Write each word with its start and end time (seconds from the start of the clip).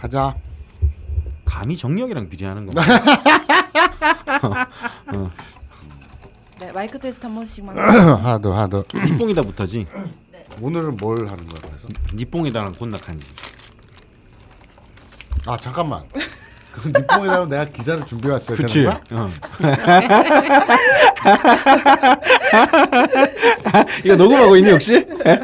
가자. 0.00 0.34
감히 1.44 1.76
정력이랑 1.76 2.28
비례하는 2.28 2.66
거. 2.66 2.80
네, 6.58 6.72
마이크 6.72 6.98
테스트 6.98 7.26
한 7.26 7.34
번씩만. 7.34 7.76
하나 7.78 8.38
더 8.38 8.54
하나 8.54 8.66
더. 8.66 8.82
니뽕이다 8.94 9.42
붙어지. 9.42 9.86
오늘은 10.60 10.96
뭘 10.96 11.18
하는 11.28 11.46
거야 11.46 11.58
그래서? 11.62 11.86
니뽕이다랑 12.14 12.72
곤낙한지. 12.72 13.26
아 15.46 15.56
잠깐만. 15.56 16.02
그럼 16.72 16.92
니뽕이라면 16.96 17.48
내가 17.48 17.64
기사를 17.66 18.04
준비해 18.06 18.32
왔어야 18.32 18.56
그치. 18.56 18.82
되는 18.84 18.90
거야? 18.90 19.00
어. 19.22 19.30
이거 24.04 24.16
녹음하고 24.16 24.56
있니 24.56 24.70
혹시? 24.72 25.04
그래? 25.06 25.40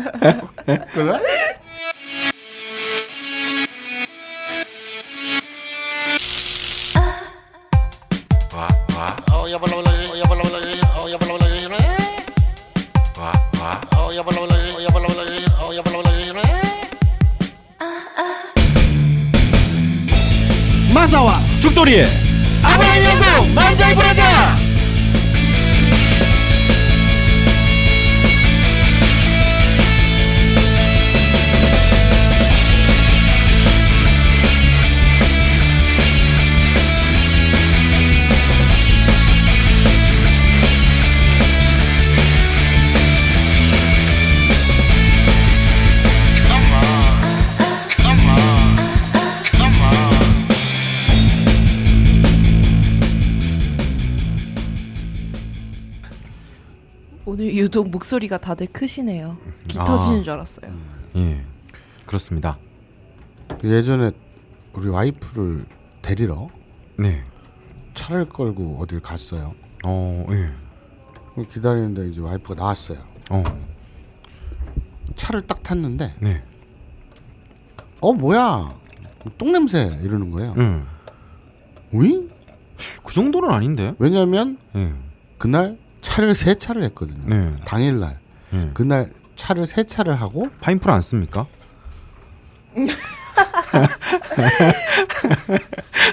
목소리가 58.13 58.39
다들 58.39 58.67
크시네요. 58.67 59.39
기 59.69 59.79
아. 59.81 59.85
터지는 59.85 60.25
줄 60.25 60.33
알았어요. 60.35 60.73
예, 61.17 61.45
그렇습니다. 62.05 62.59
그 63.61 63.71
예전에 63.71 64.11
우리 64.75 64.89
와이프를 64.89 65.65
데리러 66.03 66.49
네. 66.99 67.25
차를 67.95 68.29
끌고 68.29 68.79
어딜 68.81 69.01
갔어요. 69.01 69.55
어, 69.85 70.27
예. 70.31 71.45
기다리는데 71.45 72.09
이제 72.09 72.21
와이프가 72.21 72.55
나왔어요. 72.55 72.99
어, 73.31 73.43
차를 75.17 75.47
딱 75.47 75.63
탔는데 75.63 76.15
네. 76.21 76.43
어 78.01 78.13
뭐야 78.13 78.75
똥 79.39 79.53
냄새 79.53 79.99
이러는 80.03 80.31
거예요. 80.33 80.55
응. 80.59 80.87
응? 81.95 82.29
그 83.05 83.15
정도는 83.15 83.51
아닌데. 83.51 83.95
왜냐면 83.99 84.59
예. 84.75 84.93
그날 85.39 85.79
차를 86.13 86.35
세 86.35 86.55
차를 86.55 86.83
했거든요. 86.85 87.23
네. 87.25 87.57
당일날 87.65 88.19
예. 88.55 88.71
그날 88.75 89.11
차를 89.35 89.67
세 89.67 89.85
차를 89.85 90.21
하고 90.21 90.49
파인풀 90.61 90.91
안 90.91 91.01
씁니까? 91.01 91.47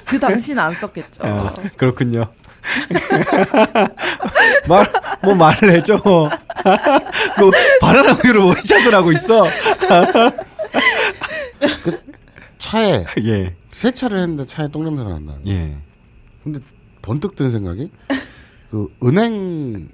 그 0.06 0.18
당시는 0.20 0.64
안 0.64 0.74
썼겠죠. 0.74 1.26
아, 1.26 1.54
그렇군요. 1.76 2.32
말, 4.70 4.86
뭐 5.22 5.36
말을 5.36 5.72
해줘. 5.72 6.02
뭐, 6.04 6.30
바나나우유를 7.82 8.42
원샷을 8.42 8.96
하고 8.96 9.12
있어. 9.12 9.46
차에 12.58 13.04
예, 13.24 13.54
세 13.74 13.92
차를 13.92 14.20
했는데 14.20 14.46
차에 14.46 14.70
똥 14.70 14.86
냄새가 14.86 15.10
난다는 15.10 15.44
거예요. 15.44 15.60
예. 15.60 15.78
근데 16.44 16.60
번뜩 17.02 17.36
든 17.36 17.52
생각이 17.52 17.92
그 18.70 18.88
은행 19.04 19.90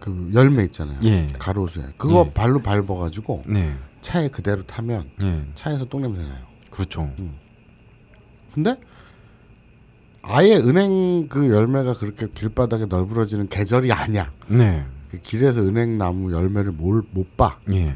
그 0.00 0.30
열매 0.34 0.64
있잖아요. 0.64 0.98
예. 1.04 1.28
가로수에 1.38 1.84
그거 1.96 2.24
예. 2.28 2.32
발로 2.32 2.60
밟아가지고 2.60 3.42
네, 3.48 3.74
차에 4.02 4.28
그대로 4.28 4.64
타면 4.64 5.10
예. 5.24 5.44
차에서 5.54 5.84
똥 5.86 6.02
냄새 6.02 6.22
나요. 6.22 6.44
그렇죠. 6.70 7.10
근데 8.52 8.76
아예 10.22 10.56
은행 10.56 11.28
그 11.28 11.48
열매가 11.50 11.94
그렇게 11.94 12.28
길바닥에 12.28 12.86
널브러지는 12.86 13.48
계절이 13.48 13.92
아니야. 13.92 14.32
네, 14.48 14.84
그 15.10 15.18
길에서 15.20 15.62
은행 15.62 15.98
나무 15.98 16.32
열매를 16.32 16.72
뭘 16.72 17.02
못 17.12 17.36
봐. 17.36 17.58
예. 17.70 17.94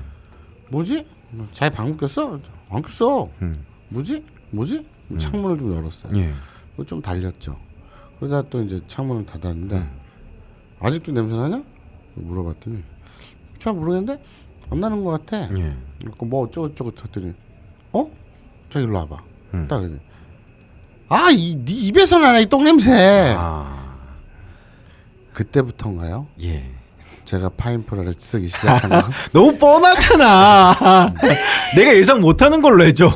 뭐지? 0.70 1.06
차에 1.52 1.70
방귀 1.70 1.96
꼈어? 1.96 2.38
안 2.70 2.82
꼈어. 2.82 3.28
음. 3.42 3.64
뭐지? 3.88 4.24
뭐지? 4.50 4.86
창문을 5.18 5.58
좀 5.58 5.74
열었어요. 5.74 6.16
예. 6.16 6.30
좀 6.86 7.02
달렸죠. 7.02 7.56
그러다 8.20 8.42
또 8.50 8.62
이제 8.62 8.80
창문을 8.86 9.26
닫았는데 9.26 9.76
음. 9.76 9.90
아직도 10.80 11.12
냄새 11.12 11.36
나냐? 11.36 11.62
물어봤더니 12.14 12.82
잘 13.58 13.72
모르겠는데 13.72 14.22
안 14.70 14.80
나는 14.80 15.02
것 15.02 15.10
같아. 15.12 15.48
예. 15.58 15.74
그뭐 16.18 16.44
어쩌고 16.44 16.74
저쩌고 16.74 16.90
했더니 16.90 17.34
어? 17.92 18.10
자 18.68 18.78
일로 18.80 18.94
와봐. 18.98 19.22
음. 19.54 19.66
딱 19.68 19.78
그러더니 19.78 20.00
아이네 21.08 21.64
입에서 21.66 22.18
나네 22.18 22.42
이 22.42 22.46
똥 22.46 22.64
냄새. 22.64 23.34
아, 23.36 23.96
그때부터인가요? 25.32 26.26
예. 26.42 26.70
제가 27.30 27.50
파인프라를 27.56 28.14
쓰기 28.18 28.48
시작한 28.48 28.90
거. 28.90 29.02
너무 29.32 29.56
뻔하잖아. 29.56 31.14
내가 31.76 31.94
예상 31.94 32.20
못하는 32.20 32.60
걸로 32.60 32.82
해줘. 32.84 33.08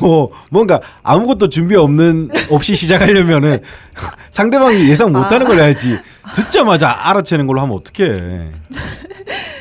뭔가 0.52 0.80
아무것도 1.02 1.48
준비 1.48 1.74
없는 1.74 2.30
없이 2.50 2.76
시작하려면은 2.76 3.58
상대방이 4.30 4.88
예상 4.88 5.10
못하는 5.10 5.48
걸로 5.48 5.62
해야지. 5.62 5.98
듣자마자 6.32 6.96
알아채는 7.08 7.48
걸로 7.48 7.60
하면 7.62 7.76
어떡해. 7.76 8.52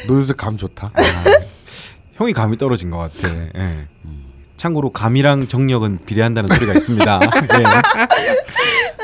너 0.07 0.13
요새 0.13 0.33
감 0.37 0.55
좋다. 0.55 0.91
형이 2.17 2.33
감이 2.33 2.55
떨어진 2.57 2.91
것 2.91 2.99
같아. 2.99 3.33
예. 3.57 3.87
참고로 4.55 4.91
감이랑 4.91 5.47
정력은 5.47 6.05
비례한다는 6.05 6.47
소리가 6.53 6.73
있습니다. 6.73 7.19
예. 7.23 7.63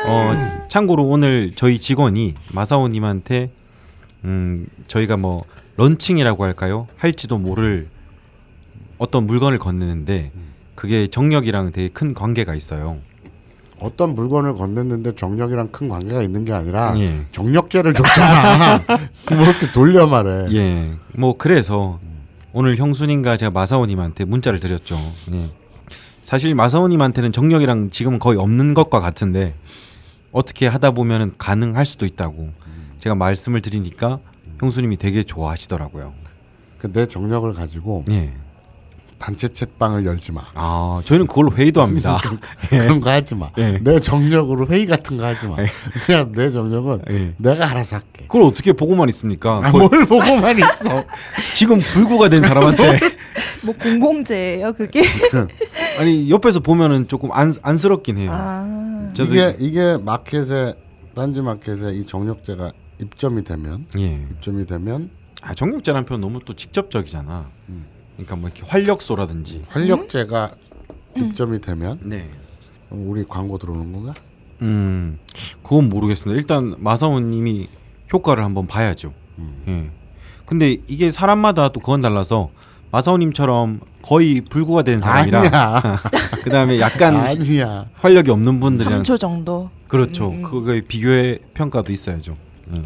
어, 0.06 0.66
참고로 0.70 1.04
오늘 1.06 1.54
저희 1.56 1.80
직원이 1.80 2.36
마사오님한테 2.52 3.50
음, 4.26 4.68
저희가 4.88 5.18
뭐 5.18 5.44
런칭이라고 5.78 6.44
할까요? 6.44 6.88
할지도 6.98 7.38
모를 7.38 7.88
어떤 8.98 9.26
물건을 9.26 9.60
건네는데 9.60 10.32
그게 10.76 11.08
정력이랑 11.08 11.72
되게 11.72 11.90
큰 11.90 12.14
관계가 12.14 12.56
있어요. 12.56 13.00
어떤 13.80 14.14
물건을 14.14 14.56
건넸는데 14.56 15.16
정력이랑 15.16 15.70
큰 15.72 15.88
관계가 15.88 16.22
있는 16.22 16.44
게 16.44 16.52
아니라 16.54 16.94
예. 17.00 17.26
정력제를 17.32 17.94
줬잖아. 17.94 18.80
뭐 19.32 19.44
이렇게 19.44 19.72
돌려 19.72 20.06
말해. 20.06 20.48
예. 20.52 20.92
뭐 21.18 21.36
그래서 21.38 22.00
오늘 22.52 22.76
형수님과 22.76 23.38
제가 23.38 23.52
마사오님한테 23.52 24.26
문자를 24.26 24.60
드렸죠. 24.60 24.98
예. 25.32 25.50
사실 26.24 26.54
마사오님한테는 26.56 27.32
정력이랑 27.32 27.90
지금은 27.90 28.20
거의 28.20 28.38
없는 28.38 28.74
것과 28.74 29.00
같은데 29.00 29.56
어떻게 30.32 30.68
하다 30.68 30.92
보면은 30.92 31.34
가능할 31.38 31.86
수도 31.86 32.06
있다고 32.06 32.50
제가 33.00 33.16
말씀을 33.16 33.62
드리니까 33.62 34.20
형수님이 34.60 34.98
되게 34.98 35.24
좋아하시더라고요. 35.24 36.14
그 36.80 36.92
내 36.94 37.06
정력을 37.06 37.52
가지고 37.54 38.06
예. 38.10 38.34
단체 39.18 39.50
채방을 39.50 40.06
열지 40.06 40.32
마. 40.32 40.44
아, 40.56 41.02
저희는 41.04 41.28
그걸로 41.28 41.52
회의도 41.52 41.82
합니다. 41.82 42.18
그런 42.70 43.02
거 43.02 43.10
하지 43.10 43.36
마. 43.36 43.50
예. 43.58 43.78
내 43.82 44.00
정력으로 44.00 44.66
회의 44.68 44.86
같은 44.86 45.18
거 45.18 45.26
하지 45.26 45.46
마. 45.46 45.58
그냥 46.06 46.32
내 46.34 46.50
정력은 46.50 47.02
예. 47.12 47.34
내가 47.38 47.70
알아서 47.70 47.98
할게. 47.98 48.24
그걸 48.28 48.44
어떻게 48.44 48.72
보고만 48.72 49.10
있습니까? 49.10 49.58
아, 49.62 49.72
거의 49.72 49.90
뭘 49.90 50.06
보고만 50.06 50.58
있어. 50.60 51.04
지금 51.54 51.80
불구가 51.80 52.30
된 52.30 52.42
사람한테 52.42 53.00
뭐 53.66 53.76
공공재예요 53.76 54.72
그게? 54.72 55.02
아니 56.00 56.30
옆에서 56.30 56.62
보면은 56.62 57.10
조금 57.10 57.32
안, 57.34 57.54
안쓰럽긴 57.62 58.18
해요. 58.20 58.32
아 58.34 59.12
저도 59.14 59.34
이게 59.34 59.56
이게 59.60 59.98
마켓에 60.02 60.74
딴지 61.14 61.42
마켓에 61.42 61.92
이 61.92 62.06
정력제가 62.06 62.72
입점이 63.02 63.44
되면 63.44 63.86
예. 63.98 64.28
입점이 64.32 64.66
되면 64.66 65.10
아, 65.42 65.54
정력제라는 65.54 66.06
표현 66.06 66.22
너무 66.22 66.40
또 66.44 66.54
직접적이잖아. 66.54 67.46
그러니까 68.16 68.36
뭐 68.36 68.50
이렇게 68.50 68.64
활력소라든지. 68.68 69.64
활력제가 69.70 70.52
입점이 71.16 71.62
되면 71.62 72.00
네. 72.04 72.30
우리 72.90 73.24
광고 73.26 73.58
들어오는 73.58 73.94
건가? 73.94 74.14
음, 74.62 75.18
그건 75.64 75.88
모르겠습니다. 75.88 76.38
일단 76.38 76.76
마사오님이 76.80 77.70
효과를 78.12 78.44
한번 78.44 78.68
봐야죠. 78.68 79.14
예. 79.68 79.90
근데 80.46 80.78
이게 80.88 81.12
사람마다 81.12 81.70
또 81.70 81.80
그건 81.80 82.02
달라서 82.02 82.50
마사오님처럼 82.92 83.82
거의 84.02 84.42
불구가 84.42 84.82
된 84.82 85.00
사람이라. 85.00 86.00
그다음에 86.44 86.80
약간 86.80 87.16
아니야. 87.16 87.86
활력이 87.94 88.32
없는 88.32 88.60
분들이랑 88.60 89.04
3초 89.04 89.20
정도. 89.20 89.70
그렇죠. 89.88 90.30
음. 90.32 90.42
그거의 90.42 90.82
비교의 90.82 91.40
평가도 91.54 91.94
있어야죠. 91.94 92.36
예. 92.76 92.84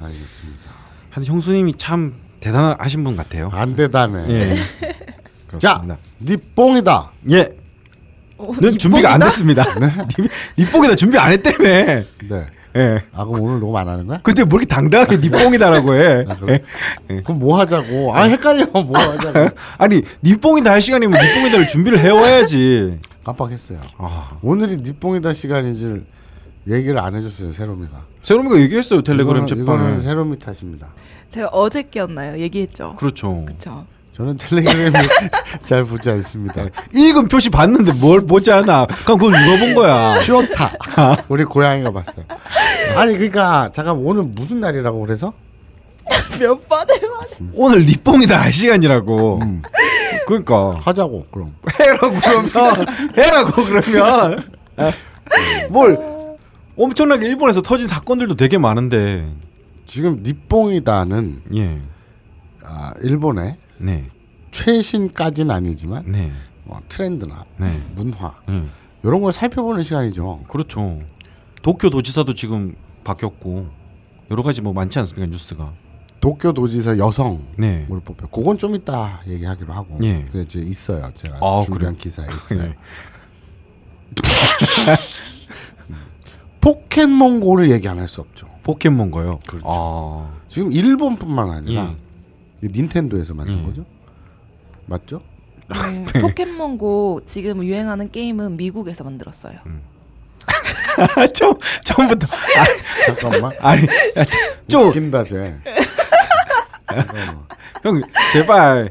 알겠습니다. 0.00 0.70
한 1.10 1.24
형수님이 1.24 1.74
참 1.76 2.14
대단하신 2.40 3.02
분 3.04 3.16
같아요. 3.16 3.50
안 3.52 3.74
대단해. 3.74 4.24
예. 4.32 4.50
자, 5.58 5.80
그렇습니다. 5.80 5.96
니 6.20 6.36
뽕이다. 6.36 7.10
예. 7.32 7.48
어, 8.38 8.52
는 8.60 8.78
준비가 8.78 9.14
안? 9.14 9.20
됐습니다. 9.20 9.64
니- 9.74 10.28
니 10.64 10.70
뽕이다 10.70 10.94
준비 10.94 11.18
안 11.18 11.32
했다며. 11.32 11.58
네. 11.58 12.04
예. 12.76 13.02
아 13.12 13.24
그럼 13.24 13.40
오늘 13.42 13.58
녹음 13.60 13.74
안 13.76 13.88
하는 13.88 14.06
거야? 14.06 14.20
근데 14.22 14.44
뭐 14.44 14.60
이렇게 14.60 14.72
당당하게 14.72 15.16
니 15.18 15.30
뽕이다라고 15.30 15.94
해. 15.94 16.24
아, 16.28 16.36
그래? 16.36 16.62
그럼 17.24 17.38
뭐 17.40 17.58
하자고? 17.58 18.14
아 18.14 18.24
헷갈려. 18.24 18.66
뭐 18.66 18.96
하자고? 18.96 19.48
아니 19.78 20.02
니 20.22 20.36
뽕이다 20.36 20.70
할 20.70 20.80
시간이면 20.80 21.20
니 21.20 21.34
뽕이다를 21.40 21.66
준비를 21.66 21.98
해와야지. 22.00 22.98
깜빡했어요. 23.24 23.80
아, 23.96 24.38
오늘이 24.42 24.76
니 24.76 24.92
뽕이다 24.92 25.32
시간인 25.32 25.74
줄 25.74 26.04
얘기를 26.68 26.98
안 26.98 27.14
해줬어요 27.14 27.52
세롬이가. 27.52 27.92
세롬이가 28.22 28.58
얘기했어요 28.60 29.02
텔레그램 29.02 29.44
이거는, 29.44 29.46
채판에. 29.46 29.62
이거는 29.64 30.00
세롬이 30.00 30.38
탓입니다. 30.38 30.88
제가 31.28 31.48
어제 31.48 31.82
꼈나요? 31.82 32.38
얘기했죠. 32.38 32.94
그렇죠. 32.96 33.44
그렇죠. 33.44 33.86
저는 34.16 34.36
텔레그램을 34.36 34.92
잘 35.60 35.84
보지 35.84 36.10
않습니다. 36.10 36.66
읽은 36.92 37.28
표시 37.28 37.50
봤는데 37.50 37.92
뭘 37.94 38.26
보지 38.26 38.50
않아? 38.50 38.86
그럼 39.04 39.18
그걸 39.18 39.32
누가 39.44 39.58
본 39.64 39.74
거야? 39.74 40.18
쉬었다. 40.22 40.72
우리 41.28 41.44
고양이가 41.44 41.92
봤어요. 41.92 42.24
아니 42.96 43.14
그러니까 43.14 43.70
잠깐 43.72 43.96
오늘 43.96 44.24
무슨 44.24 44.60
날이라고 44.60 45.00
그래서? 45.00 45.32
몇 46.40 46.68
번을 46.68 46.86
말해. 47.16 47.52
오늘 47.54 47.86
니뽕이다 47.86 48.40
할 48.40 48.52
시간이라고. 48.52 49.38
음. 49.42 49.62
그러니까 50.26 50.78
하자고 50.82 51.26
그럼. 51.30 51.54
해라고 51.80 52.16
그러면 52.20 52.86
해라고 53.16 53.64
그러면 53.64 54.42
뭘 55.70 56.17
엄청나게 56.78 57.26
일본에서 57.26 57.60
터진 57.60 57.86
사건들도 57.88 58.36
되게 58.36 58.56
많은데 58.56 59.28
지금 59.86 60.22
니뽕이다는 60.22 61.42
예, 61.56 61.80
아, 62.64 62.94
일본의 63.02 63.56
네, 63.78 64.06
최신까지는 64.52 65.50
아니지만 65.50 66.04
네, 66.06 66.32
뭐 66.64 66.80
트렌드나 66.88 67.44
네, 67.56 67.70
문화 67.96 68.34
예, 68.50 68.62
이런 69.02 69.20
걸 69.20 69.32
살펴보는 69.32 69.82
시간이죠. 69.82 70.44
그렇죠. 70.48 71.00
도쿄 71.62 71.90
도지사도 71.90 72.34
지금 72.34 72.76
바뀌었고 73.02 73.66
여러 74.30 74.42
가지 74.42 74.62
뭐 74.62 74.72
많지 74.72 74.98
않습니까 75.00 75.28
뉴스가. 75.30 75.72
도쿄 76.20 76.52
도지사 76.52 76.98
여성 76.98 77.44
네, 77.56 77.86
을 77.90 78.00
뽑혀. 78.00 78.26
그건 78.28 78.58
좀 78.58 78.74
이따 78.74 79.20
얘기하기로 79.26 79.72
하고. 79.72 79.98
예. 80.02 80.24
그게 80.26 80.42
이제 80.42 80.60
있어요. 80.60 81.10
제가 81.14 81.36
아, 81.40 81.62
준비한 81.64 81.94
그래요? 81.94 81.96
기사에 81.96 82.26
있어요. 82.28 82.72
예. 86.58 86.60
포켓몬고를 86.60 87.70
얘기 87.70 87.88
안 87.88 87.98
할 87.98 88.08
수 88.08 88.20
없죠. 88.20 88.46
포켓몬거요. 88.62 89.40
그렇죠. 89.46 89.66
아, 89.68 90.30
지금 90.48 90.72
일본뿐만 90.72 91.50
아니라 91.50 91.90
예. 92.62 92.66
이 92.66 92.70
닌텐도에서 92.72 93.34
만든 93.34 93.58
예. 93.60 93.62
거죠. 93.64 93.84
맞죠? 94.86 95.20
음, 95.70 96.06
네. 96.12 96.20
포켓몬고 96.20 97.20
지금 97.26 97.62
유행하는 97.62 98.10
게임은 98.10 98.56
미국에서 98.56 99.04
만들었어요. 99.04 99.58
처음 101.34 101.54
처음부터 101.84 102.26
잠깐만. 103.06 103.52
아니 103.60 103.82
좀 104.66 104.88
웃긴다 104.88 105.24
쟤. 105.24 105.56
형 107.84 108.00
제발 108.32 108.90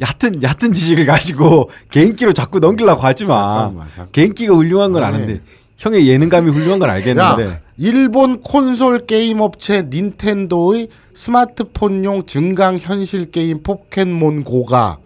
얕은 0.00 0.42
얕은 0.42 0.72
지식을 0.72 1.06
가지고 1.06 1.70
개인기로 1.90 2.32
자꾸 2.32 2.58
넘기려고 2.58 3.00
하지 3.02 3.24
마. 3.24 3.60
잠깐만, 3.60 3.86
잠깐만. 3.88 4.12
개인기가 4.12 4.54
훌륭한 4.54 4.92
건 4.92 5.04
아니. 5.04 5.14
아는데 5.16 5.42
형의 5.76 6.08
예능감이 6.08 6.50
훌륭한 6.50 6.78
건 6.78 6.90
알겠는데. 6.90 7.44
야, 7.44 7.60
일본 7.78 8.40
콘솔 8.40 9.00
게임 9.00 9.40
업체 9.40 9.82
닌텐도의 9.82 10.88
스마트폰용 11.14 12.24
증강 12.26 12.78
현실 12.78 13.30
게임 13.30 13.62
포켓몬고가 13.62 14.98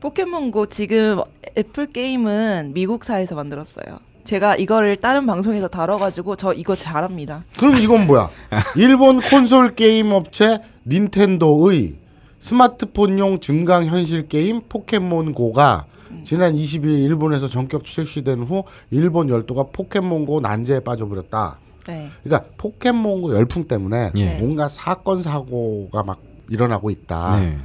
포켓몬고 0.00 0.66
지금 0.66 1.20
애플 1.58 1.86
게임은 1.86 2.72
미국사에서 2.74 3.34
만들었어요. 3.34 3.98
제가 4.24 4.56
이거를 4.56 4.96
다른 4.96 5.26
방송에서 5.26 5.68
다뤄가지고 5.68 6.36
저 6.36 6.52
이거 6.52 6.76
잘합니다. 6.76 7.44
그럼 7.58 7.76
이건 7.78 8.06
뭐야? 8.06 8.28
일본 8.76 9.20
콘솔 9.20 9.74
게임 9.74 10.12
업체 10.12 10.60
닌텐도의 10.86 11.94
스마트폰용 12.38 13.40
증강 13.40 13.86
현실 13.86 14.28
게임 14.28 14.60
포켓몬고가 14.68 15.86
지난 16.22 16.54
22일 16.54 17.04
일본에서 17.04 17.48
전격 17.48 17.84
출시된 17.84 18.42
후 18.42 18.64
일본 18.90 19.28
열도가 19.28 19.64
포켓몬고 19.72 20.40
난제에 20.40 20.80
빠져버렸다. 20.80 21.58
네. 21.86 22.10
그러니까 22.24 22.50
포켓몬고 22.56 23.34
열풍 23.34 23.68
때문에 23.68 24.12
예. 24.16 24.38
뭔가 24.38 24.68
사건 24.68 25.22
사고가 25.22 26.02
막 26.02 26.20
일어나고 26.48 26.90
있다. 26.90 27.40
네. 27.40 27.56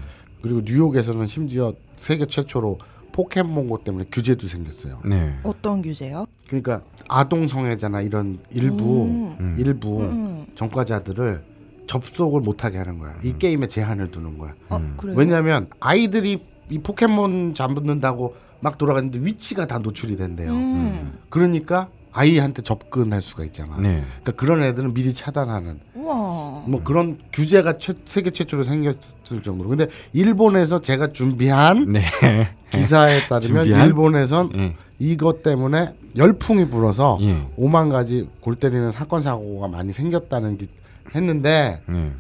그리고 0.42 0.62
뉴욕에서는 0.64 1.26
심지어 1.28 1.74
세계 1.96 2.26
최초로 2.26 2.80
포켓몬고 3.12 3.84
때문에 3.84 4.06
규제도 4.12 4.48
생겼어요. 4.48 5.02
네. 5.06 5.34
어떤 5.44 5.82
규제요? 5.82 6.26
그러니까 6.48 6.82
아동 7.08 7.48
성애자나 7.48 8.02
이런 8.02 8.40
일부 8.52 9.04
음. 9.40 9.56
일부 9.60 10.02
음. 10.04 10.46
전과자들을 10.56 11.44
접속을 11.88 12.42
못하게 12.42 12.78
하는 12.78 13.00
거야. 13.00 13.16
이 13.24 13.38
게임에 13.38 13.68
제한을 13.68 14.12
두는 14.12 14.38
거야. 14.38 14.56
어, 14.70 14.78
음. 14.78 14.94
그래요? 14.98 15.16
왜냐하면 15.18 15.68
아이들이 15.80 16.42
이 16.72 16.80
포켓몬 16.80 17.54
잡는다고 17.54 18.36
막 18.62 18.78
돌아가는데 18.78 19.20
위치가 19.22 19.68
다 19.68 19.78
노출이 19.80 20.16
된대요. 20.16 20.52
음. 20.52 21.20
그러니까 21.30 21.90
아이한테 22.14 22.62
접근할 22.62 23.22
수가 23.22 23.44
있잖아. 23.46 23.78
네. 23.78 24.04
그러니까 24.22 24.32
그런 24.34 24.64
애들은 24.64 24.94
미리 24.94 25.14
차단하는 25.14 25.80
우와. 25.96 26.64
뭐 26.66 26.82
그런 26.84 27.18
규제가 27.32 27.78
최, 27.78 27.94
세계 28.06 28.32
최초로 28.32 28.64
생겼을 28.64 29.42
정도로. 29.44 29.70
근데 29.70 29.88
일본에서 30.14 30.82
제가 30.82 31.14
준비한 31.14 31.92
네. 31.92 32.02
기사에 32.72 33.28
따르면 33.28 33.64
준비한? 33.64 33.88
일본에선 33.88 34.52
예. 34.56 34.76
이것 35.00 35.42
때문에 35.44 35.94
열풍이 36.16 36.70
불어서 36.70 37.18
예. 37.22 37.48
오만 37.56 37.90
가지 37.90 38.30
골 38.42 38.56
때리는 38.56 38.92
사건 38.92 39.22
사고가 39.22 39.68
많이 39.68 39.94
생겼다는 39.94 40.58
게 40.58 40.68
했는데 41.16 41.82
네. 41.88 42.12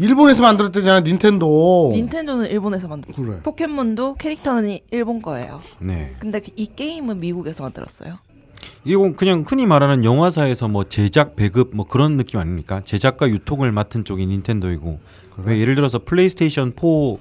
일본에서 0.00 0.42
만들었대잖아 0.42 1.00
닌텐도. 1.00 1.90
닌텐도는 1.92 2.50
일본에서 2.50 2.88
만들. 2.88 3.12
그래. 3.14 3.40
포켓몬도 3.42 4.14
캐릭터는 4.14 4.68
이- 4.70 4.80
일본 4.90 5.20
거예요. 5.22 5.60
네. 5.80 6.14
근데 6.18 6.40
이 6.56 6.66
게임은 6.74 7.20
미국에서 7.20 7.62
만들었어요. 7.62 8.18
이건 8.84 9.14
그냥 9.14 9.44
흔히 9.46 9.66
말하는 9.66 10.04
영화사에서 10.04 10.68
뭐 10.68 10.84
제작 10.84 11.36
배급 11.36 11.70
뭐 11.74 11.86
그런 11.86 12.16
느낌 12.16 12.40
아닙니까? 12.40 12.80
제작과 12.84 13.28
유통을 13.28 13.72
맡은 13.72 14.04
쪽이 14.04 14.26
닌텐도이고 14.26 14.98
왜 15.44 15.58
예를 15.58 15.74
들어서 15.74 15.98
플레이스테이션 16.04 16.72
4 16.76 17.16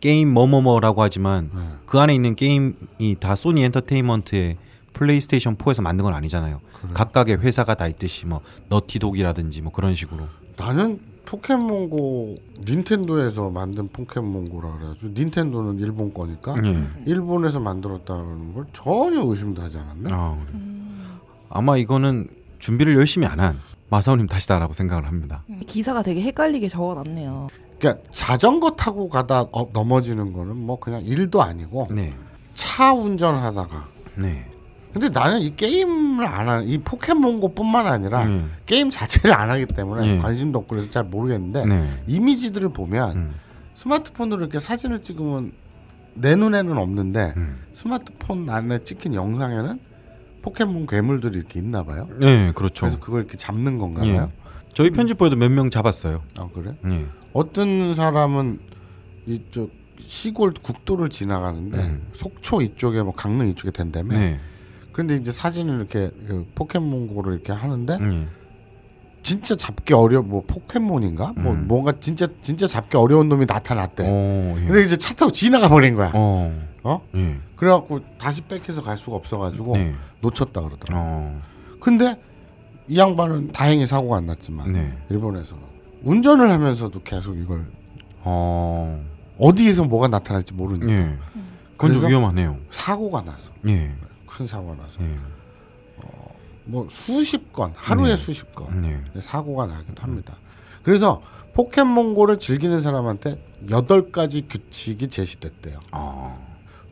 게임 0.00 0.32
뭐뭐뭐라고 0.32 1.02
하지만 1.02 1.50
네. 1.54 1.60
그 1.86 1.98
안에 1.98 2.14
있는 2.14 2.34
게임이 2.34 3.16
다 3.18 3.34
소니 3.34 3.62
엔터테인먼트의 3.64 4.56
플레이스테이션 4.92 5.56
4에서 5.56 5.82
만든 5.82 6.04
건 6.04 6.14
아니잖아요. 6.14 6.60
각각의 6.94 7.38
회사가 7.40 7.74
다 7.74 7.86
있듯이 7.86 8.26
뭐 8.26 8.40
너티독이라든지 8.68 9.60
뭐 9.62 9.72
그런 9.72 9.94
식으로. 9.94 10.24
나는 10.56 10.98
포켓몬고 11.30 12.34
닌텐도에서 12.68 13.50
만든 13.50 13.88
포켓몬고라 13.88 14.72
그래가지고 14.78 15.12
닌텐도는 15.14 15.78
일본 15.78 16.12
거니까 16.12 16.56
예. 16.64 16.82
일본에서 17.06 17.60
만들었다는 17.60 18.52
걸 18.54 18.66
전혀 18.72 19.22
의심도 19.22 19.62
하지 19.62 19.78
않았네. 19.78 20.10
아, 20.12 20.36
그래요. 20.44 20.60
아마 21.48 21.76
이거는 21.76 22.28
준비를 22.58 22.96
열심히 22.96 23.26
안 23.28 23.38
한 23.40 23.58
마사오님 23.90 24.26
탓이다라고 24.26 24.72
생각을 24.72 25.06
합니다. 25.06 25.44
기사가 25.66 26.02
되게 26.02 26.20
헷갈리게 26.22 26.68
적어놨네요. 26.68 27.48
그러니까 27.78 28.04
자전거 28.10 28.70
타고 28.72 29.08
가다 29.08 29.42
어, 29.52 29.68
넘어지는 29.72 30.32
거는 30.32 30.56
뭐 30.56 30.78
그냥 30.78 31.00
일도 31.02 31.42
아니고 31.42 31.88
네, 31.92 32.12
차 32.54 32.92
운전하다가 32.92 33.88
네, 34.16 34.48
근데 34.92 35.08
나는 35.08 35.40
이 35.40 35.54
게임을 35.54 36.26
안 36.26 36.48
하는 36.48 36.66
이 36.66 36.78
포켓몬고뿐만 36.78 37.86
아니라 37.86 38.24
네. 38.26 38.44
게임 38.66 38.90
자체를 38.90 39.32
안 39.34 39.48
하기 39.50 39.66
때문에 39.66 40.16
예. 40.16 40.18
관심도 40.18 40.58
없고 40.60 40.74
그래서 40.76 40.90
잘 40.90 41.04
모르겠는데 41.04 41.64
네. 41.66 41.88
이미지들을 42.08 42.70
보면 42.70 43.16
음, 43.16 43.34
스마트폰으로 43.74 44.40
이렇게 44.40 44.58
사진을 44.58 45.00
찍으면 45.00 45.52
내 46.14 46.34
눈에는 46.34 46.76
없는데 46.76 47.34
음. 47.36 47.58
스마트폰 47.72 48.48
안에 48.50 48.82
찍힌 48.82 49.14
영상에는 49.14 49.78
포켓몬 50.42 50.86
괴물들이 50.86 51.38
이렇게 51.38 51.60
있나 51.60 51.84
봐요. 51.84 52.08
네, 52.18 52.50
그렇죠. 52.52 52.86
그래서 52.86 52.98
그걸 52.98 53.20
이렇게 53.20 53.36
잡는 53.36 53.78
건가 53.78 54.04
예. 54.06 54.16
봐요. 54.16 54.32
저희 54.72 54.90
편집부에도 54.90 55.36
몇 55.36 55.50
명 55.50 55.70
잡았어요. 55.70 56.22
아 56.38 56.48
그래? 56.52 56.74
예. 56.86 57.06
어떤 57.32 57.94
사람은 57.94 58.58
이쪽 59.26 59.70
시골 60.00 60.52
국도를 60.62 61.10
지나가는데 61.10 61.78
음. 61.78 62.08
속초 62.12 62.62
이쪽에 62.62 63.02
뭐 63.02 63.12
강릉 63.12 63.46
이쪽에 63.48 63.70
된다며. 63.70 64.16
네. 65.00 65.06
그런데 65.06 65.14
이제 65.16 65.32
사진을 65.32 65.76
이렇게 65.76 66.10
그 66.26 66.46
포켓몬고를 66.54 67.34
이렇게 67.34 67.52
하는데 67.52 67.98
예. 68.00 68.28
진짜 69.22 69.54
잡기 69.54 69.94
어려 69.94 70.22
뭐 70.22 70.42
포켓몬인가 70.46 71.32
뭐 71.36 71.52
음. 71.52 71.66
뭔가 71.66 71.92
진짜 72.00 72.26
진짜 72.40 72.66
잡기 72.66 72.96
어려운 72.96 73.28
놈이 73.28 73.46
나타났대. 73.46 74.06
어, 74.06 74.54
예. 74.58 74.64
근데 74.66 74.82
이제 74.82 74.96
차 74.96 75.14
타고 75.14 75.30
지나가 75.30 75.68
버린 75.68 75.94
거야. 75.94 76.12
어, 76.14 76.54
어? 76.82 77.00
예. 77.14 77.38
그래갖고 77.56 78.00
다시 78.18 78.42
백해서 78.42 78.82
갈 78.82 78.96
수가 78.98 79.16
없어가지고 79.16 79.76
네. 79.76 79.94
놓쳤다 80.20 80.60
그러더라. 80.60 80.98
어, 80.98 81.40
근데 81.80 82.20
이 82.88 82.98
양반은 82.98 83.52
다행히 83.52 83.86
사고가 83.86 84.16
안 84.16 84.26
났지만 84.26 84.72
네. 84.72 84.92
일본에서는 85.10 85.62
운전을 86.02 86.50
하면서도 86.50 87.02
계속 87.02 87.38
이걸 87.38 87.66
어, 88.22 89.02
어디에서 89.38 89.84
뭐가 89.84 90.08
나타날지 90.08 90.54
모르니까 90.54 90.92
예. 90.92 91.18
그건 91.76 91.92
좀? 91.94 92.06
위험하네요. 92.08 92.58
사고가 92.70 93.22
나서 93.22 93.50
예. 93.68 93.94
큰 94.30 94.46
사고가 94.46 94.76
나서 94.76 95.02
예. 95.02 95.18
뭐 96.64 96.86
수십 96.88 97.52
건 97.52 97.72
하루에 97.74 98.10
네. 98.10 98.16
수십 98.16 98.54
건 98.54 98.80
네. 98.80 99.20
사고가 99.20 99.66
나기도 99.66 100.02
합니다. 100.02 100.36
그래서 100.82 101.20
포켓몬고를 101.54 102.38
즐기는 102.38 102.80
사람한테 102.80 103.42
여덟 103.70 104.12
가지 104.12 104.46
규칙이 104.48 105.08
제시됐대요. 105.08 105.78
아, 105.90 106.38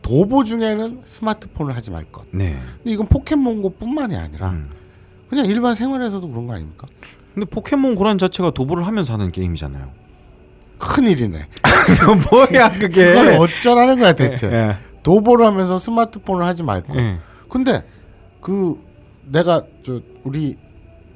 도보 0.02 0.45
중에는 0.45 1.02
스마트폰을 1.04 1.76
하지 1.76 1.90
말 1.90 2.04
것. 2.04 2.26
네. 2.33 2.59
근데 2.78 2.90
이건 2.90 3.07
포켓몬고뿐만이 3.07 4.16
아니라 4.16 4.50
음. 4.50 4.68
그냥 5.30 5.47
일반 5.47 5.75
생활에서도 5.75 6.28
그런 6.28 6.47
거 6.47 6.54
아닙니까? 6.54 6.87
근데 7.35 7.49
포켓몬 7.49 7.95
고란 7.95 8.18
자체가 8.18 8.50
도보를 8.50 8.87
하면서 8.87 9.12
하는 9.12 9.30
게임이잖아요. 9.30 9.90
큰일이네. 10.78 11.49
뭐야 12.30 12.71
그게? 12.71 13.14
그걸 13.14 13.38
어쩌라는 13.38 13.99
거야 13.99 14.12
대체. 14.12 14.49
예. 14.49 14.76
도보를 15.02 15.47
하면서 15.47 15.78
스마트폰을 15.78 16.45
하지 16.45 16.62
말고. 16.62 16.99
예. 16.99 17.18
근데 17.48 17.84
그 18.40 18.80
내가 19.24 19.62
저 19.82 20.00
우리 20.24 20.56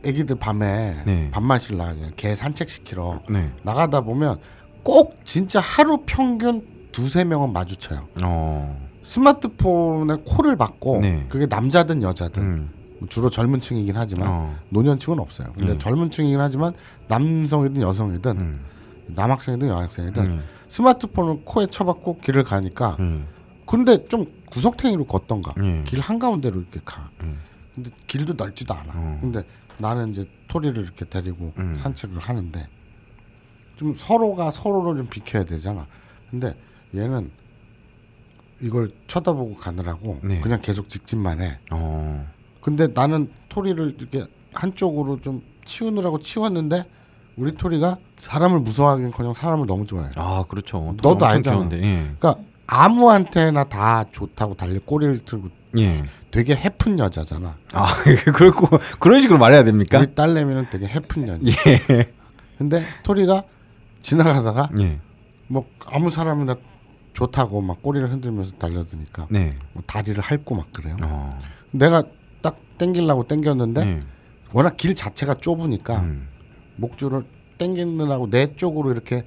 애기들 0.04 0.36
밤에 0.36 1.02
네. 1.06 1.30
밥맛을 1.30 1.76
나가잖아요. 1.76 2.12
개 2.16 2.34
산책시키러 2.34 3.20
네. 3.30 3.50
나가다 3.62 4.00
보면 4.00 4.38
꼭 4.82 5.16
진짜 5.24 5.60
하루 5.60 5.98
평균 6.04 6.66
두세 6.90 7.24
명은 7.24 7.52
마주쳐요. 7.52 8.08
어. 8.24 8.88
스마트폰에 9.04 10.16
콜을 10.26 10.56
받고 10.56 11.00
네. 11.00 11.26
그게 11.28 11.46
남자든 11.46 12.02
여자든 12.02 12.42
음. 12.42 12.70
주로 13.08 13.30
젊은 13.30 13.60
층이긴 13.60 13.96
하지만 13.96 14.28
어. 14.28 14.56
노년층은 14.68 15.18
없어요. 15.18 15.52
근데 15.56 15.72
음. 15.72 15.78
젊은 15.78 16.10
층이긴 16.10 16.40
하지만 16.40 16.72
남성이든 17.08 17.82
여성이든 17.82 18.40
음. 18.40 18.60
남학생이든 19.08 19.68
여학생이든 19.68 20.24
음. 20.24 20.42
스마트폰을 20.68 21.42
코에 21.44 21.66
쳐박고 21.66 22.18
길을 22.20 22.44
가니까 22.44 22.96
음. 23.00 23.26
근데 23.73 24.07
좀 24.07 24.26
구석탱이로 24.50 25.07
걷던가 25.07 25.55
음. 25.57 25.83
길 25.87 25.99
한가운데로 25.99 26.61
이렇게 26.61 26.79
가. 26.85 27.09
음. 27.23 27.38
근데 27.75 27.91
길도 28.07 28.35
넓지도 28.35 28.75
않아. 28.75 28.93
어. 28.95 29.19
근데 29.23 29.43
나는 29.79 30.11
이제 30.11 30.29
토리를 30.47 30.76
이렇게 30.76 31.07
데리고 31.07 31.55
음. 31.57 31.75
산책을 31.75 32.19
하는데 32.19 32.69
좀 33.76 33.95
서로가 33.95 34.50
서로를 34.50 34.99
좀 34.99 35.07
비켜야 35.07 35.45
되잖아. 35.45 35.87
근데 36.31 36.55
얘는 36.95 37.31
이걸 38.61 38.93
쳐다보고 39.07 39.57
가느라고 39.57 40.21
네. 40.23 40.41
그냥 40.41 40.61
계속 40.61 40.91
직진만 40.91 41.41
해. 41.41 41.59
어. 41.73 42.31
근데 42.61 42.88
나는 42.88 43.33
토리를 43.49 43.97
이렇게 43.99 44.26
한쪽으로 44.52 45.19
좀 45.21 45.41
치우느라고 45.64 46.21
치웠는데 46.21 46.85
우리 47.38 47.55
토리가 47.55 47.97
사람을 48.19 48.61
무서워하긴커녕 48.61 49.33
사람을 49.33 49.67
너무 49.67 49.87
좋아해. 49.87 50.11
아 50.17 50.45
그렇죠. 50.47 50.95
너도 51.02 51.25
알잖아. 51.25 51.57
귀여운데. 51.57 51.79
예. 51.79 52.14
그러니까 52.19 52.51
아무한테나 52.73 53.64
다 53.64 54.05
좋다고 54.11 54.55
달릴 54.55 54.81
꼬리를 54.81 55.21
틀고 55.26 55.49
예. 55.79 56.05
되게 56.31 56.55
해픈 56.55 56.99
여자잖아. 56.99 57.57
아 57.75 57.87
그렇고 58.33 58.67
그런 58.99 59.21
식으로 59.21 59.38
말해야 59.38 59.62
됩니까? 59.62 59.99
우리 59.99 60.14
딸내미는 60.14 60.69
되게 60.71 60.87
해픈 60.87 61.29
여자. 61.29 61.43
예. 61.45 62.11
근데 62.57 62.83
토리가 63.02 63.43
지나가다가 64.00 64.71
예. 64.81 64.99
뭐 65.49 65.67
아무 65.87 66.09
사람이나 66.09 66.57
좋다고 67.12 67.61
막 67.61 67.83
꼬리를 67.83 68.11
흔들면서 68.11 68.52
달려드니까 68.52 69.26
네. 69.29 69.50
뭐 69.75 69.83
다리를 69.87 70.19
핥고 70.23 70.55
막 70.55 70.73
그래요. 70.73 70.97
어. 71.02 71.29
내가 71.73 72.02
딱 72.41 72.57
땡기려고 72.79 73.26
땡겼는데 73.29 73.81
예. 73.83 74.00
워낙 74.55 74.79
길 74.79 74.95
자체가 74.95 75.35
좁으니까 75.35 75.99
음. 76.00 76.26
목줄을 76.76 77.25
땡기느라고 77.59 78.31
내 78.31 78.57
쪽으로 78.57 78.93
이렇게 78.93 79.26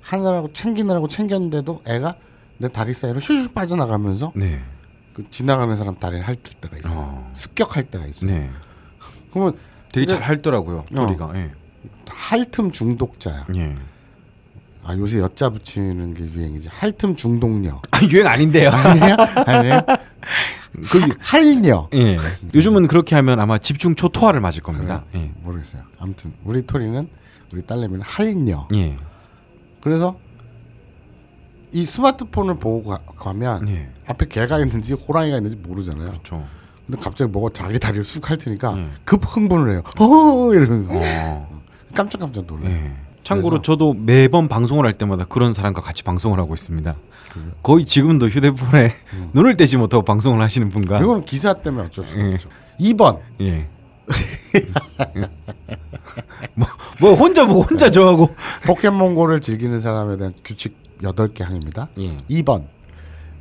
하느라고 0.00 0.52
챙기느라고 0.52 1.08
챙겼는데도 1.08 1.82
애가 1.88 2.14
내 2.58 2.68
다리 2.68 2.94
사이로 2.94 3.20
슈슈 3.20 3.52
빠져나가면서 3.52 4.32
네. 4.34 4.60
그 5.12 5.24
지나가는 5.30 5.74
사람 5.76 5.96
다리를 5.96 6.24
핥을 6.24 6.38
때가 6.60 6.76
있어요. 6.78 6.94
어. 6.98 7.30
습격할 7.34 7.84
때가 7.84 8.06
있어요. 8.06 8.30
네. 8.30 8.50
그러면 9.32 9.56
되게 9.92 10.06
잘 10.06 10.22
할더라고요. 10.22 10.78
어. 10.78 10.94
토리가. 10.94 11.32
예. 11.36 11.52
핥음 12.08 12.70
중독자야. 12.72 13.46
예. 13.56 13.74
아 14.82 14.94
요새 14.96 15.18
여자 15.18 15.50
붙이는 15.50 16.14
게 16.14 16.24
유행이지. 16.24 16.68
핥음 16.68 17.16
중독녀. 17.16 17.80
아 17.90 17.98
유행 18.10 18.26
아닌데요. 18.26 18.70
아니에요? 18.70 19.16
아니에요? 19.46 19.80
그 20.90 21.00
할녀. 21.20 21.88
예. 21.94 22.16
요즘은 22.54 22.88
그렇게 22.88 23.14
하면 23.14 23.40
아마 23.40 23.58
집중 23.58 23.94
초토화를 23.94 24.40
맞을 24.40 24.62
겁니다. 24.62 25.04
예. 25.14 25.30
모르겠어요. 25.42 25.82
아무튼 25.98 26.32
우리 26.44 26.62
토리는 26.66 27.08
우리 27.52 27.62
딸내미는 27.62 28.02
할녀. 28.02 28.68
예. 28.74 28.96
그래서 29.80 30.18
이 31.74 31.84
스마트폰을 31.84 32.54
보고 32.54 32.96
가, 33.16 33.32
면 33.32 33.68
예. 33.68 33.88
앞에 34.06 34.26
개가 34.28 34.60
있는지 34.60 34.94
호랑이가 34.94 35.36
있는지 35.38 35.56
모르잖아요. 35.56 36.06
그렇죠. 36.10 36.46
근데 36.86 37.00
갑자기 37.00 37.30
뭐가 37.32 37.50
자기 37.52 37.78
다리를 37.80 38.04
쑥 38.04 38.30
핥으니까 38.30 38.78
예. 38.78 38.88
급 39.04 39.22
흥분을 39.24 39.72
해요. 39.72 39.82
어 39.98 40.52
이러면서 40.54 40.88
어. 40.92 41.60
깜짝깜짝 41.94 42.44
놀라요. 42.46 42.70
예. 42.70 42.92
참고로 43.24 43.56
그래서- 43.56 43.62
저도 43.62 43.94
매번 43.94 44.46
방송을 44.48 44.84
할 44.86 44.92
때마다 44.92 45.24
그런 45.24 45.52
사람과 45.52 45.82
같이 45.82 46.04
방송을 46.04 46.38
하고 46.38 46.54
있습니다. 46.54 46.94
거의 47.64 47.84
지금도 47.86 48.28
휴대폰에 48.28 48.92
눈을 49.34 49.56
떼지 49.56 49.76
못하고 49.76 50.04
방송을 50.04 50.40
하시는 50.42 50.68
분과 50.68 51.00
이거는 51.00 51.24
기사 51.24 51.54
때문에 51.54 51.86
어쩔 51.86 52.04
수가 52.04 52.24
예. 52.24 52.34
없죠. 52.34 52.48
2번 52.78 53.18
예. 53.40 53.68
뭐, 56.54 56.68
뭐 57.00 57.14
혼자 57.14 57.46
보고 57.46 57.62
혼자 57.62 57.90
저하고 57.90 58.34
포켓몬고를 58.66 59.40
즐기는 59.40 59.80
사람에 59.80 60.16
대한 60.16 60.34
규칙 60.44 60.76
8개 61.02 61.42
항입니다. 61.42 61.88
예. 61.98 62.16
2번 62.30 62.64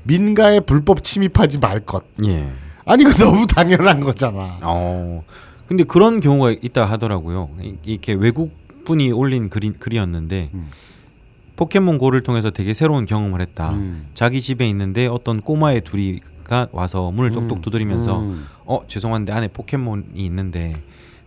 민가에 0.03 0.59
불법 0.61 1.03
침입하지 1.03 1.59
말 1.59 1.79
것. 1.79 2.03
예. 2.25 2.49
아니 2.85 3.03
이거 3.03 3.11
너무 3.23 3.47
당연한 3.47 3.99
거잖아. 4.01 4.59
어. 4.61 5.23
근데 5.67 5.83
그런 5.85 6.19
경우가 6.19 6.51
있다 6.61 6.85
하더라고요. 6.85 7.49
이- 7.61 7.75
이렇게 7.83 8.13
외국 8.13 8.51
분이 8.85 9.11
올린 9.11 9.49
글이, 9.49 9.71
글이었는데 9.73 10.49
음. 10.53 10.69
포켓몬고를 11.55 12.23
통해서 12.23 12.49
되게 12.49 12.73
새로운 12.73 13.05
경험을 13.05 13.39
했다. 13.41 13.71
음. 13.71 14.07
자기 14.13 14.41
집에 14.41 14.67
있는데 14.69 15.07
어떤 15.07 15.39
꼬마의 15.39 15.81
둘이가 15.81 16.67
와서 16.71 17.11
문을 17.11 17.31
똑똑 17.31 17.61
두드리면서 17.61 18.19
음. 18.19 18.45
어 18.65 18.81
죄송한데 18.87 19.31
안에 19.31 19.47
포켓몬이 19.49 20.03
있는데 20.15 20.73
아, 20.75 20.79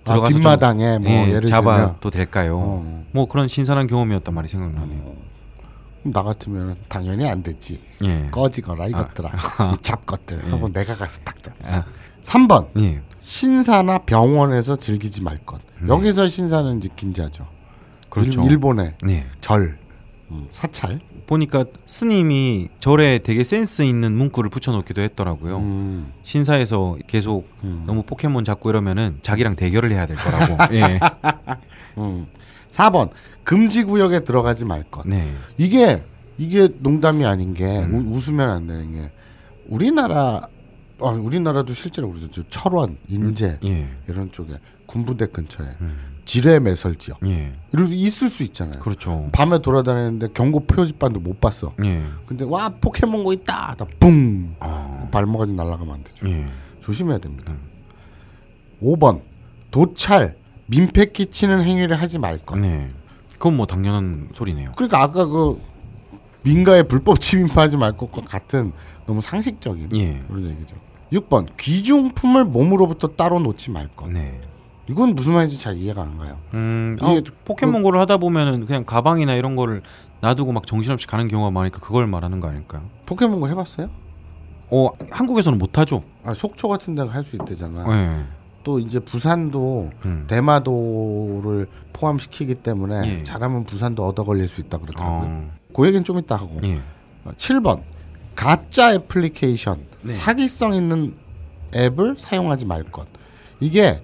들어가서 0.07 0.33
좀, 0.33 0.41
뒷마당에 0.41 0.99
뭐 0.99 1.11
예, 1.11 1.33
예를 1.33 1.49
잡아도 1.49 2.11
될까요? 2.11 2.57
어. 2.59 3.05
뭐 3.13 3.27
그런 3.27 3.49
신선한 3.49 3.87
경험이었단 3.87 4.35
말이 4.35 4.49
생각나네요. 4.49 4.89
들면 4.89 6.13
나 6.13 6.23
같으면 6.23 6.77
당연히 6.89 7.29
안 7.29 7.43
되지. 7.43 7.81
예. 8.03 8.29
꺼지거라 8.31 8.87
이것들아. 8.87 9.31
이 9.75 9.83
잡것들 9.83 10.53
하고 10.53 10.71
내가 10.73 10.97
가서 10.97 11.21
딱 11.25 11.43
잡. 11.43 11.53
아, 11.65 11.85
3번 12.23 12.69
예. 12.79 13.03
신사나 13.21 13.99
병원에서 13.99 14.77
즐기지 14.77 15.23
말 15.23 15.39
것. 15.39 15.61
여기서 15.87 16.29
신사는 16.29 16.79
이제 16.79 16.89
긴자죠. 16.95 17.43
음. 17.45 17.57
그렇죠. 18.09 18.43
일, 18.45 18.59
본의 18.59 18.95
네. 19.03 19.27
절, 19.41 19.79
음, 20.31 20.49
사찰. 20.53 21.01
보니까 21.27 21.65
스님이 21.87 22.69
절에 22.79 23.19
되게 23.19 23.43
센스 23.45 23.83
있는 23.83 24.13
문구를 24.13 24.49
붙여놓기도 24.51 25.03
했더라고요. 25.03 25.59
음, 25.59 26.13
신사에서 26.23 26.97
계속 27.07 27.49
음. 27.65 27.85
너무 27.87 28.03
포켓몬 28.05 28.45
잡고 28.45 28.71
이러면은 28.71 29.19
자기랑 29.23 29.57
대결을 29.57 29.93
해야 29.93 30.07
될 30.07 30.17
거라고. 30.17 30.57
예. 30.75 31.01
음. 31.99 32.27
4번 32.71 33.11
금지 33.43 33.85
구역에 33.85 34.21
들어가지 34.21 34.65
말 34.65 34.83
것. 34.85 35.07
네. 35.07 35.33
이게 35.59 36.03
이게 36.39 36.69
농담이 36.79 37.25
아닌 37.25 37.55
게 37.55 37.65
음. 37.65 37.95
우, 37.95 38.17
웃으면 38.17 38.49
안 38.51 38.67
되는 38.67 38.93
게 38.93 39.11
우리나라 39.69 40.49
어, 40.99 41.11
우리나라도 41.11 41.75
실제로 41.75 42.09
그러죠. 42.09 42.29
저 42.31 42.43
철원, 42.49 42.97
인제 43.09 43.59
예. 43.65 43.89
이런 44.09 44.31
쪽에 44.31 44.55
군부대 44.87 45.27
근처에 45.27 45.67
음. 45.81 46.16
지뢰 46.27 46.59
매설 46.59 46.97
지역 46.97 47.19
예. 47.25 47.55
이럴 47.73 47.87
수 47.87 47.95
있을 47.95 48.29
수 48.29 48.43
있잖아요. 48.43 48.81
그렇죠. 48.81 49.31
밤에 49.33 49.61
돌아다니는데 49.61 50.29
경고 50.35 50.61
표지판도 50.61 51.21
못 51.21 51.41
봤어. 51.41 51.73
예. 51.83 52.03
근데 52.27 52.45
와 52.45 52.69
포켓몬고 52.69 53.33
있다. 53.33 53.77
나뿡 53.79 54.57
아. 54.61 55.09
발목까지 55.11 55.53
날아가면 55.53 55.95
안 55.95 56.05
되죠. 56.05 56.29
예. 56.29 56.47
조심해야 56.81 57.19
됩니다. 57.19 57.55
5번 58.83 59.23
도찰 59.71 60.37
민폐 60.67 61.07
끼치는 61.07 61.63
행위를 61.63 61.97
하지 62.01 62.19
말 62.19 62.39
것. 62.39 62.59
네. 62.59 62.91
그건 63.35 63.57
뭐 63.57 63.67
당연한 63.67 64.29
소리네요. 64.33 64.73
그러니까 64.75 65.03
아까 65.03 65.27
그 65.27 65.61
민가에 66.43 66.83
불법 66.83 67.21
침입하지 67.21 67.77
말 67.77 67.97
것과 67.97 68.23
같은 68.23 68.73
너무 69.07 69.21
상식적인 69.21 69.91
예. 69.95 70.25
그런 70.27 70.51
얘기죠. 70.51 70.77
6번 71.13 71.47
귀중품을 71.57 72.45
몸으로부터 72.47 73.09
따로 73.09 73.39
놓지 73.39 73.71
말 73.71 73.87
것. 73.89 74.11
네. 74.11 74.41
이건 74.89 75.15
무슨 75.15 75.33
말인지 75.33 75.59
잘 75.61 75.77
이해가 75.77 76.03
안 76.03 76.17
가요. 76.17 76.39
음, 76.55 76.97
이게 77.03 77.19
어, 77.19 77.23
포켓몬고를 77.45 77.99
하다 78.01 78.19
보면은 78.19 78.67
그냥 78.67 78.85
가방이나 78.85 79.35
이런 79.35 79.57
거를 79.57 79.83
놔두고 80.21 80.53
막 80.53 80.67
정신없이 80.67 81.07
가는 81.07 81.27
경우가 81.29 81.51
많으니까 81.51 81.81
그걸 81.81 82.07
말하는 82.07 82.41
거 82.41 82.49
아닐까요? 82.49 82.83
포켓몬고 83.07 83.49
해봤어요? 83.49 83.91
어, 84.71 84.89
한국에서는 85.11 85.59
못 85.59 85.77
하죠. 85.79 86.03
아, 86.25 86.33
속초 86.35 86.69
같은 86.69 86.95
데가 86.95 87.13
할 87.13 87.23
수 87.25 87.37
있대잖아. 87.37 87.85
네. 87.89 88.25
또 88.65 88.79
이제 88.81 88.99
부산도 88.99 89.91
음. 90.05 90.25
대마도를 90.29 91.69
포함시키기 91.93 92.57
때문에 92.57 93.03
예. 93.05 93.23
잘하면 93.23 93.65
부산도 93.65 94.05
얻어 94.05 94.25
걸릴 94.25 94.49
수 94.49 94.61
있다 94.61 94.79
그러더라고요. 94.79 95.21
어, 95.25 95.51
그 95.75 95.87
얘기는 95.87 96.03
좀 96.05 96.19
이따 96.19 96.35
하고. 96.37 96.61
예. 96.65 96.81
어, 97.25 97.31
7번 97.37 97.83
가짜 98.35 98.93
애플리케이션 98.95 99.85
네. 100.03 100.13
사기성 100.13 100.75
있는 100.75 101.15
앱을 101.75 102.17
사용하지 102.19 102.67
말 102.67 102.83
것. 102.85 103.07
이게 103.61 104.03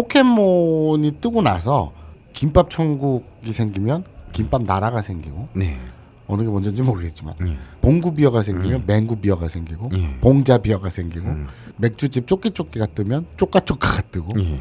포켓몬이 0.00 1.20
뜨고 1.20 1.42
나서 1.42 1.92
김밥 2.32 2.70
천국이 2.70 3.52
생기면 3.52 4.04
김밥 4.32 4.64
나라가 4.64 5.02
생기고 5.02 5.46
네. 5.52 5.78
어느 6.26 6.42
게 6.42 6.48
먼저인지 6.48 6.82
모르겠지만 6.82 7.34
예. 7.44 7.58
봉구 7.82 8.14
비어가 8.14 8.40
생기면 8.42 8.84
맹구 8.86 9.16
비어가 9.16 9.48
생기고 9.48 9.90
예. 9.94 10.16
봉자 10.20 10.58
비어가 10.58 10.88
생기고 10.88 11.26
음. 11.26 11.46
맥주집 11.76 12.26
쪼끼쪼끼가 12.26 12.86
뜨면 12.86 13.26
쪼까쪼까가 13.36 14.02
뜨고 14.10 14.40
예. 14.40 14.60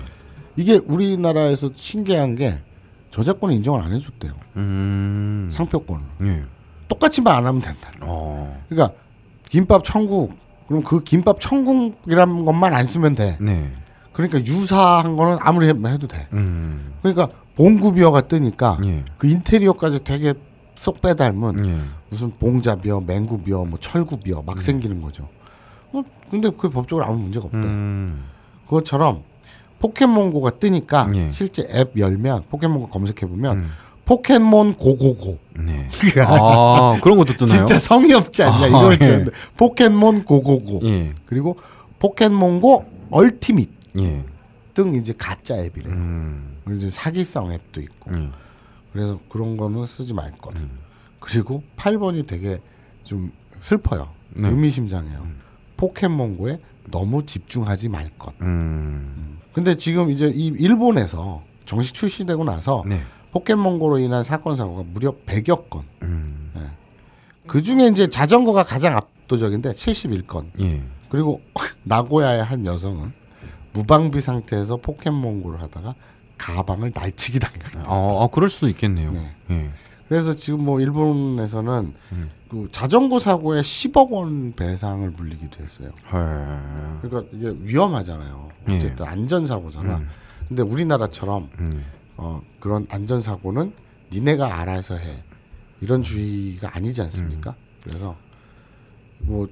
이게 0.57 0.81
우리나라에서 0.85 1.69
신기한 1.75 2.35
게 2.35 2.59
저작권 3.11 3.53
인정을 3.53 3.81
안 3.81 3.93
해줬대요 3.93 4.33
음. 4.57 5.49
상표권을 5.51 6.03
예. 6.23 6.43
똑같이만 6.87 7.37
안 7.37 7.45
하면 7.45 7.61
된다. 7.61 7.91
어. 8.01 8.65
그러니까 8.67 8.97
김밥 9.47 9.83
천국 9.83 10.33
그럼 10.67 10.83
그 10.83 11.03
김밥 11.03 11.39
천국이라는 11.39 12.45
것만 12.45 12.73
안 12.73 12.85
쓰면 12.85 13.15
돼. 13.15 13.37
네. 13.39 13.71
그러니까 14.13 14.39
유사한 14.45 15.15
거는 15.15 15.37
아무리 15.41 15.67
해- 15.67 15.73
해도 15.85 16.07
돼. 16.07 16.27
음. 16.33 16.93
그러니까 17.01 17.29
봉구비어가 17.55 18.21
뜨니까 18.21 18.77
예. 18.85 19.03
그 19.17 19.27
인테리어까지 19.27 20.03
되게 20.03 20.33
쏙 20.77 21.01
빼닮은 21.01 21.65
예. 21.65 21.77
무슨 22.09 22.31
봉자비어, 22.31 23.01
맹구비어, 23.01 23.65
뭐 23.65 23.77
철구비어 23.79 24.43
막 24.45 24.61
생기는 24.61 25.01
거죠. 25.01 25.27
어, 25.91 26.01
근데 26.31 26.49
그 26.57 26.69
법적으로 26.69 27.05
아무 27.05 27.17
문제가 27.19 27.45
없대. 27.45 27.57
음. 27.59 28.25
그것처럼 28.65 29.23
포켓몬고가 29.79 30.51
뜨니까 30.51 31.09
예. 31.15 31.29
실제 31.31 31.67
앱 31.71 31.97
열면 31.97 32.43
포켓몬고 32.49 32.87
검색해 32.87 33.29
보면 33.29 33.57
음. 33.57 33.71
포켓몬 34.05 34.73
고고고. 34.73 35.37
네. 35.59 35.87
아, 36.25 36.99
그런 37.03 37.17
것도 37.17 37.33
뜨나요? 37.33 37.57
진짜 37.57 37.77
성의 37.79 38.13
없지 38.13 38.41
않냐 38.43 38.63
아, 38.63 38.67
이걸 38.67 38.93
예. 38.93 38.97
지었는데 38.97 39.31
포켓몬 39.55 40.23
고고고 40.23 40.79
예. 40.85 41.11
그리고 41.27 41.57
포켓몬고 41.99 42.85
얼티밋 43.11 43.69
예. 43.97 44.25
등 44.73 44.93
이제 44.93 45.13
가짜 45.17 45.57
앱이래요. 45.57 45.93
음. 45.93 46.57
이제 46.75 46.89
사기성 46.89 47.51
앱도 47.51 47.81
있고 47.81 48.11
예. 48.15 48.29
그래서 48.93 49.19
그런 49.29 49.57
거는 49.57 49.85
쓰지 49.85 50.13
말 50.13 50.31
것. 50.31 50.53
그리고 51.19 51.63
8번이 51.75 52.25
되게 52.27 52.59
좀 53.03 53.31
슬퍼요. 53.59 54.09
네. 54.29 54.49
의미심장해요. 54.49 55.27
포켓몬고에 55.77 56.59
너무 56.91 57.25
집중하지 57.25 57.89
말 57.89 58.09
것. 58.17 58.33
음. 58.41 59.39
근데 59.53 59.75
지금 59.75 60.11
이제 60.11 60.31
이 60.33 60.47
일본에서 60.47 61.43
정식 61.65 61.93
출시되고 61.93 62.43
나서 62.43 62.83
네. 62.87 63.01
포켓몬고로 63.31 63.99
인한 63.99 64.23
사건 64.23 64.55
사고가 64.55 64.83
무려 64.83 65.15
100여 65.25 65.69
건. 65.69 65.83
음. 66.01 66.51
그 67.49 67.63
중에 67.63 67.87
이제 67.87 68.07
자전거가 68.07 68.63
가장 68.63 68.95
압도적인데 68.95 69.71
71건. 69.71 70.51
예. 70.61 70.83
그리고 71.09 71.41
나고야의 71.83 72.43
한 72.43 72.65
여성은 72.65 73.11
무방비 73.73 74.21
상태에서 74.21 74.77
포켓몬고를 74.77 75.61
하다가 75.61 75.95
가방을 76.37 76.91
날치기 76.95 77.39
당했다. 77.39 77.83
어, 77.87 78.23
어, 78.23 78.27
그럴 78.29 78.49
수도 78.49 78.67
있겠네요. 78.69 79.11
네. 79.11 79.35
예. 79.51 79.69
그래서 80.07 80.33
지금 80.33 80.65
뭐 80.65 80.81
일본에서는 80.81 81.93
음. 82.13 82.29
그 82.49 82.67
자전거 82.71 83.19
사고에 83.19 83.61
10억 83.61 84.09
원 84.09 84.53
배상을 84.55 85.07
물리기도 85.11 85.61
했어요. 85.61 85.91
헐. 86.11 86.99
그러니까 87.01 87.31
이게 87.31 87.55
위험하잖아요. 87.61 88.49
예. 88.69 88.77
어쨌든 88.77 89.05
안전 89.05 89.45
사고잖아. 89.45 89.97
음. 89.97 90.09
근데 90.47 90.63
우리나라처럼 90.63 91.49
음. 91.59 91.85
어, 92.17 92.41
그런 92.59 92.87
안전 92.89 93.21
사고는 93.21 93.71
니네가 94.11 94.59
알아서 94.59 94.95
해. 94.95 95.23
이런 95.81 96.01
주의가 96.01 96.75
아니지 96.75 97.01
않습니까? 97.03 97.55
그래서 97.83 98.15
뭐 99.19 99.47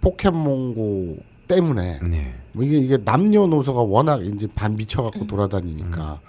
포켓몬고 0.00 1.18
때문에 1.46 2.00
네. 2.00 2.34
뭐 2.54 2.64
이게 2.64 2.78
이게 2.78 2.98
남녀노소가 2.98 3.80
워낙 3.80 4.24
이제 4.24 4.46
반 4.54 4.76
미쳐 4.76 5.02
갖고 5.02 5.26
돌아다니니까 5.26 6.20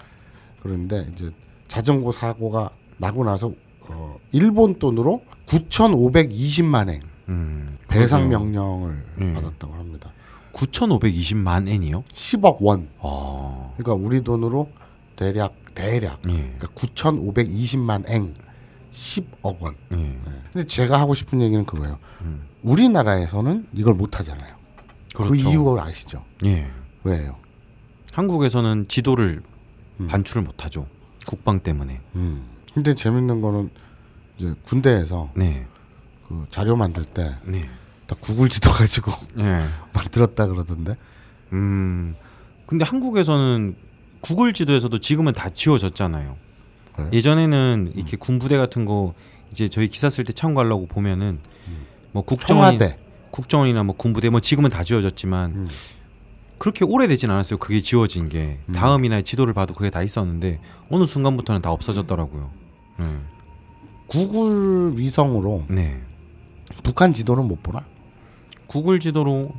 그런데 0.60 1.06
이제 1.12 1.30
자전거 1.68 2.12
사고가 2.12 2.70
나고 2.96 3.24
나서 3.24 3.52
어, 3.80 4.16
일본 4.32 4.78
돈으로 4.78 5.22
9,520만 5.46 6.88
엔 6.90 7.00
음. 7.28 7.78
배상. 7.88 8.28
명령을 8.28 9.04
음. 9.20 9.34
받았다고 9.34 9.74
합니다. 9.74 10.10
9,520만 10.52 11.68
엔이요? 11.68 12.04
10억 12.12 12.58
원. 12.60 12.88
아. 13.00 13.72
그러니까 13.76 13.94
우리 13.94 14.22
돈으로 14.22 14.70
대략 15.16 15.54
대략 15.74 16.20
예. 16.28 16.32
그러니까 16.32 16.68
9,520만 16.74 18.04
엔 18.08 18.34
10억 18.92 19.60
원. 19.60 19.74
예. 19.92 20.18
근데 20.52 20.66
제가 20.66 21.00
하고 21.00 21.14
싶은 21.14 21.40
얘기는 21.42 21.64
그거예요. 21.66 21.98
음. 22.22 22.42
우리나라에서는 22.62 23.66
이걸 23.74 23.94
못 23.94 24.18
하잖아요. 24.18 24.54
그 25.14 25.22
그렇죠. 25.22 25.48
이유를 25.48 25.80
아시죠? 25.80 26.24
예. 26.44 26.68
왜요? 27.04 27.36
한국에서는 28.12 28.86
지도를 28.88 29.42
음. 30.00 30.06
반출을 30.08 30.42
못 30.42 30.64
하죠. 30.64 30.86
국방 31.24 31.60
때문에. 31.60 32.00
음. 32.16 32.44
근데 32.74 32.94
재밌는 32.94 33.40
거는 33.40 33.70
이제 34.36 34.52
군대에서 34.64 35.30
네. 35.36 35.66
그 36.28 36.44
자료 36.50 36.74
만들 36.76 37.04
때다 37.04 37.38
네. 37.44 37.70
구글 38.20 38.48
지도 38.48 38.70
가지고 38.70 39.12
예. 39.38 39.62
만들었다 39.94 40.48
그러던데. 40.48 40.96
음. 41.52 42.16
근데 42.66 42.84
한국에서는 42.84 43.76
구글 44.20 44.52
지도에서도 44.52 44.98
지금은 44.98 45.32
다 45.32 45.48
지워졌잖아요. 45.48 46.36
그래요? 46.94 47.10
예전에는 47.12 47.88
음. 47.88 47.92
이렇게 47.94 48.16
군부대 48.16 48.56
같은 48.56 48.84
거 48.84 49.14
이제 49.52 49.68
저희 49.68 49.86
기사 49.88 50.10
쓸 50.10 50.24
때 50.24 50.32
참고하려고 50.32 50.86
보면은 50.86 51.38
뭐 52.10 52.22
국정원이 52.22 52.78
청와대. 52.78 53.03
국정원이나 53.34 53.82
뭐 53.82 53.96
군부대 53.96 54.30
뭐 54.30 54.38
지금은 54.38 54.70
다 54.70 54.84
지워졌지만 54.84 55.50
음. 55.50 55.68
그렇게 56.58 56.84
오래되진 56.84 57.32
않았어요. 57.32 57.58
그게 57.58 57.80
지워진 57.80 58.28
게 58.28 58.60
음. 58.68 58.72
다음이나 58.72 59.22
지도를 59.22 59.52
봐도 59.54 59.74
그게 59.74 59.90
다 59.90 60.02
있었는데 60.04 60.60
어느 60.88 61.04
순간부터는 61.04 61.60
다 61.60 61.72
없어졌더라고요. 61.72 62.50
네. 63.00 63.06
구글 64.06 64.96
위성으로 64.96 65.64
네. 65.68 66.00
북한 66.84 67.12
지도는 67.12 67.48
못 67.48 67.60
보나? 67.60 67.84
구글 68.68 69.00
지도로 69.00 69.50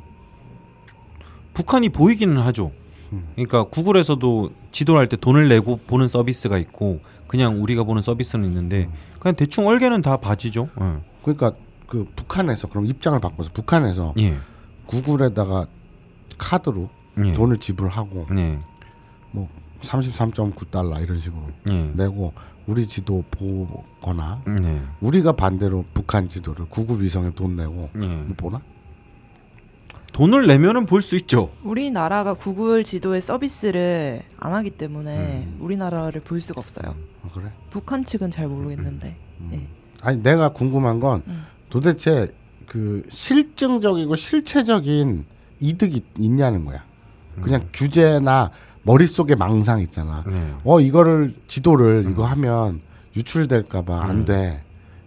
북한이 1.52 1.90
보이기는 1.90 2.34
하죠. 2.38 2.72
음. 3.12 3.28
그러니까 3.34 3.64
구글에서도 3.64 4.52
지도를 4.72 5.00
할 5.00 5.08
때 5.08 5.18
돈을 5.18 5.48
내고 5.48 5.76
보는 5.86 6.08
서비스가 6.08 6.56
있고 6.56 7.00
그냥 7.26 7.62
우리가 7.62 7.84
보는 7.84 8.00
서비스는 8.00 8.46
음. 8.46 8.48
있는데 8.48 8.88
그냥 9.20 9.36
대충 9.36 9.66
얼개는 9.66 10.00
다 10.00 10.16
봐지죠. 10.16 10.70
예. 10.80 11.02
그러니까 11.22 11.52
그 11.86 12.06
북한에서 12.16 12.68
그럼 12.68 12.86
입장을 12.86 13.18
바꿔서 13.20 13.50
북한에서 13.52 14.14
예. 14.18 14.36
구글에다가 14.86 15.66
카드로 16.38 16.88
예. 17.24 17.32
돈을 17.32 17.58
지불하고 17.58 18.26
네. 18.34 18.58
뭐 19.30 19.48
33.9달러 19.80 21.00
이런 21.02 21.20
식으로 21.20 21.42
예. 21.70 21.82
내고 21.94 22.32
우리 22.66 22.86
지도 22.86 23.22
보거나 23.30 24.42
네. 24.46 24.82
우리가 25.00 25.32
반대로 25.32 25.84
북한 25.94 26.28
지도를 26.28 26.66
구글 26.68 27.00
위성에 27.02 27.30
돈 27.34 27.56
내고 27.56 27.88
예. 28.02 28.06
못 28.06 28.36
보나? 28.36 28.60
돈을 30.12 30.46
내면은 30.46 30.86
볼 30.86 31.02
수 31.02 31.14
있죠. 31.16 31.52
우리나라가 31.62 32.32
구글 32.34 32.84
지도의 32.84 33.20
서비스를 33.20 34.22
안 34.40 34.52
하기 34.54 34.70
때문에 34.70 35.44
음. 35.46 35.56
우리나라를 35.60 36.22
볼 36.22 36.40
수가 36.40 36.60
없어요. 36.60 36.94
아, 37.22 37.28
그래? 37.34 37.52
북한 37.70 38.02
측은 38.04 38.30
잘 38.30 38.48
모르겠는데. 38.48 39.14
예. 39.52 39.68
아니 40.00 40.22
내가 40.22 40.48
궁금한 40.54 41.00
건 41.00 41.22
음. 41.26 41.44
도대체 41.70 42.28
그 42.66 43.02
실증적이고 43.08 44.14
실체적인 44.16 45.24
이득이 45.60 46.02
있냐는 46.18 46.64
거야. 46.64 46.84
그냥 47.40 47.68
규제나 47.72 48.50
머릿속에 48.82 49.34
망상 49.34 49.80
있잖아. 49.80 50.24
네. 50.26 50.54
어 50.64 50.80
이거를 50.80 51.34
지도를 51.46 52.06
이거 52.10 52.24
하면 52.24 52.80
유출될까봐 53.16 54.02
안 54.04 54.24
돼. 54.24 54.62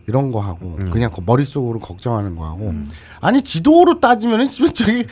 이런 0.08 0.32
거 0.32 0.39
하고 0.39 0.76
음. 0.82 0.89
그냥 0.89 1.12
그 1.12 1.22
머릿속으로 1.24 1.80
걱정하는 1.80 2.36
거 2.36 2.43
하고 2.45 2.74
아니 3.22 3.41
지도로 3.43 4.00
따지면은 4.00 4.48
지금 4.50 4.74
저기 4.74 5.06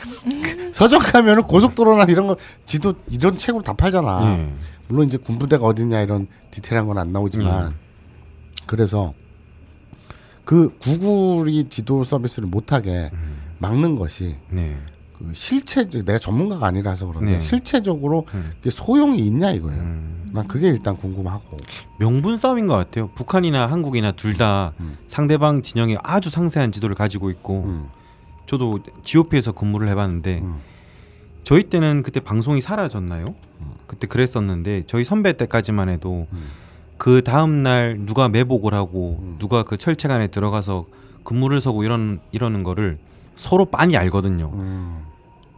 서점 0.72 1.00
가면은 1.00 1.44
고속도로나 1.44 2.04
이런 2.04 2.26
거 2.26 2.36
지도 2.64 2.94
이런 3.10 3.36
책으로 3.36 3.62
다 3.62 3.72
팔잖아. 3.74 4.20
예. 4.24 4.52
물론 4.88 5.06
이제 5.06 5.16
군부대가 5.18 5.64
어디냐 5.66 6.00
이런 6.00 6.26
디테일한 6.50 6.86
건 6.88 6.98
안 6.98 7.12
나오지만 7.12 7.74
그래서 8.66 9.14
그 10.48 10.74
구글이 10.78 11.64
지도 11.64 12.04
서비스를 12.04 12.48
못하게 12.48 13.10
막는 13.58 13.96
것이 13.96 14.36
네. 14.48 14.78
그 15.18 15.30
실체적 15.34 16.06
내가 16.06 16.18
전문가가 16.18 16.68
아니라서 16.68 17.06
그런데 17.06 17.32
네. 17.32 17.38
실체적으로 17.38 18.24
음. 18.32 18.52
소용이 18.66 19.18
있냐 19.26 19.50
이거예요. 19.50 19.78
음. 19.78 20.30
난 20.32 20.48
그게 20.48 20.68
일단 20.68 20.96
궁금하고. 20.96 21.58
명분 21.98 22.38
싸움인 22.38 22.66
것 22.66 22.76
같아요. 22.76 23.08
북한이나 23.08 23.66
한국이나 23.66 24.12
둘다 24.12 24.72
음. 24.80 24.96
상대방 25.06 25.60
진영에 25.60 25.98
아주 26.02 26.30
상세한 26.30 26.72
지도를 26.72 26.96
가지고 26.96 27.28
있고 27.28 27.64
음. 27.64 27.88
저도 28.46 28.78
GOP에서 29.02 29.52
근무를 29.52 29.88
해봤는데 29.88 30.38
음. 30.38 30.60
저희 31.44 31.64
때는 31.64 32.02
그때 32.02 32.20
방송이 32.20 32.62
사라졌나요? 32.62 33.34
그때 33.86 34.06
그랬었는데 34.06 34.84
저희 34.86 35.04
선배 35.04 35.34
때까지만 35.34 35.90
해도 35.90 36.26
음. 36.32 36.48
그 36.98 37.22
다음 37.22 37.62
날 37.62 37.96
누가 38.00 38.28
매복을 38.28 38.74
하고 38.74 39.18
음. 39.22 39.36
누가 39.38 39.62
그 39.62 39.76
철책 39.76 40.10
안에 40.10 40.26
들어가서 40.26 40.86
근무를 41.22 41.60
서고 41.60 41.84
이런 41.84 42.20
이러는 42.32 42.64
거를 42.64 42.98
서로 43.34 43.64
빤히 43.64 43.96
알거든요. 43.96 44.50
음. 44.52 45.04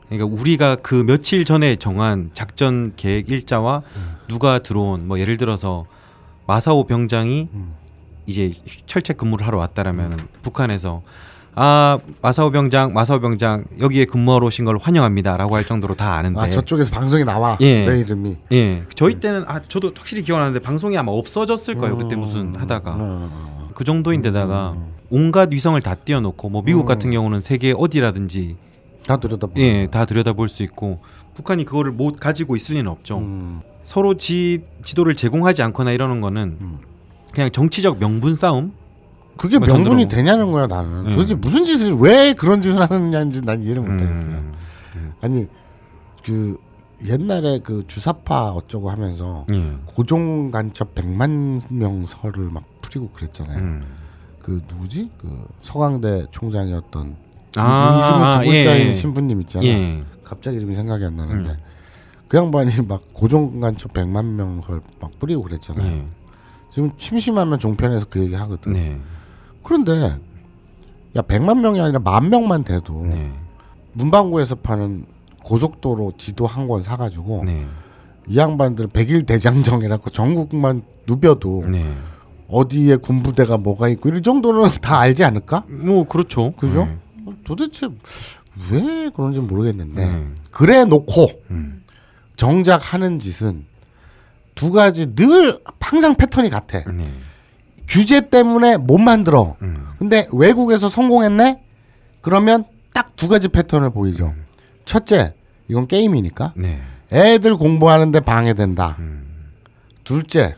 그러니까 0.09 0.26
우리가 0.40 0.76
그 0.76 0.94
며칠 1.07 1.44
전에 1.44 1.76
정한 1.76 2.31
작전 2.35 2.92
계획 2.96 3.31
일자와 3.31 3.83
누가 4.29 4.59
들어온 4.59 5.07
뭐 5.07 5.18
예를 5.18 5.37
들어서 5.37 5.87
마사오 6.46 6.85
병장이 6.85 7.48
음. 7.53 7.74
이제 8.26 8.53
철책 8.87 9.16
근무를 9.16 9.46
하러 9.46 9.59
왔다라면 9.59 10.12
은 10.12 10.18
북한에서 10.42 11.03
아 11.62 11.99
마사오 12.23 12.51
병장 12.51 12.94
마사오 12.94 13.20
병장 13.20 13.64
여기에 13.81 14.07
근무하러 14.07 14.46
오신 14.46 14.64
걸 14.64 14.79
환영합니다라고 14.79 15.57
할 15.57 15.66
정도로 15.66 15.94
다 15.94 16.14
아는데 16.14 16.40
아 16.40 16.49
저쪽에서 16.49 16.90
방송이 16.90 17.23
나와 17.23 17.59
예. 17.61 17.85
내 17.85 18.01
이름이. 18.01 18.37
예 18.53 18.83
저희 18.94 19.20
때는 19.20 19.44
아 19.46 19.61
저도 19.68 19.92
확실히 19.94 20.23
기억나는데 20.23 20.61
방송이 20.61 20.96
아마 20.96 21.12
없어졌을 21.12 21.75
거예요 21.75 21.99
그때 21.99 22.16
무슨 22.16 22.57
하다가 22.57 22.94
음. 22.94 23.68
그 23.75 23.85
정도인데다가 23.85 24.75
온갖 25.11 25.53
위성을 25.53 25.79
다 25.83 25.94
띄워놓고 25.94 26.49
뭐 26.49 26.62
미국 26.62 26.81
음. 26.81 26.87
같은 26.87 27.11
경우는 27.11 27.42
세계 27.42 27.75
어디라든지 27.77 28.57
다 29.07 29.18
들여다보. 29.18 29.61
예다 29.61 30.07
들여다볼 30.07 30.49
수 30.49 30.62
있고 30.62 31.01
북한이 31.35 31.66
그거를 31.66 31.92
못 31.92 32.18
가지고 32.18 32.57
있을 32.57 32.77
리는 32.77 32.90
없죠 32.90 33.18
음. 33.18 33.61
서로 33.83 34.14
지 34.14 34.62
지도를 34.83 35.14
제공하지 35.14 35.62
않거나 35.64 35.92
이러는 35.92 36.23
거는 36.23 36.57
음. 36.59 36.79
그냥 37.35 37.51
정치적 37.51 37.99
명분 37.99 38.35
싸움 38.35 38.73
그게 39.40 39.59
뭐 39.59 39.66
명분이 39.68 40.05
전으로- 40.05 40.11
되냐는 40.11 40.53
거야 40.53 40.66
나는. 40.66 41.09
예. 41.09 41.12
도대체 41.14 41.35
무슨 41.35 41.64
짓을 41.64 41.94
왜 41.94 42.35
그런 42.35 42.61
짓을 42.61 42.83
하느냐인지 42.83 43.40
난 43.40 43.62
이해를 43.62 43.81
못하겠어요. 43.83 44.37
음, 44.96 45.12
아니 45.22 45.46
그 46.24 46.59
옛날에 47.07 47.61
그 47.61 47.83
주사파 47.87 48.50
어쩌고 48.50 48.90
하면서 48.90 49.46
예. 49.55 49.72
고종 49.87 50.50
간첩 50.50 50.94
100만 50.94 51.62
명 51.72 52.03
설을 52.07 52.50
막 52.50 52.64
풀이고 52.83 53.09
그랬잖아요. 53.11 53.59
음. 53.59 53.83
그 54.42 54.61
누구지? 54.68 55.11
그 55.18 55.46
서강대 55.62 56.26
총장이었던 56.31 57.16
아, 57.57 57.94
이- 57.94 58.09
이름이 58.09 58.44
두 58.44 58.50
글자인 58.50 58.88
예. 58.88 58.92
신부님 58.92 59.40
있잖아. 59.40 59.64
예. 59.64 60.03
갑자기 60.22 60.59
이름이 60.59 60.74
생각이 60.74 61.03
안 61.05 61.16
나는데 61.16 61.50
음. 61.50 61.57
그 62.29 62.37
양반이 62.37 62.72
막 62.87 63.03
고종 63.14 63.59
간첩 63.61 63.94
100만 63.94 64.22
명설막 64.35 65.18
뿌리고 65.18 65.40
그랬잖아요. 65.42 65.87
예. 65.90 66.07
지금 66.70 66.90
심심하면 66.98 67.59
종편에서 67.59 68.07
그 68.11 68.20
얘기 68.20 68.35
하거든. 68.35 68.74
네. 68.74 69.00
그런데 69.62 70.16
야 71.16 71.23
100만 71.23 71.61
명이 71.61 71.81
아니라 71.81 71.99
만 72.01 72.31
명만 72.31 72.64
돼도 72.64 73.07
네. 73.07 73.33
문방구에서 73.92 74.57
파는 74.57 75.07
고속도로 75.42 76.12
지도 76.16 76.46
한 76.46 76.68
권 76.68 76.83
사가지고 76.83 77.44
네. 77.46 77.66
이 78.29 78.37
양반들 78.37 78.88
백일 78.88 79.25
대장정 79.27 79.83
해갖고 79.83 80.11
전국만 80.11 80.83
누벼도 81.07 81.64
네. 81.70 81.92
어디에 82.49 82.96
군부대가 82.96 83.57
뭐가 83.59 83.88
있고 83.88 84.09
이런 84.09 84.23
정도는 84.23 84.70
다 84.83 84.99
알지 85.01 85.25
않을까? 85.25 85.64
뭐 85.68 86.07
그렇죠. 86.07 86.53
그죠? 86.53 86.85
네. 86.87 86.99
도대체 87.44 87.88
왜 88.70 89.11
그런지 89.14 89.40
모르겠는데 89.40 90.07
네. 90.12 90.27
그래 90.51 90.85
놓고 90.85 91.29
음. 91.51 91.81
정작 92.37 92.92
하는 92.92 93.18
짓은 93.18 93.64
두 94.55 94.70
가지 94.73 95.14
늘 95.14 95.61
항상 95.81 96.14
패턴이 96.16 96.51
같아. 96.51 96.83
네. 97.90 97.98
규제 97.98 98.29
때문에 98.29 98.76
못 98.76 98.98
만들어. 98.98 99.57
음. 99.62 99.88
근데 99.98 100.26
외국에서 100.33 100.88
성공했네? 100.88 101.61
그러면 102.20 102.64
딱 102.94 103.11
두 103.16 103.29
가지 103.29 103.48
패턴을 103.48 103.90
보이죠. 103.90 104.33
첫째, 104.87 105.35
이건 105.68 105.87
게임이니까. 105.87 106.55
네. 106.57 106.81
애들 107.12 107.57
공부하는데 107.57 108.18
방해된다. 108.20 108.96
음. 108.98 109.50
둘째, 110.05 110.57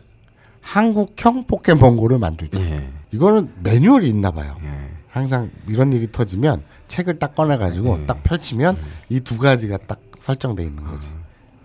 한국형 0.61 1.45
포켓몬고를 1.45 2.19
만들자. 2.19 2.61
예. 2.61 2.87
이거는 3.11 3.51
매뉴얼이 3.63 4.07
있나 4.07 4.31
봐요. 4.31 4.55
예. 4.63 4.69
항상 5.09 5.51
이런 5.67 5.91
일이 5.91 6.09
터지면 6.09 6.63
책을 6.87 7.19
딱 7.19 7.35
꺼내가지고 7.35 7.97
네. 7.97 8.05
딱 8.05 8.23
펼치면 8.23 8.77
이 9.09 9.19
두 9.19 9.37
가지가 9.37 9.77
딱 9.85 9.99
설정돼 10.19 10.63
있는 10.63 10.83
거지. 10.85 11.09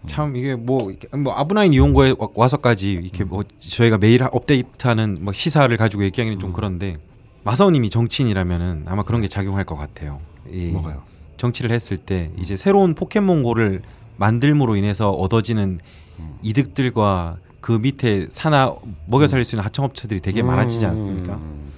참 0.07 0.37
이게 0.37 0.55
뭐, 0.55 0.91
이렇게 0.91 1.09
뭐 1.17 1.33
아브나인 1.35 1.75
이용고에 1.75 2.15
와- 2.19 2.29
와서까지 2.35 2.93
이렇게 2.93 3.25
뭐 3.25 3.45
저희가 3.59 3.99
매일 3.99 4.23
하- 4.23 4.29
업데이트하는 4.33 5.17
뭐 5.21 5.33
시사를 5.33 5.75
가지고 5.77 6.05
얘기하기는 6.05 6.39
좀 6.39 6.53
그런데 6.53 6.97
마사오님이 7.45 7.91
정치인이라면은 7.91 8.85
아마 8.87 9.03
그런 9.03 9.21
게 9.23 9.29
작용할 9.29 9.65
것 9.65 9.75
같아요. 9.77 10.21
이 10.51 10.67
뭐가요? 10.73 11.03
정치를 11.37 11.71
했을 11.71 11.97
때 11.97 12.31
이제 12.39 12.57
새로운 12.57 12.95
포켓몬고를 12.95 13.83
만들므로 14.17 14.77
인해서 14.77 15.11
얻어지는 15.11 15.79
음. 16.19 16.39
이득들과 16.43 17.37
그 17.61 17.73
밑에 17.73 18.27
사나 18.31 18.75
먹여 19.07 19.27
살릴 19.29 19.45
수 19.45 19.55
있는 19.57 19.65
하청업체들이 19.65 20.21
되게 20.21 20.43
많아지지 20.43 20.87
않습니까? 20.87 21.35
음. 21.35 21.69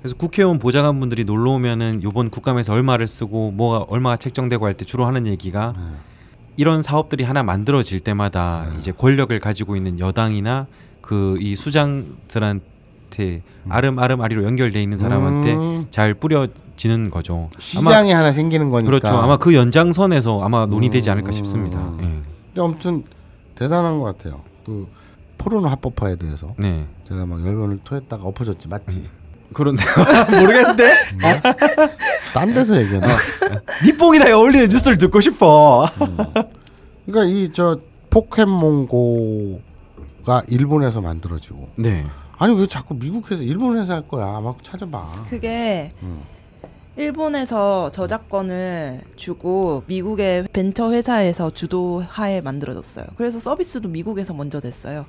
그래서 0.00 0.16
국회의원 0.16 0.58
보좌관분들이 0.58 1.24
놀러 1.24 1.52
오면은 1.52 2.02
요번 2.02 2.30
국감에서 2.30 2.72
얼마를 2.72 3.06
쓰고 3.06 3.50
뭐가 3.50 3.86
얼마가 3.88 4.16
책정되고 4.16 4.64
할 4.66 4.74
때 4.74 4.84
주로 4.84 5.04
하는 5.06 5.26
얘기가 5.26 5.74
네. 5.76 5.82
이런 6.60 6.82
사업들이 6.82 7.24
하나 7.24 7.42
만들어질 7.42 8.00
때마다 8.00 8.66
이제 8.78 8.92
권력을 8.92 9.36
가지고 9.40 9.76
있는 9.76 9.98
여당이나 9.98 10.66
그 11.00 11.38
이 11.40 11.56
수장들한테 11.56 13.40
아름아름아리로 13.70 14.44
연결돼 14.44 14.82
있는 14.82 14.98
사람한테 14.98 15.54
음. 15.54 15.86
잘 15.90 16.12
뿌려지는 16.12 17.08
거죠. 17.10 17.48
시장이 17.58 18.12
하나 18.12 18.30
생기는 18.30 18.68
거니까. 18.68 18.90
그렇죠. 18.90 19.16
아마 19.16 19.38
그 19.38 19.54
연장선에서 19.54 20.42
아마 20.44 20.66
논의되지 20.66 21.08
않을까 21.08 21.28
음. 21.30 21.32
싶습니다. 21.32 21.78
예. 22.00 22.02
근데 22.02 22.60
아무튼 22.60 23.04
대단한 23.54 23.98
것 23.98 24.04
같아요. 24.18 24.42
그 24.66 24.86
포르노 25.38 25.66
합법화에 25.66 26.16
대해서 26.16 26.54
네. 26.58 26.86
제가 27.08 27.24
막 27.24 27.40
열변을 27.40 27.80
토했다가 27.84 28.22
엎어졌지 28.22 28.68
맞지? 28.68 29.08
그런데 29.54 29.82
모르겠는데 30.38 30.84
딴 32.32 32.52
데서 32.54 32.80
얘기하나? 32.80 33.08
니뽕이나 33.86 34.36
어울리는 34.36 34.68
뉴스를 34.68 34.98
듣고 34.98 35.20
싶어. 35.20 35.88
그러니까 37.06 37.24
이 37.34 37.50
저 37.52 37.78
포켓몬고가 38.10 39.60
일본에서 40.48 41.00
만들어지고 41.00 41.68
네. 41.76 42.04
아니 42.38 42.58
왜 42.58 42.66
자꾸 42.66 42.94
미국에서 42.94 43.42
일본에서 43.42 43.92
할 43.94 44.08
거야? 44.08 44.40
막 44.40 44.62
찾아봐. 44.64 45.26
그게 45.28 45.92
음. 46.02 46.20
일본에서 46.96 47.90
저작권을 47.92 49.02
주고 49.16 49.84
미국의 49.86 50.48
벤처 50.52 50.90
회사에서 50.90 51.50
주도하에 51.50 52.40
만들어졌어요. 52.40 53.06
그래서 53.16 53.38
서비스도 53.38 53.88
미국에서 53.88 54.34
먼저 54.34 54.60
됐어요. 54.60 55.06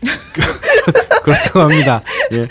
그렇다고 1.22 1.60
합니다. 1.60 2.00
예. 2.32 2.48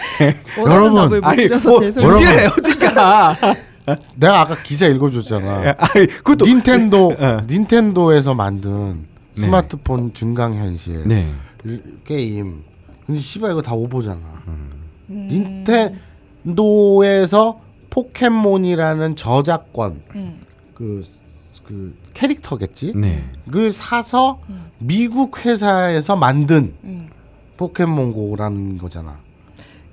여러분, 0.57 1.23
아니 1.23 1.47
뭐. 1.47 1.57
준비를 1.91 2.39
해 2.39 2.45
어딘가. 2.47 3.35
내가 4.15 4.41
아까 4.41 4.61
기사 4.61 4.85
읽어줬잖아. 4.87 5.75
아니 5.77 6.07
그것도 6.07 6.45
닌텐도 6.45 7.15
어. 7.19 7.41
닌텐도에서 7.47 8.33
만든 8.33 9.05
네. 9.35 9.41
스마트폰 9.41 10.13
증강 10.13 10.55
현실 10.55 11.07
네. 11.07 11.31
게임. 12.05 12.63
근데 13.05 13.19
씨발 13.19 13.51
이거 13.51 13.61
다 13.61 13.73
오보잖아. 13.73 14.19
음. 14.47 14.71
닌텐도에서 16.45 17.59
포켓몬이라는 17.89 19.15
저작권 19.15 20.01
음. 20.15 20.41
그, 20.73 21.03
그 21.63 21.95
캐릭터겠지. 22.13 22.93
네. 22.95 23.23
그걸 23.45 23.71
사서 23.71 24.39
음. 24.49 24.69
미국 24.79 25.45
회사에서 25.45 26.15
만든 26.15 26.73
음. 26.83 27.09
포켓몬고라는 27.57 28.77
거잖아. 28.77 29.19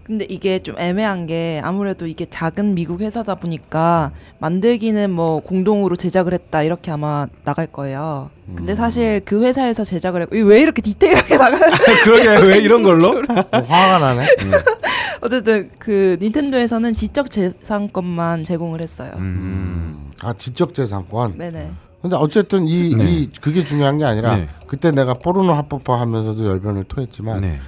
근데 0.08 0.24
이게 0.30 0.58
좀 0.58 0.74
애매한 0.78 1.26
게 1.26 1.60
아무래도 1.62 2.06
이게 2.06 2.24
작은 2.24 2.74
미국 2.74 3.02
회사다 3.02 3.34
보니까 3.34 4.10
만들기는 4.38 5.10
뭐 5.10 5.40
공동으로 5.40 5.96
제작을 5.96 6.32
했다 6.32 6.62
이렇게 6.62 6.90
아마 6.90 7.26
나갈 7.44 7.66
거예요. 7.66 8.30
음. 8.48 8.54
근데 8.56 8.74
사실 8.74 9.20
그 9.26 9.44
회사에서 9.44 9.84
제작을 9.84 10.22
했고 10.22 10.34
왜 10.36 10.62
이렇게 10.62 10.80
디테일하게 10.80 11.36
나가? 11.36 11.58
그러게 12.04 12.46
왜 12.46 12.56
이런 12.64 12.82
걸로? 12.82 13.20
뭐 13.20 13.60
화가 13.66 13.98
나네. 13.98 14.24
어쨌든 15.20 15.70
그 15.78 16.16
닌텐도에서는 16.22 16.94
지적 16.94 17.30
재산권만 17.30 18.44
제공을 18.44 18.80
했어요. 18.80 19.12
음. 19.18 20.10
아 20.22 20.32
지적 20.32 20.72
재산권. 20.72 21.36
네네. 21.36 21.70
근데 22.00 22.16
어쨌든 22.16 22.66
이, 22.66 22.94
네. 22.96 23.10
이 23.10 23.30
그게 23.42 23.62
중요한 23.62 23.98
게 23.98 24.06
아니라 24.06 24.36
네. 24.36 24.48
그때 24.66 24.90
내가 24.90 25.12
포르노 25.12 25.52
합법화 25.52 26.00
하면서도 26.00 26.46
열변을 26.46 26.84
토했지만 26.84 27.42
네. 27.42 27.58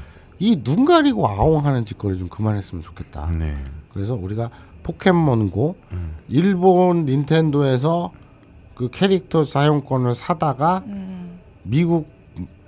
이 0.40 0.56
눈 0.64 0.84
가리고 0.86 1.28
아웅하는 1.28 1.84
짓거리 1.84 2.18
좀 2.18 2.28
그만했으면 2.28 2.82
좋겠다. 2.82 3.30
네. 3.38 3.54
그래서 3.92 4.14
우리가 4.14 4.50
포켓몬고 4.82 5.76
음. 5.92 6.16
일본 6.28 7.04
닌텐도에서 7.04 8.10
그 8.74 8.88
캐릭터 8.90 9.44
사용권을 9.44 10.14
사다가 10.14 10.82
음. 10.86 11.38
미국 11.62 12.08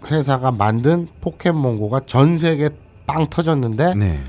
회사가 0.07 0.51
만든 0.53 1.09
포켓몬고가 1.23 2.01
전 2.01 2.37
세계 2.37 2.69
빵 3.07 3.27
터졌는데 3.31 3.95
네. 3.95 4.21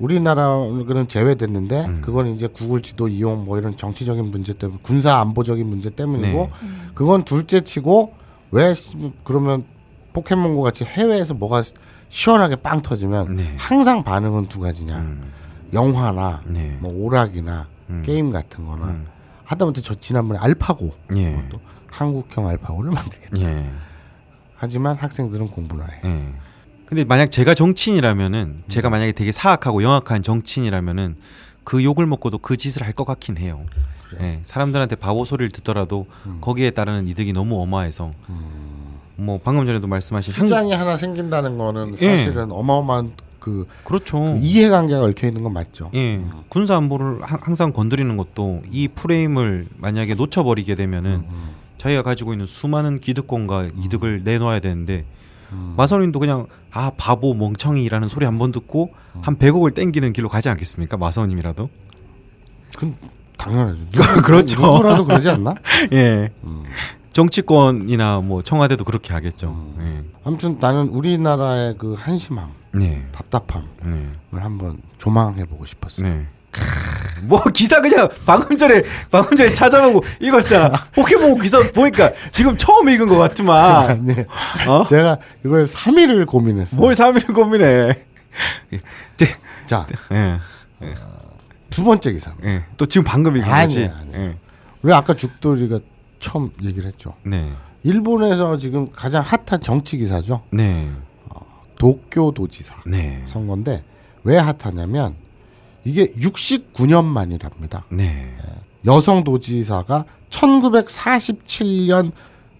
우리나라는 0.00 1.06
제외됐는데 1.08 1.84
음. 1.86 1.98
그건 2.02 2.28
이제 2.28 2.46
구글 2.48 2.82
지도 2.82 3.08
이용 3.08 3.44
뭐 3.44 3.58
이런 3.58 3.76
정치적인 3.76 4.24
문제 4.26 4.52
때문에 4.54 4.78
군사 4.82 5.18
안보적인 5.18 5.66
문제 5.66 5.90
때문이고 5.90 6.38
네. 6.42 6.50
그건 6.94 7.22
둘째치고 7.24 8.14
왜 8.50 8.74
씨- 8.74 8.96
그러면 9.24 9.64
포켓몬고 10.12 10.62
같이 10.62 10.84
해외에서 10.84 11.34
뭐가 11.34 11.62
시원하게 12.08 12.56
빵 12.56 12.80
터지면 12.80 13.36
네. 13.36 13.54
항상 13.58 14.02
반응은 14.02 14.46
두 14.48 14.60
가지냐 14.60 14.96
음. 14.96 15.32
영화나 15.72 16.42
네. 16.46 16.76
뭐 16.80 16.92
오락이나 16.92 17.66
음. 17.90 18.02
게임 18.04 18.30
같은 18.30 18.64
거나 18.66 18.86
음. 18.86 19.06
하다못해 19.44 19.80
저 19.80 19.94
지난번에 19.94 20.38
알파고 20.40 20.92
예. 21.16 21.44
또 21.50 21.60
한국형 21.90 22.48
알파고를 22.48 22.90
만들겠다 22.92 23.40
예. 23.42 23.70
하지만 24.56 24.96
학생들은 24.96 25.48
공부를 25.48 25.84
안 25.84 25.90
해. 25.90 26.00
예. 26.04 26.32
근데 26.86 27.04
만약 27.04 27.30
제가 27.30 27.54
정치인이라면은 27.54 28.62
제가 28.68 28.88
만약에 28.90 29.12
되게 29.12 29.30
사악하고 29.30 29.82
영악한 29.82 30.22
정치인이라면은 30.22 31.16
그 31.64 31.84
욕을 31.84 32.06
먹고도 32.06 32.38
그 32.38 32.56
짓을 32.56 32.82
할 32.82 32.92
것 32.92 33.04
같긴 33.04 33.36
해요. 33.36 33.64
예. 34.20 34.40
사람들한테 34.42 34.96
바보 34.96 35.24
소리를 35.26 35.50
듣더라도 35.50 36.06
음. 36.26 36.38
거기에 36.40 36.70
따르는 36.70 37.08
이득이 37.08 37.34
너무 37.34 37.60
어마해서 37.62 38.12
뭐 39.20 39.40
방금 39.42 39.66
전에도 39.66 39.86
말씀하신 39.88 40.32
한- 40.34 40.46
시장이 40.46 40.72
하나 40.72 40.96
생긴다는 40.96 41.58
거는 41.58 41.94
예. 42.00 42.16
사실은 42.18 42.52
어마어마한 42.52 43.12
그, 43.40 43.66
그렇죠. 43.84 44.18
그 44.20 44.38
이해관계가 44.40 45.02
얽혀 45.02 45.28
있는 45.28 45.42
건 45.42 45.52
맞죠. 45.52 45.90
예, 45.94 46.20
군사 46.48 46.76
안보를 46.76 47.22
하- 47.22 47.38
항상 47.40 47.72
건드리는 47.72 48.16
것도 48.16 48.62
이 48.70 48.88
프레임을 48.88 49.66
만약에 49.76 50.14
놓쳐버리게 50.14 50.74
되면은 50.74 51.10
음, 51.28 51.50
자기가 51.78 52.02
가지고 52.02 52.32
있는 52.32 52.46
수많은 52.46 53.00
기득권과 53.00 53.68
이득을 53.76 54.22
내놓아야 54.24 54.60
되는데 54.60 55.04
음. 55.52 55.74
마사오님도 55.76 56.18
그냥 56.18 56.46
아 56.70 56.90
바보 56.96 57.34
멍청이라는 57.34 58.06
소리 58.08 58.24
한 58.26 58.38
번 58.38 58.52
듣고 58.52 58.90
음. 59.16 59.20
한 59.22 59.36
100억을 59.36 59.74
땡기는 59.74 60.12
길로 60.12 60.28
가지 60.28 60.48
않겠습니까 60.48 60.96
마사오님이라도 60.96 61.70
그건 62.74 62.94
당연하죠. 63.36 63.80
그렇죠. 64.24 64.60
누구라도 64.60 65.04
그러지 65.04 65.28
않나? 65.30 65.54
예 65.92 66.28
음. 66.44 66.64
정치권이나 67.18 68.20
뭐 68.20 68.42
청와대도 68.42 68.84
그렇게 68.84 69.12
하겠죠 69.12 69.74
아무튼 70.22 70.56
나는 70.60 70.88
우리나라의 70.88 71.74
그 71.76 71.94
한심함, 71.98 72.50
예. 72.74 72.78
네, 72.78 73.06
답답함을 73.10 73.66
네, 73.82 74.08
한번 74.30 74.78
조망해 74.98 75.44
보고 75.44 75.64
싶었어요. 75.64 76.08
네. 76.08 76.26
뭐 77.24 77.42
기사 77.52 77.80
그냥 77.80 78.06
방금 78.24 78.56
전에 78.56 78.82
방금 79.10 79.36
전에 79.36 79.52
찾아보고 79.52 80.04
읽었잖아 80.20 80.70
포켓몬 80.94 81.40
기사 81.40 81.60
보니까 81.72 82.12
지금 82.30 82.56
처음 82.56 82.88
읽은 82.88 83.08
것 83.08 83.18
같지만 83.18 83.90
아니, 83.90 84.12
어? 84.68 84.86
제가 84.86 85.18
이걸 85.44 85.64
3일을 85.66 86.24
고민했어요. 86.24 86.80
뭘 86.80 86.94
3일 86.94 87.34
고민해. 87.34 87.94
제, 89.16 89.26
자, 89.66 89.86
예, 90.12 90.38
두 91.70 91.82
번째 91.82 92.12
기사. 92.12 92.32
예. 92.44 92.64
또 92.76 92.86
지금 92.86 93.04
방금 93.04 93.36
읽은 93.36 93.50
거지. 93.50 93.90
예. 94.14 94.36
왜 94.82 94.94
아까 94.94 95.14
죽돌이가 95.14 95.80
처음 96.18 96.50
얘기를 96.62 96.86
했죠. 96.86 97.14
네, 97.22 97.52
일본에서 97.82 98.56
지금 98.56 98.90
가장 98.90 99.22
핫한 99.22 99.60
정치 99.60 99.98
기사죠. 99.98 100.42
네, 100.50 100.88
도쿄 101.76 102.32
도지사 102.32 102.82
네, 102.86 103.22
선거인데 103.26 103.84
왜 104.24 104.36
핫하냐면 104.36 105.14
이게 105.84 106.06
69년 106.12 107.04
만이랍니다. 107.04 107.84
네, 107.90 108.36
여성 108.86 109.24
도지사가 109.24 110.04
1947년 110.30 112.12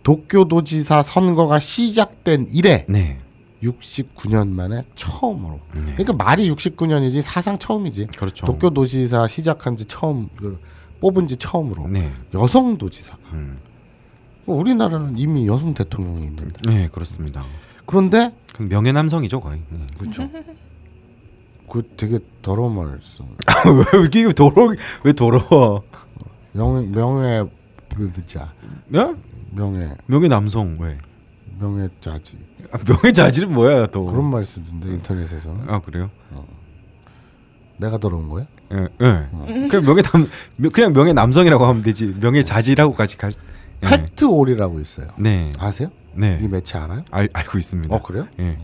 도쿄 0.02 0.46
도지사 0.46 1.02
선거가 1.02 1.58
시작된 1.58 2.48
이래 2.50 2.86
네. 2.88 3.18
69년 3.62 4.48
만에 4.48 4.84
처음으로. 4.94 5.60
네. 5.74 5.94
그러니까 5.96 6.12
말이 6.12 6.50
69년이지 6.50 7.22
사상 7.22 7.58
처음이지. 7.58 8.06
그렇죠. 8.16 8.46
도쿄도지사 8.46 9.26
시작한 9.26 9.76
지 9.76 9.84
처음 9.84 10.28
그 10.36 10.60
뽑은 11.00 11.26
지 11.26 11.36
처음으로 11.36 11.86
네, 11.88 12.12
여성 12.34 12.76
도지사가. 12.78 13.18
음. 13.32 13.58
우리나라는 14.46 15.18
이미 15.18 15.46
여성 15.46 15.74
대통령이 15.74 16.24
있는데. 16.26 16.56
네, 16.66 16.88
그렇습니다. 16.88 17.44
그런데 17.86 18.32
명예 18.58 18.92
남성이죠 18.92 19.40
거의. 19.40 19.62
네. 19.68 19.86
그렇죠. 19.98 20.28
그 21.70 21.82
되게 21.96 22.18
더러운 22.42 22.74
말을 22.74 22.98
써. 23.02 23.24
왜 23.94 24.04
이게 24.04 24.32
더러? 24.32 24.74
왜 25.04 25.12
더러워? 25.12 25.82
명예 26.52 26.86
명예 26.88 27.44
부자 27.90 28.52
야? 28.96 29.16
명예 29.50 29.96
명예 30.06 30.28
남성 30.28 30.76
왜? 30.80 30.98
명예 31.58 31.88
자지 32.00 32.38
아, 32.72 32.78
명예 32.78 33.12
자질은 33.12 33.52
뭐야 33.52 33.86
또? 33.88 34.06
그런 34.06 34.24
말 34.24 34.44
쓰던데 34.44 34.88
인터넷에서는 34.90 35.68
아 35.68 35.80
그래요? 35.80 36.10
내가 37.76 37.98
더러운 37.98 38.28
거야? 38.28 38.46
예, 38.72 38.88
예. 39.00 39.28
그냥 39.68 39.84
명예 39.84 40.02
남 40.02 40.28
그냥 40.72 40.92
명예 40.92 41.12
남성이라고 41.12 41.64
하면 41.66 41.82
되지. 41.82 42.14
명예 42.20 42.42
자질하고까지 42.42 43.16
갈. 43.16 43.32
예. 43.84 43.88
팩트올이라고 43.88 44.80
있어요. 44.80 45.06
네, 45.16 45.50
아세요? 45.58 45.90
네. 46.14 46.38
이 46.42 46.48
매체 46.48 46.78
알아요? 46.78 47.04
알 47.10 47.28
알고 47.32 47.58
있습니다. 47.58 47.94
어 47.94 48.02
그래요? 48.02 48.26
예. 48.40 48.58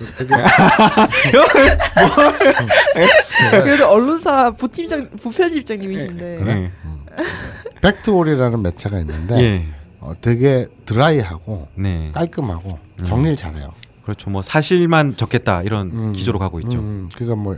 그래도 3.62 3.90
언론사 3.90 4.50
부팀장 4.52 5.10
부편집장님이신데 5.20 6.46
예. 6.46 6.70
팩트올이라는 7.82 8.62
매체가 8.62 8.98
있는데 9.00 9.38
예. 9.40 9.66
어, 10.00 10.12
되게 10.20 10.66
드라이하고 10.86 11.68
네. 11.74 12.10
깔끔하고 12.14 12.78
정리를 13.04 13.36
잘해요. 13.36 13.72
그렇죠. 14.02 14.30
뭐 14.30 14.40
사실만 14.42 15.16
적겠다 15.16 15.62
이런 15.62 15.90
음. 15.90 16.12
기조로 16.12 16.38
가고 16.38 16.60
있죠. 16.60 16.78
음, 16.78 17.08
그러니까 17.14 17.36
뭐 17.36 17.56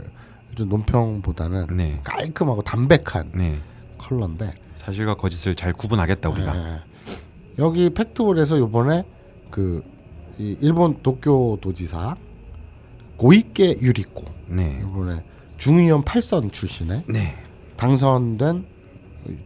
좀 0.55 0.69
논평보다는 0.69 1.67
네. 1.75 1.99
깔끔하고 2.03 2.61
담백한 2.61 3.31
네. 3.35 3.55
컬러인데 3.97 4.51
사실과 4.71 5.15
거짓을 5.15 5.55
잘 5.55 5.73
구분하겠다 5.73 6.29
우리가. 6.29 6.55
예. 6.57 6.79
여기 7.59 7.89
팩트홀에서 7.89 8.57
요번에 8.59 9.03
그이 9.49 10.57
일본 10.61 11.01
도쿄 11.01 11.57
도지사 11.61 12.15
고이케 13.17 13.77
유리코 13.81 14.25
네. 14.47 14.79
이번에 14.81 15.23
중의원 15.57 16.03
8선 16.03 16.51
출신의 16.51 17.03
네. 17.07 17.35
당선된 17.77 18.65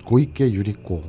고이케 0.06 0.52
유리코에 0.52 1.04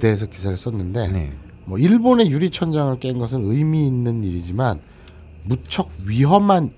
대해서 0.00 0.26
기사를 0.26 0.56
썼는데 0.56 1.08
네. 1.08 1.30
뭐 1.66 1.78
일본의 1.78 2.30
유리천장을 2.30 2.98
깬 2.98 3.18
것은 3.18 3.50
의미 3.50 3.86
있는 3.86 4.24
일이지만 4.24 4.80
무척 5.44 5.90
위험한 6.04 6.70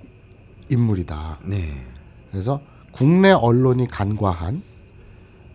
인물이다. 0.72 1.40
네. 1.44 1.86
그래서 2.30 2.60
국내 2.92 3.30
언론이 3.30 3.86
간과한 3.86 4.62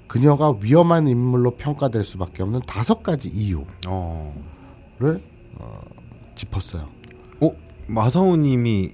그녀가 0.07 0.55
위험한 0.61 1.07
인물로 1.07 1.51
평가될 1.51 2.03
수밖에 2.03 2.43
없는 2.43 2.61
다섯 2.65 3.03
가지 3.03 3.29
이유를 3.29 3.65
어. 3.87 4.33
어, 5.55 5.79
짚었어요. 6.35 6.87
어 7.41 7.51
마사오님이 7.87 8.91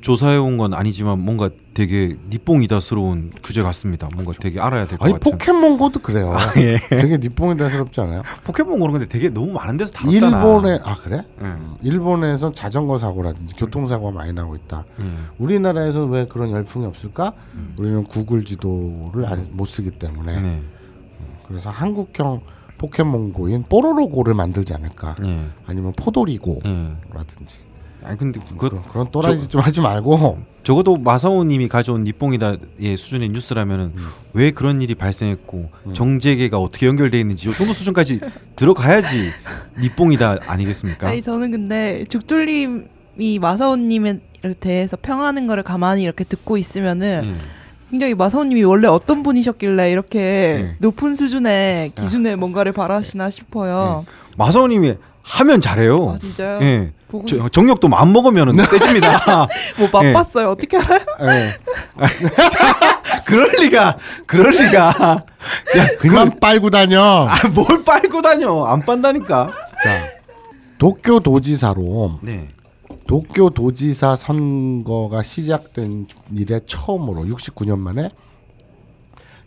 조사해 0.00 0.36
온 0.38 0.56
건 0.56 0.72
아니지만 0.74 1.18
뭔가 1.20 1.50
되게 1.74 2.16
니뽕이다스러운 2.30 3.32
규제 3.42 3.62
같습니다. 3.62 4.08
뭔가 4.14 4.32
되게 4.38 4.58
알아야 4.60 4.86
될것 4.86 5.04
아니 5.04 5.12
같은. 5.14 5.32
포켓몬고도 5.32 6.00
그래요. 6.00 6.34
예. 6.58 6.78
되게 6.96 7.18
니뽕이다스럽지 7.18 8.00
않아요? 8.00 8.22
포켓몬 8.44 8.78
고는 8.80 8.92
근데 8.94 9.06
되게 9.06 9.28
너무 9.28 9.52
많은 9.52 9.76
데서 9.76 9.92
다뤘잖아. 9.92 10.38
일본에 10.42 10.80
아 10.84 10.94
그래? 10.94 11.22
예. 11.42 11.46
일본에서 11.82 12.52
자전거 12.52 12.98
사고라든지 12.98 13.54
교통사고가 13.56 14.10
많이 14.12 14.32
나고 14.32 14.56
있다. 14.56 14.84
예. 15.00 15.04
우리나라에서는 15.38 16.08
왜 16.08 16.26
그런 16.26 16.50
열풍이 16.50 16.86
없을까? 16.86 17.32
우리는 17.78 18.02
구글 18.04 18.44
지도를 18.44 19.26
안- 19.26 19.48
못 19.52 19.66
쓰기 19.66 19.90
때문에 19.90 20.40
네. 20.40 20.60
그래서 21.46 21.68
한국형 21.70 22.40
포켓몬고인 22.78 23.64
뽀로로고를 23.68 24.32
만들지 24.34 24.72
않을까? 24.74 25.14
예. 25.24 25.46
아니면 25.66 25.92
포도리고라든지 25.96 27.58
예. 27.58 27.69
아니 28.04 28.16
근데 28.18 28.40
그거 28.40 28.68
그런, 28.68 28.84
그런 28.84 29.10
또라이 29.10 29.38
짓 29.38 29.48
좀 29.48 29.60
하지 29.60 29.80
말고 29.80 30.38
적어도 30.62 30.96
마사오님이 30.96 31.68
가져온 31.68 32.04
니뽕이다의 32.04 32.96
수준의 32.96 33.30
뉴스라면은 33.30 33.92
음. 33.96 34.06
왜 34.34 34.50
그런 34.50 34.82
일이 34.82 34.94
발생했고 34.94 35.70
정재계가 35.94 36.58
어떻게 36.58 36.86
연결돼 36.86 37.18
있는지 37.18 37.48
이 37.48 37.54
정도 37.54 37.72
수준까지 37.72 38.20
들어가야지 38.56 39.30
니뽕이다 39.80 40.38
아니겠습니까? 40.46 41.08
아니 41.08 41.22
저는 41.22 41.50
근데 41.50 42.04
죽돌님이 42.08 43.38
마사오님에 43.40 44.20
대해서 44.60 44.96
평하는 45.00 45.46
거를 45.46 45.62
가만히 45.62 46.02
이렇게 46.02 46.24
듣고 46.24 46.56
있으면은 46.56 47.22
예. 47.24 47.34
굉장히 47.90 48.14
마사오님이 48.14 48.62
원래 48.62 48.86
어떤 48.86 49.22
분이셨길래 49.22 49.90
이렇게 49.90 50.18
네. 50.20 50.76
높은 50.78 51.14
수준의 51.16 51.90
기준에 51.96 52.36
뭔가를 52.36 52.72
바라시나 52.72 53.30
싶어요. 53.30 54.06
마사오님이 54.36 54.94
하면 55.22 55.60
잘해요. 55.60 56.10
아 56.14 56.18
진짜요? 56.18 56.58
예. 56.62 56.92
보고 57.08 57.26
저- 57.26 57.48
정력도 57.48 57.88
안 57.92 58.12
먹으면 58.12 58.56
세집니다. 58.64 59.48
뭐 59.78 59.88
맛봤어요. 59.92 60.48
어떻게 60.50 60.76
알아요? 60.76 61.00
예. 61.22 61.50
그럴 63.26 63.50
리가, 63.60 63.98
그럴 64.26 64.50
리가. 64.52 65.20
그만 65.98 66.38
빨고 66.40 66.70
다녀. 66.70 67.26
아, 67.28 67.48
뭘 67.54 67.84
빨고 67.84 68.22
다녀. 68.22 68.64
안 68.64 68.80
빤다니까. 68.80 69.50
자, 69.84 70.06
도쿄 70.78 71.20
도지사로 71.20 72.18
네. 72.22 72.48
도쿄 73.06 73.50
도지사 73.50 74.16
선거가 74.16 75.22
시작된 75.22 76.06
이래 76.34 76.60
처음으로 76.64 77.24
69년 77.24 77.78
만에 77.78 78.08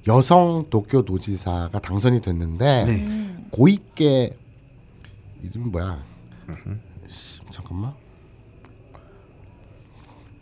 여성 0.07 0.65
도쿄 0.69 1.03
도지사가 1.03 1.79
당선이 1.79 2.21
됐는데 2.21 2.85
네. 2.85 3.29
고이케 3.51 4.35
이름 5.43 5.71
뭐야? 5.71 6.03
씨, 7.07 7.41
잠깐만. 7.51 7.93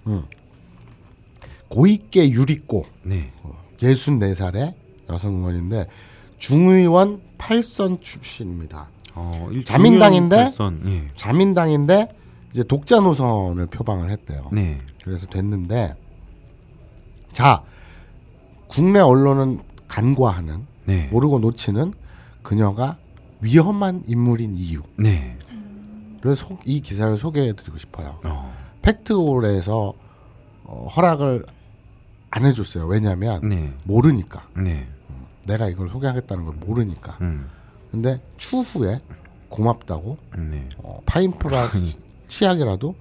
응. 0.07 0.23
고이케 1.69 2.29
유리코 2.29 2.85
네. 3.03 3.31
64살의 3.77 4.73
여성 5.09 5.35
의원인데 5.35 5.87
중의원 6.37 7.21
8선 7.37 8.01
출신입니다. 8.01 8.89
어, 9.15 9.47
일- 9.51 9.63
자민당인데? 9.63 10.49
중요한 10.51 10.79
결선. 10.79 10.87
예. 10.87 11.11
자민당인데 11.15 12.15
이제 12.51 12.63
독자 12.63 12.99
노선을 12.99 13.67
표방을 13.67 14.09
했대요. 14.11 14.49
네. 14.51 14.79
그래서 15.03 15.27
됐는데 15.27 15.95
자 17.31 17.63
국내 18.67 18.99
언론은 18.99 19.61
간과하는 19.87 20.65
네. 20.85 21.07
모르고 21.11 21.39
놓치는 21.39 21.93
그녀가 22.43 22.97
위험한 23.41 24.03
인물인 24.07 24.55
이유를 24.55 24.85
네. 24.97 25.37
소, 26.35 26.57
이 26.65 26.81
기사를 26.81 27.15
소개해드리고 27.17 27.77
싶어요. 27.77 28.19
어. 28.25 28.53
팩트홀에서 28.81 29.93
어, 30.63 30.87
허락을 30.95 31.45
안 32.29 32.45
해줬어요. 32.45 32.85
왜냐하면 32.85 33.47
네. 33.47 33.73
모르니까 33.83 34.47
네. 34.55 34.87
내가 35.45 35.67
이걸 35.67 35.89
소개하겠다는 35.89 36.45
걸 36.45 36.55
모르니까. 36.55 37.17
음. 37.21 37.49
근데 37.89 38.21
추후에 38.37 39.01
고맙다고 39.49 40.17
네. 40.37 40.67
어, 40.77 41.01
파인프라 41.05 41.67
치약이라도 42.27 42.95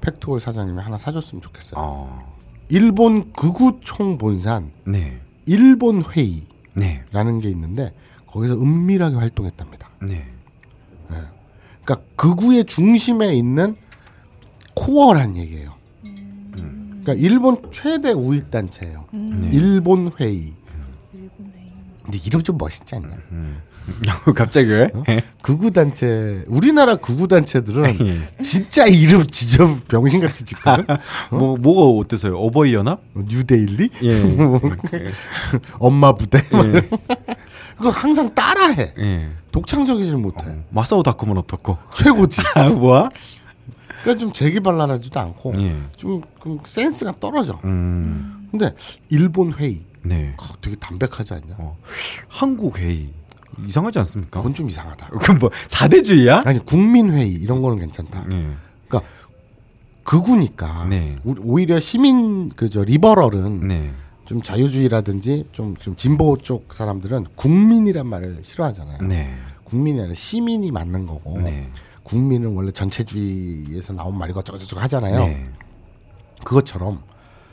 팩트홀 0.00 0.38
사장님이 0.38 0.80
하나 0.80 0.98
사줬으면 0.98 1.40
좋겠어요. 1.40 1.80
어. 1.80 2.34
일본 2.68 3.32
극우 3.32 3.80
총본산 3.80 4.70
네. 4.84 5.20
일본 5.46 6.02
회의라는 6.02 6.44
네. 6.74 7.40
게 7.40 7.48
있는데 7.50 7.94
거기서 8.34 8.54
은밀하게 8.54 9.14
활동했답니다. 9.14 9.88
네. 10.02 10.24
그러니까 11.84 12.08
극우의 12.16 12.64
중심에 12.64 13.32
있는 13.34 13.76
코어란 14.74 15.36
얘기예요. 15.36 15.72
그러니까 16.02 17.12
일본 17.14 17.58
최대 17.70 18.10
우익 18.10 18.50
단체예요. 18.50 19.04
네. 19.12 19.50
일본 19.52 20.10
회의. 20.18 20.52
근데 22.02 22.18
이름 22.24 22.42
좀 22.42 22.58
멋있지 22.58 22.96
않냐? 22.96 23.16
갑자기 24.34 24.70
왜? 24.70 24.90
극우 25.42 25.70
단체 25.70 26.42
우리나라 26.48 26.96
극우 26.96 27.28
단체들은 27.28 27.94
예. 28.00 28.42
진짜 28.42 28.86
이름 28.86 29.24
지저 29.26 29.78
병신같이 29.88 30.44
짓거든. 30.44 30.86
뭐 31.30 31.56
뭐가 31.56 32.00
어때서요? 32.00 32.36
어버이 32.36 32.74
연합? 32.74 33.00
뉴데일리, 33.14 33.90
예. 34.02 34.22
엄마 35.78 36.12
부대. 36.14 36.38
예. 36.38 36.88
그거 37.76 37.90
항상 37.90 38.28
따라해. 38.34 38.92
예. 38.98 39.30
독창적이질 39.52 40.16
못해. 40.18 40.58
마사오 40.70 41.02
다쿠면 41.02 41.38
어떻고? 41.38 41.78
최고지. 41.94 42.40
아, 42.56 42.68
뭐야? 42.70 43.08
그러니까 44.02 44.20
좀 44.20 44.32
재기발랄하지도 44.32 45.18
않고 45.20 45.54
예. 45.58 45.76
좀, 45.96 46.20
좀 46.42 46.58
센스가 46.64 47.14
떨어져. 47.20 47.58
음. 47.64 48.48
근데 48.50 48.74
일본 49.08 49.52
회의 49.54 49.82
네. 50.02 50.34
어, 50.38 50.44
되게 50.60 50.76
담백하지 50.76 51.34
않냐? 51.34 51.54
어. 51.58 51.76
한국 52.28 52.78
회의 52.78 53.10
이상하지 53.66 53.98
않습니까? 54.00 54.40
그건 54.40 54.54
좀 54.54 54.68
이상하다. 54.68 55.08
그럼 55.20 55.38
뭐 55.38 55.50
사대주의야? 55.68 56.42
아니 56.44 56.64
국민 56.64 57.10
회의 57.12 57.32
이런 57.32 57.62
거는 57.62 57.78
괜찮다. 57.78 58.24
예. 58.30 58.50
그러니까 58.88 59.10
극우니까 60.02 60.86
네. 60.90 61.16
우- 61.24 61.34
오히려 61.42 61.78
시민 61.78 62.50
그저 62.50 62.82
리버럴은 62.84 63.68
네. 63.68 63.92
좀 64.24 64.40
자유주의라든지 64.42 65.48
좀, 65.52 65.76
좀 65.76 65.96
진보 65.96 66.36
쪽 66.36 66.72
사람들은 66.72 67.26
국민이란 67.34 68.06
말을 68.06 68.40
싫어하잖아요. 68.42 68.98
네. 69.02 69.34
국민이 69.64 70.00
아니라 70.00 70.14
시민이 70.14 70.70
맞는 70.70 71.06
거고 71.06 71.40
네. 71.40 71.68
국민은 72.02 72.54
원래 72.54 72.70
전체주의에서 72.70 73.92
나온 73.92 74.16
말이고 74.16 74.38
어쩌고저쩌고 74.38 74.80
하잖아요. 74.82 75.18
네. 75.18 75.50
그것처럼 76.44 77.02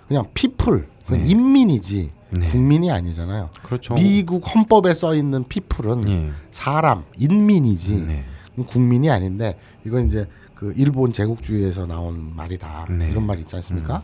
그냥 0.07 0.25
people 0.33 0.87
네. 1.09 1.23
인민이지 1.25 2.09
네. 2.31 2.47
국민이 2.47 2.91
아니잖아요. 2.91 3.49
그렇죠. 3.63 3.93
미국 3.95 4.43
헌법에 4.53 4.93
써 4.93 5.15
있는 5.15 5.43
people은 5.43 6.07
예. 6.09 6.31
사람 6.51 7.03
인민이지 7.17 7.95
네. 8.07 8.25
국민이 8.67 9.09
아닌데 9.09 9.57
이건 9.85 10.07
이제 10.07 10.27
그 10.53 10.73
일본 10.77 11.11
제국주의에서 11.11 11.85
나온 11.85 12.35
말이다 12.35 12.87
네. 12.89 13.09
이런 13.09 13.25
말 13.25 13.39
있지 13.39 13.55
않습니까? 13.55 14.03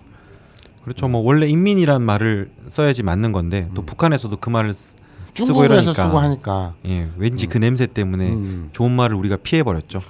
그렇죠. 0.88 1.10
뭐 1.10 1.20
원래 1.22 1.48
인민이란 1.50 2.02
말을 2.02 2.50
써야지 2.70 3.04
맞는 3.04 3.34
건데 3.34 3.68
또 3.74 3.82
북한에서도 3.86 4.38
그 4.38 4.50
말을 4.50 4.72
쓰- 4.74 4.96
쓰고 5.36 5.66
이러니까 5.66 5.92
쓰고 5.92 6.18
하니까 6.18 6.76
예, 6.86 7.10
왠지 7.18 7.46
그 7.48 7.58
냄새 7.58 7.86
때문에 7.88 8.30
음. 8.32 8.70
좋은 8.72 8.94
말을 8.94 9.18
우리가 9.18 9.36
피해 9.44 9.64
버렸죠. 9.64 10.02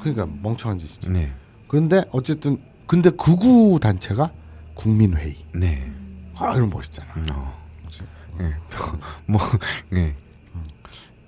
그러니까 0.00 0.26
멍청한 0.42 0.78
짓이죠. 0.78 1.10
네. 1.12 1.30
그런데 1.68 2.04
어쨌든 2.10 2.56
근데 2.86 3.10
극우 3.10 3.78
단체가 3.80 4.30
국민회의 4.72 5.36
네. 5.54 5.92
아 6.36 6.54
이런 6.56 6.70
멋있잖아. 6.70 7.12
음, 7.18 7.26
어. 7.30 7.52
예. 8.40 8.54
뭐 9.26 9.38
예. 9.92 10.14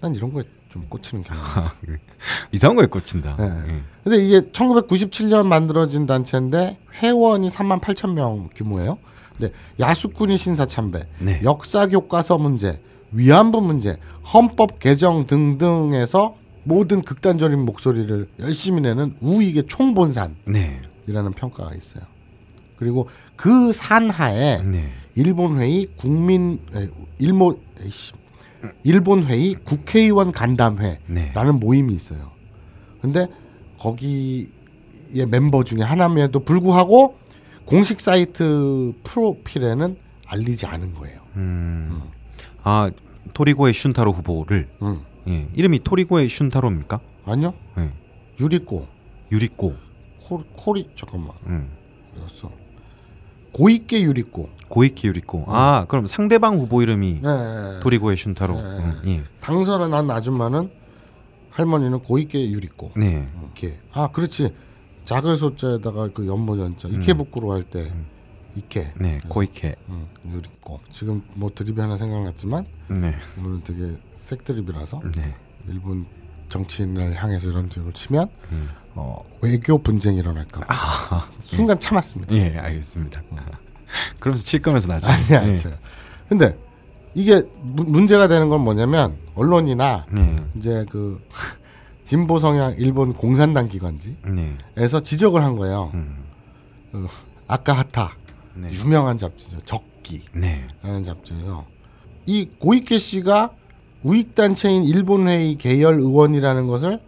난 0.00 0.14
이런 0.14 0.32
거에 0.32 0.44
좀 0.76 0.86
꽂히는 0.88 1.24
경향이 1.24 1.48
있어. 1.48 1.74
이상한 2.52 2.76
거에 2.76 2.86
꽂힌다. 2.86 3.36
네. 3.36 3.44
예. 3.44 3.82
근데 4.04 4.24
이게 4.24 4.40
1997년 4.40 5.46
만들어진 5.46 6.06
단체인데 6.06 6.78
회원이 7.02 7.48
3만 7.48 7.80
8천 7.80 8.12
명 8.12 8.50
규모예요. 8.54 8.98
근데 9.36 9.52
야수꾼이 9.80 10.36
신사 10.36 10.66
참배, 10.66 11.06
네. 11.18 11.40
역사 11.44 11.86
교과서 11.86 12.38
문제, 12.38 12.80
위안부 13.12 13.60
문제, 13.60 13.98
헌법 14.32 14.78
개정 14.78 15.26
등등에서 15.26 16.36
모든 16.64 17.02
극단적인 17.02 17.64
목소리를 17.64 18.28
열심히 18.40 18.80
내는 18.80 19.16
우익의 19.20 19.64
총본산이라는 19.68 20.36
네. 20.46 20.80
평가가 21.36 21.74
있어요. 21.74 22.04
그리고 22.76 23.08
그 23.36 23.72
산하에 23.72 24.62
네. 24.62 24.92
일본 25.14 25.58
회의 25.60 25.86
국민 25.96 26.58
에, 26.74 26.88
일모 27.18 27.58
에이씨, 27.82 28.12
일본 28.84 29.24
회의 29.24 29.54
국회의원 29.54 30.32
간담회라는 30.32 31.00
네. 31.08 31.32
모임이 31.52 31.94
있어요. 31.94 32.30
근데 33.00 33.26
거기의 33.78 34.48
멤버 35.28 35.62
중에 35.62 35.82
하나임에도 35.82 36.40
불구하고 36.40 37.18
공식 37.64 38.00
사이트 38.00 38.92
프로필에는 39.02 39.96
알리지 40.26 40.66
않은 40.66 40.94
거예요. 40.94 41.20
음. 41.36 42.02
아, 42.62 42.90
토리고의 43.34 43.72
슌타로 43.74 44.14
후보를 44.14 44.68
응. 44.82 45.00
예. 45.28 45.48
이름이 45.54 45.80
토리고의 45.80 46.28
슌타로입니까? 46.28 47.00
아니요. 47.26 47.54
예. 47.78 47.92
유리코 48.40 48.86
유리꼬. 49.32 49.74
코, 50.22 50.42
코리 50.56 50.88
잠깐만 50.96 51.32
음. 51.46 51.70
이었어. 52.18 52.50
고이케 53.60 54.02
유리코. 54.02 54.50
고이키 54.68 55.08
유리꼬. 55.08 55.44
아, 55.48 55.86
그럼 55.88 56.06
상대방 56.06 56.56
후보 56.58 56.82
이름이 56.82 57.20
네, 57.22 57.36
네, 57.36 57.72
네. 57.72 57.80
토리고의 57.80 58.14
슌타로. 58.18 58.54
네. 58.54 58.60
음, 58.62 59.00
예. 59.06 59.24
당선을 59.40 59.94
한 59.94 60.10
아줌마는 60.10 60.70
할머니는 61.50 62.00
고이케 62.00 62.50
유리코. 62.50 62.92
네. 62.96 63.26
이렇게 63.42 63.78
아 63.92 64.08
그렇지 64.12 64.52
작을 65.06 65.36
소자에다가 65.36 66.10
그 66.12 66.26
연모 66.26 66.58
연자 66.58 66.86
이케부쿠로 66.88 67.52
할 67.52 67.62
때 67.62 67.90
이케 68.56 68.92
네. 69.00 69.20
고이케. 69.26 69.74
음, 69.88 70.06
유리코 70.30 70.80
지금 70.92 71.22
뭐 71.32 71.50
드립이 71.54 71.80
하나 71.80 71.96
생각났지만 71.96 72.66
네. 72.88 73.14
이거는 73.38 73.62
되게 73.64 73.94
색 74.14 74.44
드립이라서 74.44 75.00
네. 75.16 75.34
일본 75.68 76.04
정치인을 76.48 77.14
향해서 77.14 77.48
이런 77.48 77.68
드립을 77.68 77.92
치면 77.92 78.28
음. 78.52 78.70
어, 78.94 79.22
외교 79.42 79.78
분쟁이 79.78 80.18
일어날까 80.18 80.60
봐 80.62 81.26
순간 81.40 81.78
참았습니다 81.78 82.34
예, 82.34 82.56
알겠습니다. 82.58 83.22
그러면서 84.18 84.44
칠 84.44 84.60
거면서 84.62 84.88
나중에. 84.88 85.14
아니야 85.36 85.52
예. 85.52 85.56
저 85.56 85.70
근데 86.28 86.58
이게 87.14 87.42
문- 87.62 87.90
문제가 87.92 88.28
되는 88.28 88.48
건 88.48 88.60
뭐냐면 88.62 89.16
언론이나 89.34 90.06
네. 90.10 90.36
이제 90.56 90.84
그 90.90 91.22
진보 92.04 92.38
성향 92.38 92.74
일본 92.78 93.12
공산당 93.12 93.68
기관지에서 93.68 94.16
네. 94.34 94.56
지적을 95.02 95.42
한 95.42 95.56
거예요 95.56 95.90
음. 95.94 96.24
그 96.92 97.06
아카하타 97.48 98.16
네. 98.54 98.70
유명한 98.72 99.18
잡지죠. 99.18 99.58
적기라는 99.60 100.40
네. 100.40 101.02
잡지에서 101.02 101.66
이 102.24 102.48
고이케 102.58 102.98
씨가 102.98 103.50
우익 104.06 104.36
단체인 104.36 104.84
일본 104.84 105.26
회의 105.26 105.56
계열 105.56 105.94
의원이라는 105.94 106.68
것을 106.68 107.00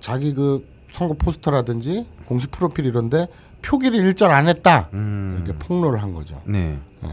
자기 0.00 0.34
그 0.34 0.66
선거 0.90 1.14
포스터라든지 1.14 2.06
공식 2.26 2.50
프로필 2.50 2.86
이런데 2.86 3.28
표기를 3.62 4.00
일절 4.00 4.32
안 4.32 4.48
했다 4.48 4.88
음. 4.92 5.44
이렇게 5.44 5.56
폭로를 5.60 6.02
한 6.02 6.12
거죠. 6.12 6.42
네. 6.44 6.76
예. 7.04 7.08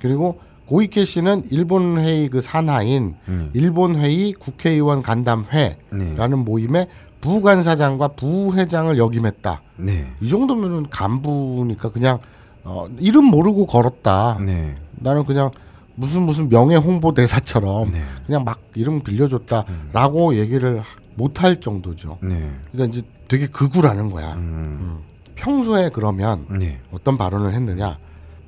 그리고 0.00 0.40
고이케 0.64 1.04
씨는 1.04 1.44
일본 1.50 1.98
회의 1.98 2.28
그 2.28 2.40
산하인 2.40 3.16
음. 3.28 3.50
일본 3.52 3.96
회의 3.96 4.32
국회의원 4.32 5.02
간담회라는 5.02 5.76
네. 5.90 6.26
모임에 6.36 6.86
부간사장과 7.20 8.08
부회장을 8.08 8.96
역임했다. 8.96 9.62
네. 9.76 10.06
이 10.22 10.28
정도면은 10.30 10.88
간부니까 10.88 11.90
그냥 11.90 12.18
어, 12.64 12.86
이름 12.98 13.24
모르고 13.26 13.66
걸었다. 13.66 14.38
네. 14.40 14.76
나는 14.92 15.26
그냥 15.26 15.50
무슨 16.00 16.22
무슨 16.22 16.48
명예 16.48 16.76
홍보 16.76 17.12
대사처럼 17.12 17.88
네. 17.88 18.02
그냥 18.24 18.42
막 18.42 18.58
이름 18.74 19.02
빌려줬다라고 19.02 20.36
얘기를 20.36 20.82
못할 21.14 21.60
정도죠. 21.60 22.16
네. 22.22 22.50
그러니까 22.72 22.96
이제 22.96 23.06
되게 23.28 23.46
극우라는 23.46 24.10
거야. 24.10 24.32
음. 24.34 25.00
평소에 25.34 25.90
그러면 25.90 26.46
네. 26.58 26.80
어떤 26.90 27.18
발언을 27.18 27.52
했느냐? 27.52 27.98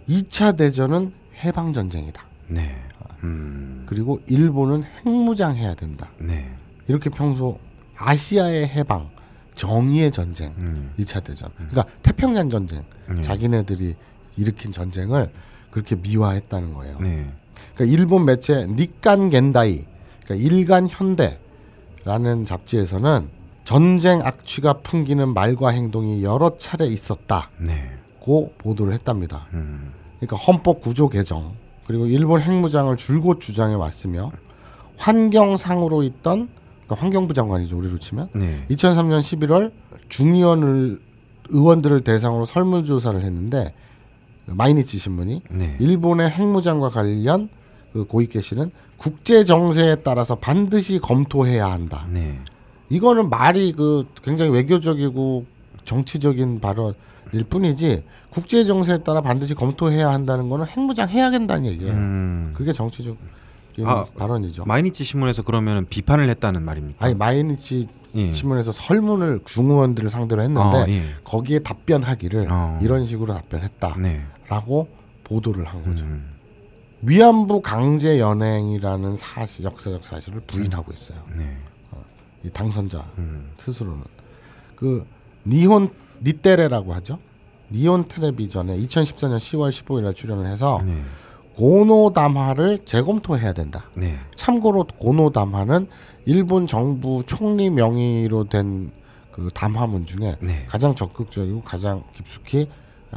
2차 0.09 0.57
대전은 0.57 1.13
해방 1.45 1.75
전쟁이다. 1.75 2.25
네. 2.49 2.75
음. 3.23 3.85
그리고 3.87 4.19
일본은 4.27 4.85
핵무장해야 4.85 5.75
된다. 5.75 6.09
네. 6.19 6.55
이렇게 6.89 7.11
평소 7.11 7.59
아시아의 7.99 8.67
해방, 8.67 9.11
정의의 9.55 10.11
전쟁, 10.11 10.55
음. 10.63 10.91
2차 10.99 11.23
대전. 11.23 11.51
그러니까 11.55 11.85
태평양 12.03 12.49
전쟁, 12.49 12.83
음. 13.11 13.21
자기네들이 13.21 13.95
일으킨 14.39 14.73
전쟁을 14.73 15.31
그렇게 15.71 15.97
미화했다는 15.97 16.73
거예요. 16.73 16.99
네. 17.01 17.31
그러니까 17.75 17.97
일본 17.99 18.25
매체 18.25 18.67
니칸 18.67 19.31
겐다이, 19.31 19.85
그러니까 20.25 20.49
일간 20.49 20.89
현대라는 20.89 22.45
잡지에서는 22.45 23.29
전쟁 23.65 24.21
악취가 24.23 24.75
풍기는 24.75 25.33
말과 25.33 25.69
행동이 25.69 26.23
여러 26.25 26.57
차례 26.57 26.87
있었다고 26.87 27.51
네. 27.59 27.91
보도를 28.59 28.93
했답니다. 28.93 29.47
음. 29.53 29.93
그러니까 30.19 30.37
헌법 30.37 30.81
구조 30.81 31.09
개정 31.09 31.55
그리고 31.87 32.07
일본 32.07 32.41
핵무장을 32.41 32.97
줄곧 32.97 33.41
주장해 33.41 33.75
왔으며 33.75 34.31
환경상으로 34.97 36.03
있던 36.05 36.49
그러니까 36.87 36.97
환경부 36.97 37.35
장관이죠 37.35 37.77
우리로 37.77 37.99
치면 37.99 38.29
네. 38.35 38.65
2003년 38.71 39.21
11월 39.21 39.73
중의원을 40.09 41.01
의원들을 41.49 42.03
대상으로 42.03 42.45
설문조사를 42.45 43.23
했는데 43.23 43.75
마이니치 44.47 44.99
신문이 44.99 45.43
네. 45.51 45.77
일본의 45.81 46.31
핵무장과 46.31 46.89
관련 46.89 47.49
그 47.93 48.05
고이케 48.05 48.41
씨는 48.41 48.71
국제 48.97 49.45
정세에 49.45 49.97
따라서 49.97 50.35
반드시 50.37 50.99
검토해야 50.99 51.67
한다. 51.67 52.07
네. 52.11 52.39
이거는 52.89 53.31
말이 53.31 53.73
그 53.73 54.05
굉장히 54.23 54.51
외교적이고 54.53 55.45
정치적인 55.85 56.61
발언일 56.61 57.45
뿐이지 57.49 58.05
국제 58.31 58.65
정세에 58.65 58.99
따라 58.99 59.21
반드시 59.21 59.55
검토해야 59.55 60.11
한다는 60.11 60.49
거는 60.49 60.67
핵무장 60.67 61.09
해야 61.09 61.31
된다는 61.31 61.67
얘기예요. 61.67 61.93
음. 61.93 62.53
그게 62.55 62.73
정치적인 62.73 63.17
아, 63.85 64.05
발언이죠. 64.17 64.65
마이니치 64.65 65.05
신문에서 65.05 65.43
그러면 65.43 65.87
비판을 65.89 66.29
했다는 66.31 66.63
말입니까? 66.63 67.05
아니 67.05 67.15
마이니치 67.15 67.87
예. 68.15 68.33
신문에서 68.33 68.73
설문을 68.73 69.41
중의원들을 69.45 70.09
상대로 70.11 70.43
했는데 70.43 70.77
어, 70.77 70.87
예. 70.89 71.03
거기에 71.25 71.61
답변하기를 71.61 72.49
어. 72.51 72.79
이런 72.83 73.07
식으로 73.07 73.33
답변했다 73.35 73.97
라고 74.49 74.89
네. 74.91 74.97
보도를 75.25 75.65
한 75.65 75.83
거죠. 75.85 76.05
음. 76.05 76.31
위안부 77.03 77.63
강제 77.63 78.19
연행이라는 78.21 79.17
사실 79.17 79.65
역사적 79.65 80.05
사실을 80.05 80.41
부인하고 80.47 80.93
있어요. 80.93 81.19
네. 81.37 81.57
이 82.45 82.51
당선자 82.51 83.05
음. 83.19 83.53
스스로는 83.57 84.03
그 84.77 85.07
니혼 85.47 85.91
니테레라고 86.23 86.93
하죠. 86.95 87.19
니혼 87.71 88.07
텔레비전에 88.07 88.77
2014년 88.79 89.39
10월 89.39 89.71
15일 89.71 90.03
날 90.03 90.15
출연을 90.15 90.47
해서 90.47 90.79
네. 90.85 91.03
고노 91.55 92.13
담화를 92.15 92.81
재검토해야 92.85 93.53
된다. 93.53 93.85
네. 93.97 94.17
참고로 94.35 94.85
고노 94.99 95.31
담화는 95.31 95.89
일본 96.25 96.67
정부 96.67 97.23
총리 97.27 97.71
명의로 97.71 98.45
된 98.49 98.93
그 99.33 99.49
담화문 99.53 100.05
중에 100.05 100.37
네. 100.41 100.65
가장 100.69 100.95
적극적이고 100.95 101.63
가장 101.63 102.05
깊숙이 102.15 102.69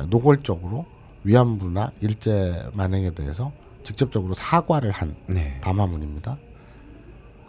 노골적으로 0.10 0.86
위안부나 1.26 1.92
일제 2.02 2.70
만행에 2.74 3.12
대해서 3.12 3.52
직접적으로 3.84 4.34
사과를 4.34 4.92
한 4.92 5.16
네. 5.28 5.60
담화문입니다. 5.62 6.38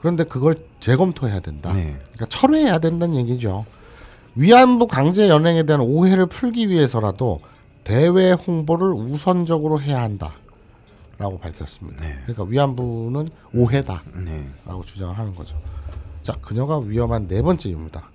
그런데 0.01 0.25
그걸 0.25 0.67
재검토해야 0.81 1.41
된다. 1.41 1.73
네. 1.73 1.97
그러니까 2.13 2.27
철회해야 2.27 2.79
된다는 2.79 3.17
얘기죠. 3.17 3.65
위안부 4.35 4.87
강제 4.87 5.29
연행에 5.29 5.65
대한 5.65 5.81
오해를 5.81 6.27
풀기 6.27 6.69
위해서라도 6.69 7.41
대외 7.85 8.33
홍보를 8.33 8.93
우선적으로 8.93 9.81
해야 9.81 10.03
한다라고 10.03 11.39
밝혔습니다. 11.41 12.03
네. 12.03 12.15
그러니까 12.23 12.45
위안부는 12.45 13.29
오해다라고 13.55 14.11
네. 14.25 14.47
주장을 14.85 15.17
하는 15.17 15.35
거죠. 15.35 15.57
자, 16.23 16.33
그녀가 16.43 16.79
위험한 16.79 17.29
네 17.29 17.43
번째입니다. 17.43 18.11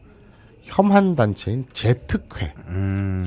혐한 0.63 1.15
단체인 1.15 1.65
재특회에서 1.71 2.53
음. 2.67 3.23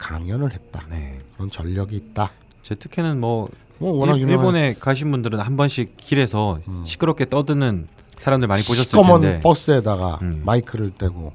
강연을 0.00 0.52
했다. 0.52 0.84
네. 0.90 1.20
그런 1.34 1.50
전력이 1.50 1.94
있다. 1.94 2.30
제 2.62 2.74
특혜는 2.74 3.20
뭐 3.20 3.48
뭐 3.80 3.92
워낙 3.92 4.16
일, 4.16 4.22
유명한 4.22 4.38
일본에 4.46 4.74
가신 4.78 5.10
분들은 5.10 5.40
한 5.40 5.56
번씩 5.56 5.96
길에서 5.96 6.60
시끄럽게 6.84 7.28
떠드는 7.28 7.88
사람들 8.18 8.46
많이 8.46 8.62
보셨을 8.62 8.84
시꺼먼 8.84 9.22
텐데. 9.22 9.40
버스에다가 9.40 10.18
음. 10.20 10.42
마이크를 10.44 10.90
대고 10.90 11.32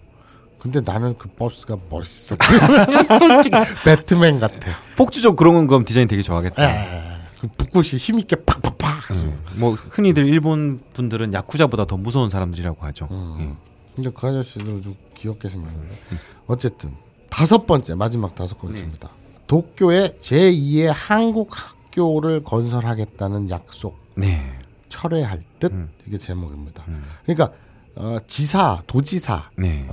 근데 0.60 0.80
나는 0.82 1.16
그 1.18 1.28
버스가 1.30 1.78
멋있어. 1.90 2.36
솔직히 3.20 3.56
배트맨 3.84 4.40
같아. 4.40 4.80
폭주적 4.96 5.36
그런 5.36 5.66
건 5.68 5.86
디자인 5.86 6.08
되게 6.08 6.22
좋아하겠다. 6.22 6.64
에, 6.64 7.18
그 7.40 7.48
붓글씨 7.58 7.98
힘있게 7.98 8.36
팍팍팍. 8.46 9.12
음. 9.12 9.40
뭐 9.56 9.74
흔히들 9.74 10.28
일본 10.28 10.80
분들은 10.94 11.34
야쿠자보다 11.34 11.86
더 11.86 11.98
무서운 11.98 12.30
사람들이라고 12.30 12.84
하죠. 12.88 13.08
음. 13.12 13.36
예. 13.40 13.56
근데 13.96 14.10
그 14.14 14.28
아저씨도 14.28 14.82
좀 14.82 14.96
귀엽게 15.18 15.50
생겼는데. 15.50 15.88
어쨌든 16.48 16.92
다섯 17.36 17.66
번째 17.66 17.96
마지막 17.96 18.34
다섯 18.34 18.58
번째입니다. 18.58 19.10
도쿄에 19.46 20.14
제2의 20.22 20.90
한국 20.96 21.50
학교를 21.52 22.46
건설하겠다는 22.46 23.50
약속 23.50 23.98
네. 24.16 24.40
철회할 24.88 25.42
듯 25.60 25.74
음. 25.74 25.90
이게 26.08 26.18
제목입니다. 26.18 26.86
음. 26.88 27.04
그러니까 27.26 27.52
어, 27.96 28.20
지사 28.26 28.82
도지사로 28.88 29.42
네. 29.58 29.86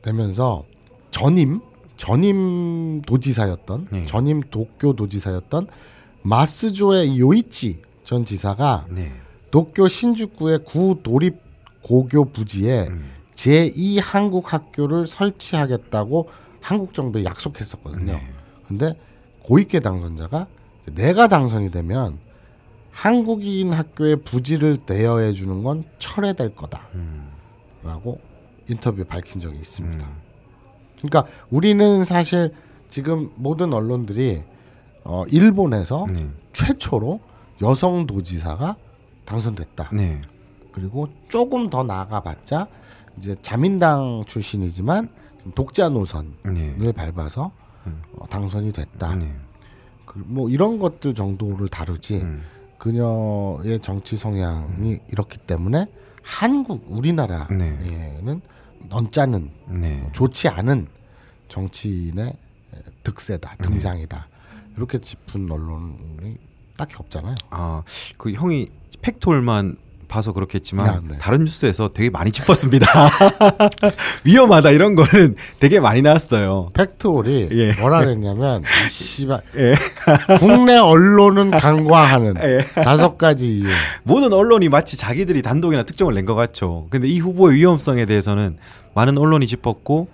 되면서 0.00 0.64
전임 1.10 1.60
전임 1.96 3.02
도지사였던 3.02 3.88
네. 3.90 4.06
전임 4.06 4.40
도쿄 4.40 4.92
도지사였던 4.92 5.66
마스조의 6.22 7.18
요이치 7.18 7.82
전 8.04 8.24
지사가 8.24 8.86
네. 8.90 9.10
도쿄 9.50 9.88
신주쿠의 9.88 10.62
구 10.64 11.00
도립 11.02 11.40
고교 11.82 12.26
부지에 12.26 12.86
음. 12.86 13.10
제2 13.34 14.00
한국 14.00 14.52
학교를 14.52 15.08
설치하겠다고 15.08 16.28
한국 16.60 16.94
정부에 16.94 17.24
약속했었거든요. 17.24 18.12
네. 18.12 18.32
근데 18.66 18.94
고이케 19.42 19.80
당선자가 19.80 20.46
내가 20.94 21.28
당선이 21.28 21.70
되면 21.70 22.18
한국인 22.90 23.72
학교의 23.72 24.16
부지를 24.16 24.78
대여해 24.78 25.32
주는 25.32 25.62
건 25.62 25.84
철회될 25.98 26.54
거다라고 26.54 26.88
음. 26.94 28.16
인터뷰에 28.68 29.04
밝힌 29.04 29.40
적이 29.40 29.58
있습니다. 29.58 30.06
음. 30.06 30.12
그러니까 30.98 31.26
우리는 31.50 32.04
사실 32.04 32.52
지금 32.88 33.30
모든 33.36 33.72
언론들이 33.72 34.42
어, 35.04 35.24
일본에서 35.30 36.06
네. 36.12 36.28
최초로 36.52 37.20
여성 37.62 38.06
도지사가 38.06 38.76
당선됐다. 39.24 39.90
네. 39.92 40.20
그리고 40.72 41.08
조금 41.28 41.70
더 41.70 41.82
나아가봤자 41.82 42.68
이제 43.16 43.36
자민당 43.42 44.22
출신이지만 44.26 45.06
좀 45.06 45.19
독자 45.54 45.88
노선을 45.88 46.32
네. 46.52 46.92
밟아서 46.92 47.52
어, 48.16 48.26
당선이 48.28 48.72
됐다. 48.72 49.14
네. 49.16 49.34
그, 50.04 50.22
뭐 50.26 50.50
이런 50.50 50.78
것들 50.78 51.14
정도를 51.14 51.68
다루지 51.68 52.22
음. 52.22 52.42
그녀의 52.78 53.80
정치 53.80 54.16
성향이 54.16 54.98
이렇기 55.08 55.38
때문에 55.38 55.86
한국 56.22 56.84
우리나라에는 56.88 58.40
넌짜는 58.88 59.50
네. 59.68 60.08
좋지 60.12 60.48
않은 60.48 60.88
정치인의 61.48 62.34
득세다 63.02 63.56
등장이다 63.56 64.28
이렇게 64.76 64.98
짚은 64.98 65.50
언론이 65.50 66.38
딱히 66.76 66.94
없잖아요. 66.98 67.34
아, 67.50 67.82
그 68.16 68.32
형이 68.32 68.68
팩톨만 69.02 69.76
봐서 70.10 70.32
그렇겠지만 70.32 70.86
아, 70.88 71.00
네. 71.08 71.16
다른 71.18 71.44
뉴스에서 71.44 71.88
되게 71.94 72.10
많이 72.10 72.30
짚었습니다. 72.32 72.86
위험하다 74.24 74.70
이런 74.70 74.94
거는 74.96 75.36
되게 75.60 75.80
많이 75.80 76.02
나왔어요. 76.02 76.68
팩트홀이 76.74 77.48
예. 77.52 77.72
뭐라 77.80 78.00
그랬냐면 78.00 78.62
이 78.62 78.88
씨발 78.90 79.40
예. 79.56 79.74
국내 80.38 80.76
언론은 80.76 81.50
간과하는 81.56 82.34
예. 82.42 82.82
다섯 82.82 83.16
가지 83.16 83.58
이유. 83.58 83.68
모든 84.02 84.32
언론이 84.32 84.68
마치 84.68 84.96
자기들이 84.96 85.42
단독이나 85.42 85.84
특종을 85.84 86.14
낸 86.14 86.20
것 86.26 86.34
같죠. 86.34 86.86
근데 86.90 87.08
이 87.08 87.18
후보의 87.18 87.56
위험성에 87.56 88.04
대해서는 88.04 88.56
많은 88.94 89.16
언론이 89.16 89.46
짚었고 89.46 90.08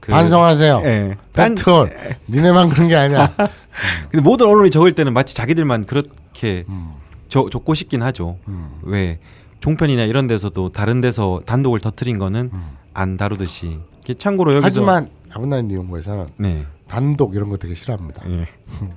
그 0.00 0.10
반성하세요. 0.12 0.80
예. 0.84 1.16
딴- 1.32 1.54
팩트홀. 1.54 1.90
니네만 2.28 2.70
그런 2.70 2.88
게 2.88 2.96
아니야. 2.96 3.30
근데 4.10 4.22
모든 4.22 4.46
언론이 4.46 4.70
적을 4.70 4.92
때는 4.94 5.12
마치 5.12 5.34
자기들만 5.34 5.84
그렇게 5.84 6.64
음. 6.68 6.92
저, 7.28 7.48
적고 7.50 7.74
싶긴 7.74 8.02
하죠. 8.02 8.38
왜 8.82 9.18
종편이나 9.60 10.04
이런 10.04 10.26
데서도 10.26 10.70
다른 10.70 11.00
데서 11.00 11.40
단독을 11.46 11.80
터트린 11.80 12.18
거는 12.18 12.50
안 12.94 13.16
다루듯이. 13.16 13.78
참고로 14.18 14.54
여기서 14.56 14.66
음. 14.82 14.88
하지만 14.88 15.08
아브나인 15.32 15.70
연구에서는 15.70 16.26
네. 16.38 16.66
단독 16.88 17.36
이런 17.36 17.48
거 17.48 17.56
되게 17.56 17.74
싫어합니다. 17.74 18.22
예. 18.28 18.46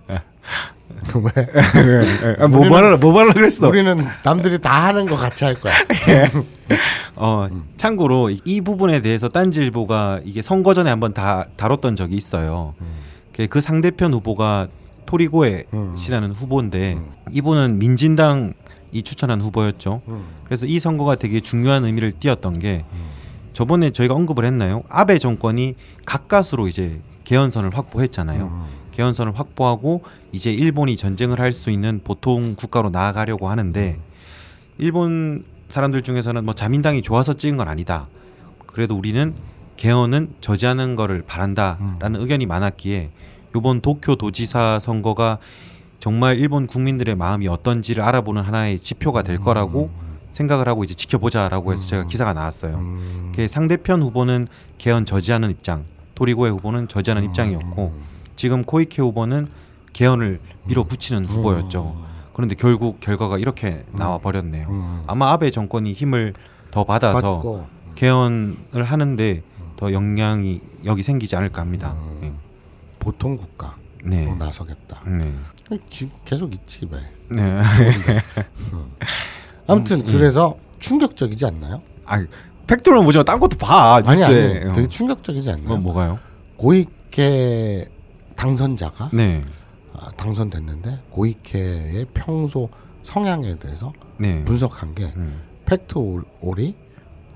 왜? 1.15 2.35
아, 2.39 2.47
뭐 2.47 2.65
말하라 2.65 2.97
뭐 2.97 3.11
말하라 3.13 3.33
그랬어. 3.33 3.67
우리는 3.67 4.03
남들이 4.23 4.59
다 4.59 4.85
하는 4.87 5.05
거 5.05 5.15
같이 5.15 5.43
할 5.43 5.53
거야. 5.55 5.73
어, 7.15 7.47
참고로 7.77 8.29
이- 8.31 8.41
이 8.45 8.61
부분에 8.61 9.01
대해서 9.01 9.29
딴지일보가 9.29 10.21
이게 10.25 10.41
선거 10.41 10.73
전에 10.73 10.89
한번 10.89 11.13
다 11.13 11.45
다뤘던 11.57 11.95
적이 11.95 12.15
있어요. 12.15 12.73
그- 13.35 13.47
그 13.47 13.61
상대편 13.61 14.13
후보가 14.13 14.67
토리고에 15.05 15.65
음. 15.73 15.95
씨라는 15.95 16.31
후보인데 16.31 16.97
이분은 17.31 17.77
민진당 17.77 18.53
이 18.93 19.01
추천한 19.01 19.41
후보였죠. 19.41 20.01
음. 20.07 20.23
그래서 20.45 20.65
이 20.65 20.79
선거가 20.79 21.15
되게 21.15 21.39
중요한 21.39 21.83
의미를 21.85 22.11
띄었던 22.11 22.59
게 22.59 22.85
저번에 23.53 23.89
저희가 23.89 24.13
언급을 24.13 24.45
했나요? 24.45 24.83
아베 24.89 25.17
정권이 25.17 25.75
가까스로 26.05 26.67
이제 26.67 27.01
개헌선을 27.23 27.75
확보했잖아요. 27.75 28.43
음. 28.45 28.65
개헌선을 28.91 29.37
확보하고 29.37 30.03
이제 30.31 30.51
일본이 30.53 30.95
전쟁을 30.95 31.39
할 31.39 31.51
수 31.51 31.71
있는 31.71 32.01
보통 32.03 32.55
국가로 32.55 32.89
나아가려고 32.91 33.49
하는데 33.49 33.99
일본 34.77 35.43
사람들 35.69 36.03
중에서는 36.03 36.45
뭐 36.45 36.53
자민당이 36.53 37.01
좋아서 37.01 37.33
찍은 37.33 37.57
건 37.57 37.67
아니다. 37.67 38.05
그래도 38.67 38.95
우리는 38.95 39.33
개헌은 39.77 40.35
저지하는 40.41 40.95
거를 40.95 41.23
바란다라는 41.25 42.21
의견이 42.21 42.45
많았기에 42.45 43.09
이번 43.55 43.81
도쿄 43.81 44.15
도지사 44.15 44.79
선거가 44.79 45.37
정말 46.03 46.37
일본 46.37 46.67
국민들의 46.67 47.15
마음이 47.15 47.47
어떤지를 47.47 48.03
알아보는 48.03 48.41
하나의 48.41 48.77
지표가 48.77 49.21
될 49.21 49.37
거라고 49.37 49.89
생각을 50.31 50.67
하고 50.67 50.83
이제 50.83 50.93
지켜보자라고 50.93 51.71
해서 51.71 51.87
제가 51.87 52.07
기사가 52.07 52.33
나왔어요. 52.33 52.75
음. 52.75 53.31
그 53.33 53.47
상대편 53.47 54.01
후보는 54.01 54.49
개헌 54.79 55.05
저지하는 55.05 55.49
입장, 55.49 55.85
토리고의 56.15 56.51
후보는 56.51 56.89
저지하는 56.89 57.23
입장이었고 57.23 57.93
지금 58.35 58.65
코이케 58.65 59.01
후보는 59.01 59.47
개헌을 59.93 60.41
밀어붙이는 60.65 61.23
후보였죠. 61.23 61.95
그런데 62.33 62.55
결국 62.55 62.99
결과가 62.99 63.37
이렇게 63.37 63.85
나와 63.93 64.17
버렸네요. 64.17 64.67
음. 64.67 65.03
아마 65.07 65.31
아베 65.31 65.51
정권이 65.51 65.93
힘을 65.93 66.33
더 66.69 66.83
받아서 66.83 67.65
개헌을 67.95 68.83
하는데 68.83 69.41
더 69.77 69.93
영향이 69.93 70.59
여기 70.83 71.01
생기지 71.01 71.37
않을까 71.37 71.61
합니다. 71.61 71.95
보통 72.99 73.37
국가 73.37 73.77
네. 74.03 74.25
로 74.25 74.35
나서겠다. 74.35 75.01
네. 75.07 75.33
지- 75.89 76.09
계속 76.25 76.53
있지 76.53 76.87
왜? 76.89 76.99
네. 77.29 77.61
아무튼 79.67 80.01
음, 80.01 80.07
예. 80.07 80.11
그래서 80.11 80.57
충격적이지 80.79 81.45
않나요? 81.45 81.81
아, 82.05 82.23
팩트로는 82.67 83.05
보지만 83.05 83.25
딴 83.25 83.39
것도 83.39 83.57
봐. 83.57 83.95
아니 83.95 84.07
뉴스에. 84.19 84.59
아니 84.61 84.69
어. 84.69 84.73
되게 84.73 84.87
충격적이지 84.87 85.49
않나요? 85.51 85.67
뭐 85.67 85.77
뭐가요? 85.77 86.19
고이케 86.57 87.87
당선자가 88.35 89.09
네. 89.13 89.43
아, 89.93 90.09
당선됐는데 90.17 90.99
고이케의 91.11 92.07
평소 92.13 92.69
성향에 93.03 93.55
대해서 93.59 93.93
네. 94.17 94.43
분석한 94.43 94.95
게 94.95 95.05
음. 95.15 95.41
팩트 95.65 95.95
올이 96.41 96.75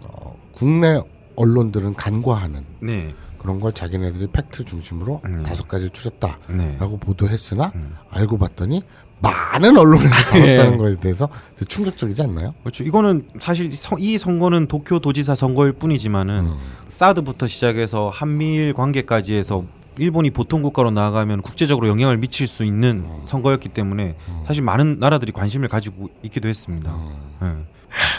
어, 0.03 0.35
국내 0.53 1.01
언론들은 1.35 1.93
간과하는 1.95 2.65
네. 2.81 3.09
그런 3.37 3.59
걸 3.59 3.73
자기네들이 3.73 4.27
팩트 4.27 4.65
중심으로 4.65 5.21
음. 5.25 5.43
다섯 5.43 5.67
가지를 5.67 5.91
추렸다라고 5.91 6.47
네. 6.55 6.77
보도했으나 6.99 7.71
음. 7.75 7.95
알고 8.09 8.37
봤더니 8.37 8.83
많은 9.19 9.75
언론에서 9.77 10.37
예. 10.39 10.57
다뤘다는 10.57 10.77
것에 10.77 10.99
대해서 10.99 11.27
되게 11.55 11.65
충격적이지 11.65 12.21
않나요? 12.23 12.53
그렇죠. 12.61 12.83
이거는 12.83 13.27
사실 13.39 13.71
서- 13.73 13.97
이 13.97 14.17
선거는 14.17 14.67
도쿄 14.67 14.99
도지사 14.99 15.35
선거일 15.35 15.73
뿐이지만은 15.73 16.45
음. 16.47 16.57
사드부터 16.87 17.47
시작해서 17.47 18.09
한미일 18.09 18.73
관계까지 18.73 19.33
해서 19.35 19.63
일본이 19.99 20.29
보통 20.29 20.61
국가로 20.61 20.91
나아가면 20.91 21.41
국제적으로 21.41 21.87
영향을 21.87 22.17
미칠 22.17 22.45
수 22.45 22.63
있는 22.63 23.05
음. 23.07 23.21
선거였기 23.25 23.69
때문에 23.69 24.15
사실 24.45 24.61
많은 24.61 24.97
나라들이 24.99 25.31
관심을 25.31 25.67
가지고 25.67 26.09
있기도 26.21 26.47
했습니다. 26.47 26.93
음. 27.41 27.65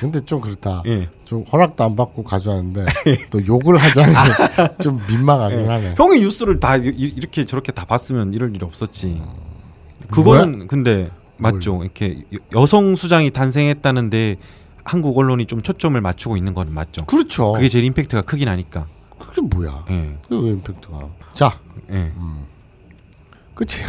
근데 0.01 0.21
좀 0.25 0.41
그렇다. 0.41 0.83
예. 0.87 0.91
예. 0.91 1.09
좀 1.25 1.45
허락도 1.53 1.85
안 1.85 1.97
받고 1.97 2.23
가져왔는데 2.25 2.87
또 3.31 3.45
욕을 3.47 3.77
하자니 3.77 4.13
좀 4.83 5.01
민망하긴 5.09 5.69
하네. 5.69 5.95
형이 5.97 6.21
뉴스를 6.21 6.59
다 6.61 6.77
이- 6.77 6.89
이렇게 7.17 7.45
저렇게 7.45 7.73
다 7.73 7.85
봤으면 7.85 8.33
이럴 8.33 8.55
일이 8.55 8.65
없었지. 8.65 9.21
그거는 10.11 10.67
근데 10.69 11.11
맞죠. 11.37 11.83
이렇게 11.83 12.23
여- 12.35 12.61
여성 12.61 12.95
수장이 12.95 13.31
탄생했다는데 13.31 14.37
한국 14.85 15.19
언론이 15.19 15.45
좀 15.47 15.61
초점을 15.61 16.01
맞추고 16.01 16.37
있는 16.37 16.55
건 16.55 16.73
맞죠. 16.73 17.05
그렇죠. 17.05 17.53
그게 17.53 17.69
제일 17.69 17.85
임팩트가 17.85 18.23
크긴 18.23 18.49
하니까. 18.49 18.87
그게 19.19 19.41
뭐야? 19.43 19.85
예. 19.91 20.17
그게 20.29 20.47
왜 20.47 20.53
임팩트가? 20.53 20.99
자, 21.35 21.59
예. 21.91 22.11
그치? 23.55 23.83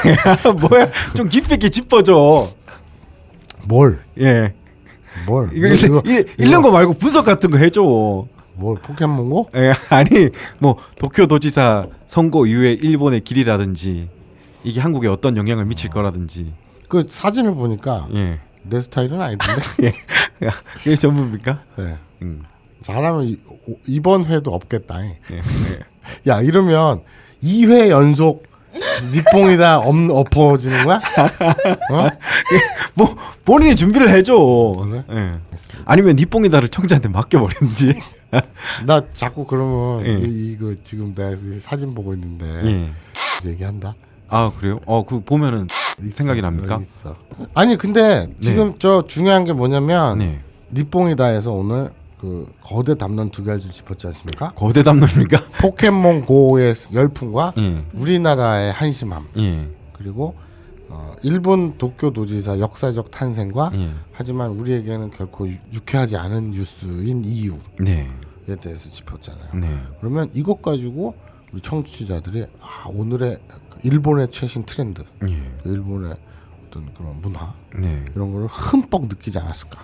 뭐야? 0.70 0.88
좀 1.14 1.28
깊이 1.28 1.54
있게 1.54 1.68
짚어줘. 1.68 2.48
뭘? 3.64 4.02
예. 4.20 4.54
뭘? 5.24 5.48
이거, 5.52 5.68
이거, 5.68 6.02
읽는 6.38 6.62
거 6.62 6.70
말고 6.70 6.94
분석 6.94 7.24
같은 7.24 7.50
거 7.50 7.58
해줘. 7.58 8.26
뭘 8.54 8.76
포켓몬고? 8.76 9.50
예, 9.54 9.72
아니 9.90 10.30
뭐 10.58 10.76
도쿄 10.98 11.26
도지사 11.26 11.86
선거 12.06 12.46
이후에 12.46 12.72
일본의 12.72 13.20
길이라든지 13.20 14.08
이게 14.64 14.80
한국에 14.80 15.08
어떤 15.08 15.36
영향을 15.36 15.64
미칠 15.64 15.90
거라든지. 15.90 16.52
그 16.88 17.06
사진을 17.08 17.54
보니까 17.54 18.08
예. 18.14 18.40
내 18.62 18.80
스타일은 18.80 19.20
아니던데. 19.20 19.62
예. 20.42 20.50
이게 20.80 20.96
전부입니까? 20.96 21.62
네. 21.76 21.96
음. 22.22 22.42
잘하면 22.82 23.24
이, 23.24 23.38
이번 23.86 24.24
회도 24.24 24.52
없겠다. 24.52 25.04
예. 25.04 25.14
예. 25.32 25.40
야 26.30 26.40
이러면 26.40 27.02
2회 27.42 27.90
연속 27.90 28.44
니뽕이다 29.12 29.78
엎, 29.78 29.94
엎어지는 30.10 30.84
거야? 30.84 30.96
어? 31.92 32.08
뭐 32.94 33.14
본인이 33.44 33.76
준비를 33.76 34.10
해줘. 34.10 34.36
그래? 34.82 35.04
예. 35.10 35.32
아니면 35.84 36.16
니뽕이다를 36.16 36.68
청자한테 36.68 37.08
맡겨버리는지. 37.08 37.94
나 38.84 39.00
자꾸 39.12 39.46
그러면 39.46 40.04
예. 40.06 40.26
이, 40.26 40.52
이거 40.52 40.74
지금 40.84 41.14
내가 41.14 41.30
이 41.30 41.60
사진 41.60 41.94
보고 41.94 42.14
있는데 42.14 42.46
예. 42.64 43.48
얘기한다. 43.48 43.94
아 44.28 44.50
그래요? 44.58 44.80
어그 44.86 45.20
보면은 45.20 45.68
생각이 46.10 46.42
납니까? 46.42 46.74
여기 46.74 46.84
있어. 46.84 47.14
아니 47.54 47.76
근데 47.76 48.28
지금 48.40 48.74
저 48.78 49.06
중요한 49.06 49.44
게 49.44 49.52
뭐냐면 49.52 50.18
네. 50.18 50.38
니뽕이다에서 50.72 51.52
오늘 51.52 51.90
그 52.18 52.50
거대 52.62 52.94
담론 52.94 53.30
두 53.30 53.44
가지를 53.44 53.72
짚었지 53.74 54.06
않습니까? 54.08 54.52
거대 54.52 54.82
담론입니까? 54.82 55.42
포켓몬 55.60 56.24
고의 56.24 56.74
열풍과 56.94 57.52
예. 57.58 57.84
우리나라의 57.94 58.72
한심함 58.72 59.28
예. 59.36 59.68
그리고 59.92 60.34
어, 60.88 61.14
일본 61.22 61.76
도쿄 61.78 62.12
도지사 62.12 62.58
역사적 62.58 63.10
탄생과 63.10 63.70
예. 63.74 63.90
하지만 64.12 64.50
우리에게는 64.52 65.10
결코 65.10 65.46
유- 65.48 65.56
유쾌하지 65.74 66.16
않은 66.16 66.52
뉴스인 66.52 67.24
이유에 67.24 67.58
네. 67.80 68.08
대해서 68.60 68.88
짚었잖아요. 68.88 69.48
네. 69.54 69.68
그러면 70.00 70.30
이것 70.32 70.62
가지고 70.62 71.14
우리 71.52 71.60
청취자들이 71.60 72.46
아, 72.60 72.88
오늘의 72.88 73.38
그 73.48 73.78
일본의 73.82 74.28
최신 74.30 74.64
트렌드, 74.64 75.02
예. 75.28 75.42
그 75.62 75.70
일본의 75.70 76.14
어떤 76.68 76.94
그런 76.94 77.20
문화 77.20 77.52
네. 77.78 78.04
이런 78.14 78.32
거를 78.32 78.46
흠뻑 78.46 79.02
느끼지 79.08 79.38
않았을까? 79.38 79.80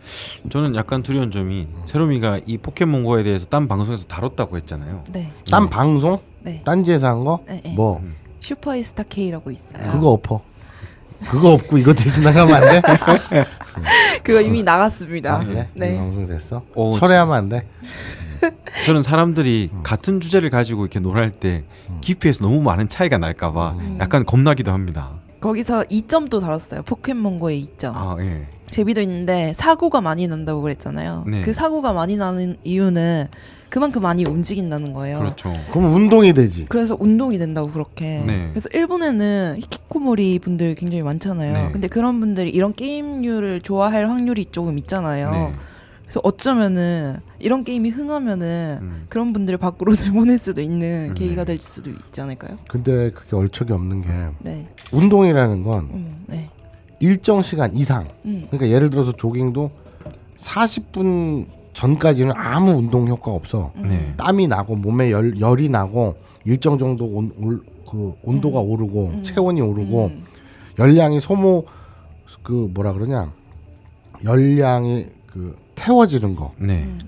아 0.00 0.48
저는 0.50 0.74
약간 0.74 1.02
두려운 1.02 1.30
점이 1.30 1.68
세로미가 1.84 2.40
이 2.46 2.58
포켓몬고에 2.58 3.22
대해서 3.22 3.46
딴 3.46 3.68
방송에서 3.68 4.06
다뤘다고 4.06 4.56
했잖아요. 4.56 5.04
네. 5.12 5.30
딴 5.50 5.68
방송, 5.68 6.18
네. 6.40 6.62
딴지에서 6.64 7.06
한 7.08 7.20
거, 7.20 7.40
네, 7.46 7.60
네. 7.64 7.74
뭐 7.74 8.02
슈퍼이스타 8.40 9.04
K라고 9.04 9.50
있어요. 9.50 9.92
그거 9.92 10.10
엎어. 10.10 10.42
그거 11.28 11.52
없고 11.52 11.76
이거 11.76 11.92
대신 11.92 12.22
나가면 12.22 12.54
안 12.54 12.60
돼? 12.60 12.82
그거 14.24 14.40
이미 14.40 14.62
나갔습니다. 14.62 15.34
아, 15.34 15.44
그래? 15.44 15.68
네. 15.74 15.94
이 15.94 15.96
방송 15.98 16.26
됐어? 16.26 16.62
어, 16.74 16.92
철회하면 16.92 17.34
안 17.34 17.48
돼? 17.50 17.66
저는 18.86 19.02
사람들이 19.02 19.68
같은 19.82 20.20
주제를 20.20 20.48
가지고 20.48 20.82
이렇게 20.82 20.98
놀할 20.98 21.30
때 21.30 21.64
깊이에서 22.00 22.44
너무 22.44 22.62
많은 22.62 22.88
차이가 22.88 23.18
날까봐 23.18 23.76
약간 24.00 24.24
겁나기도 24.24 24.72
합니다. 24.72 25.10
거기서 25.40 25.84
2점도 25.84 26.40
달았어요. 26.40 26.82
포켓몬고의 26.82 27.64
2점. 27.78 27.92
아 27.94 28.16
예. 28.20 28.46
제비도 28.70 29.00
있는데 29.00 29.52
사고가 29.56 30.00
많이 30.00 30.28
난다고 30.28 30.62
그랬잖아요. 30.62 31.24
네. 31.28 31.40
그 31.42 31.52
사고가 31.52 31.92
많이 31.92 32.16
나는 32.16 32.56
이유는 32.62 33.26
그만큼 33.68 34.02
많이 34.02 34.24
움직인다는 34.24 34.92
거예요. 34.92 35.18
그렇죠. 35.20 35.52
그럼 35.72 35.94
운동이 35.94 36.32
되지. 36.32 36.66
그래서 36.68 36.96
운동이 36.98 37.38
된다고 37.38 37.70
그렇게. 37.70 38.22
네. 38.26 38.48
그래서 38.50 38.68
일본에는 38.72 39.56
히키코모리 39.58 40.40
분들 40.40 40.74
굉장히 40.74 41.02
많잖아요. 41.02 41.52
네. 41.52 41.68
근데 41.72 41.88
그런 41.88 42.20
분들이 42.20 42.50
이런 42.50 42.74
게임류를 42.74 43.60
좋아할 43.60 44.08
확률이 44.08 44.44
조금 44.46 44.76
있잖아요. 44.78 45.30
네. 45.30 45.52
그래서 46.02 46.20
어쩌면은 46.24 47.18
이런 47.38 47.62
게임이 47.62 47.90
흥하면은 47.90 48.78
음. 48.82 49.06
그런 49.08 49.32
분들을 49.32 49.58
밖으로 49.58 49.94
내보낼 50.04 50.38
수도 50.38 50.60
있는 50.60 51.10
음, 51.10 51.14
계기가 51.14 51.44
네. 51.44 51.52
될 51.52 51.60
수도 51.62 51.90
있지 51.90 52.20
않을까요? 52.20 52.58
근데 52.68 53.10
그게 53.10 53.36
얼척이 53.36 53.72
없는 53.72 54.02
게 54.02 54.08
네. 54.40 54.68
운동이라는 54.92 55.64
건 55.64 55.88
음, 55.92 56.24
네. 56.26 56.48
일정 57.00 57.42
시간 57.42 57.74
이상. 57.74 58.06
음. 58.24 58.46
그러니까 58.50 58.70
예를 58.74 58.90
들어서 58.90 59.12
조깅도 59.12 59.70
40분 60.38 61.46
전까지는 61.72 62.32
아무 62.36 62.72
운동 62.72 63.06
효과가 63.08 63.32
없어. 63.32 63.72
네. 63.76 64.12
땀이 64.16 64.48
나고 64.48 64.76
몸에 64.76 65.10
열, 65.10 65.38
열이 65.38 65.68
나고 65.68 66.16
일정 66.44 66.78
정도 66.78 67.04
온, 67.04 67.32
올, 67.40 67.60
그 67.88 68.14
온도가 68.22 68.60
오르고 68.60 69.22
체온이 69.22 69.60
오르고 69.60 70.06
음. 70.06 70.24
열량이 70.78 71.20
소모 71.20 71.64
그 72.42 72.70
뭐라 72.72 72.92
그러냐 72.92 73.32
열량이 74.24 75.06
그 75.26 75.56
태워지는 75.74 76.36
거 76.36 76.52
네. 76.58 76.82
음. 76.84 76.98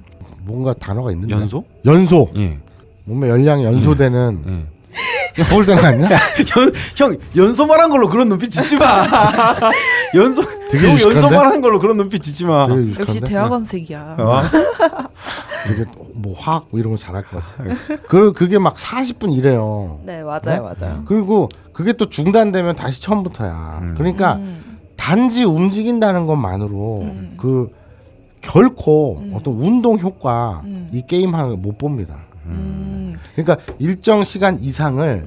뭔가 0.44 0.72
단어가 0.72 1.12
있는데 1.12 1.34
연소? 1.34 1.64
연소 1.84 2.28
예. 2.36 2.58
몸에 3.04 3.28
열량이 3.28 3.64
연소되는 3.64 4.44
예. 4.46 4.66
서울대는 5.36 5.84
아니야? 5.84 6.08
연, 6.56 6.72
형 6.96 7.16
연소 7.36 7.66
말한 7.66 7.90
걸로 7.90 8.08
그런 8.08 8.28
눈빛 8.28 8.50
짓지 8.50 8.76
마. 8.76 8.84
연소 10.14 10.42
되게 10.70 10.88
형? 10.88 11.00
연소 11.00 11.30
말하는 11.30 11.60
걸로 11.60 11.78
그런 11.78 11.96
눈빛 11.96 12.22
짓지 12.22 12.44
마. 12.44 12.66
역시? 12.98 13.20
대학원생이야. 13.20 14.16
어? 14.18 14.42
되게 15.66 15.84
뭐 16.14 16.34
화학 16.38 16.66
뭐 16.70 16.80
이런 16.80 16.92
거 16.92 16.96
잘할 16.98 17.24
것 17.26 17.42
같아. 17.44 17.64
그 18.08 18.32
그게 18.32 18.58
막 18.58 18.76
40분 18.76 19.36
이래요. 19.36 20.00
네, 20.04 20.22
맞아요, 20.22 20.40
네? 20.44 20.58
맞아요. 20.60 21.02
그리고 21.06 21.48
그게 21.72 21.92
또 21.92 22.08
중단되면 22.08 22.76
다시 22.76 23.00
처음부터야. 23.00 23.78
음. 23.82 23.94
그러니까 23.96 24.34
음. 24.34 24.78
단지 24.96 25.44
움직인다는 25.44 26.26
것만으로 26.26 27.00
음. 27.02 27.34
그 27.38 27.70
결코 28.40 29.18
음. 29.18 29.32
어떤 29.34 29.54
운동 29.54 29.98
효과 29.98 30.62
음. 30.64 30.90
이 30.92 31.02
게임 31.06 31.34
하는 31.34 31.48
걸 31.50 31.56
못 31.58 31.78
봅니다. 31.78 32.18
음. 32.46 33.18
그러니까 33.34 33.58
일정 33.78 34.24
시간 34.24 34.58
이상을 34.60 35.26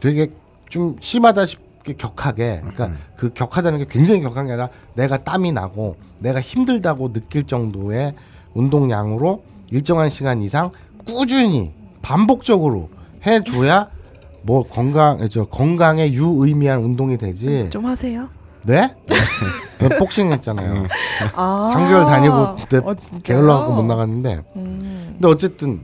되게 0.00 0.28
좀 0.68 0.96
심하다시피 1.00 1.94
격하게 1.96 2.60
그러니까 2.60 2.86
음. 2.86 2.98
그 3.16 3.32
격하다는 3.32 3.78
게 3.80 3.86
굉장히 3.88 4.20
격한 4.20 4.46
게 4.46 4.52
아니라 4.52 4.68
내가 4.94 5.18
땀이 5.18 5.52
나고 5.52 5.96
내가 6.18 6.40
힘들다고 6.40 7.12
느낄 7.12 7.44
정도의 7.44 8.14
운동량으로 8.54 9.42
일정한 9.70 10.10
시간 10.10 10.40
이상 10.40 10.70
꾸준히 11.06 11.72
반복적으로 12.02 12.88
해줘야 13.26 13.90
뭐 14.42 14.62
건강 14.62 15.18
저 15.28 15.44
건강에 15.44 16.12
유의미한 16.12 16.82
운동이 16.82 17.18
되지 17.18 17.68
좀 17.70 17.86
하세요. 17.86 18.28
네? 18.66 18.94
네, 19.78 19.88
복싱 19.98 20.32
했잖아요. 20.32 20.84
아. 21.34 21.72
3개월 21.74 22.06
다니고 22.06 22.56
그때 22.56 22.78
어? 22.78 22.94
게을러갖고 23.22 23.74
못 23.74 23.82
나갔는데 23.84 24.42
음. 24.56 25.10
근데 25.12 25.28
어쨌든 25.28 25.80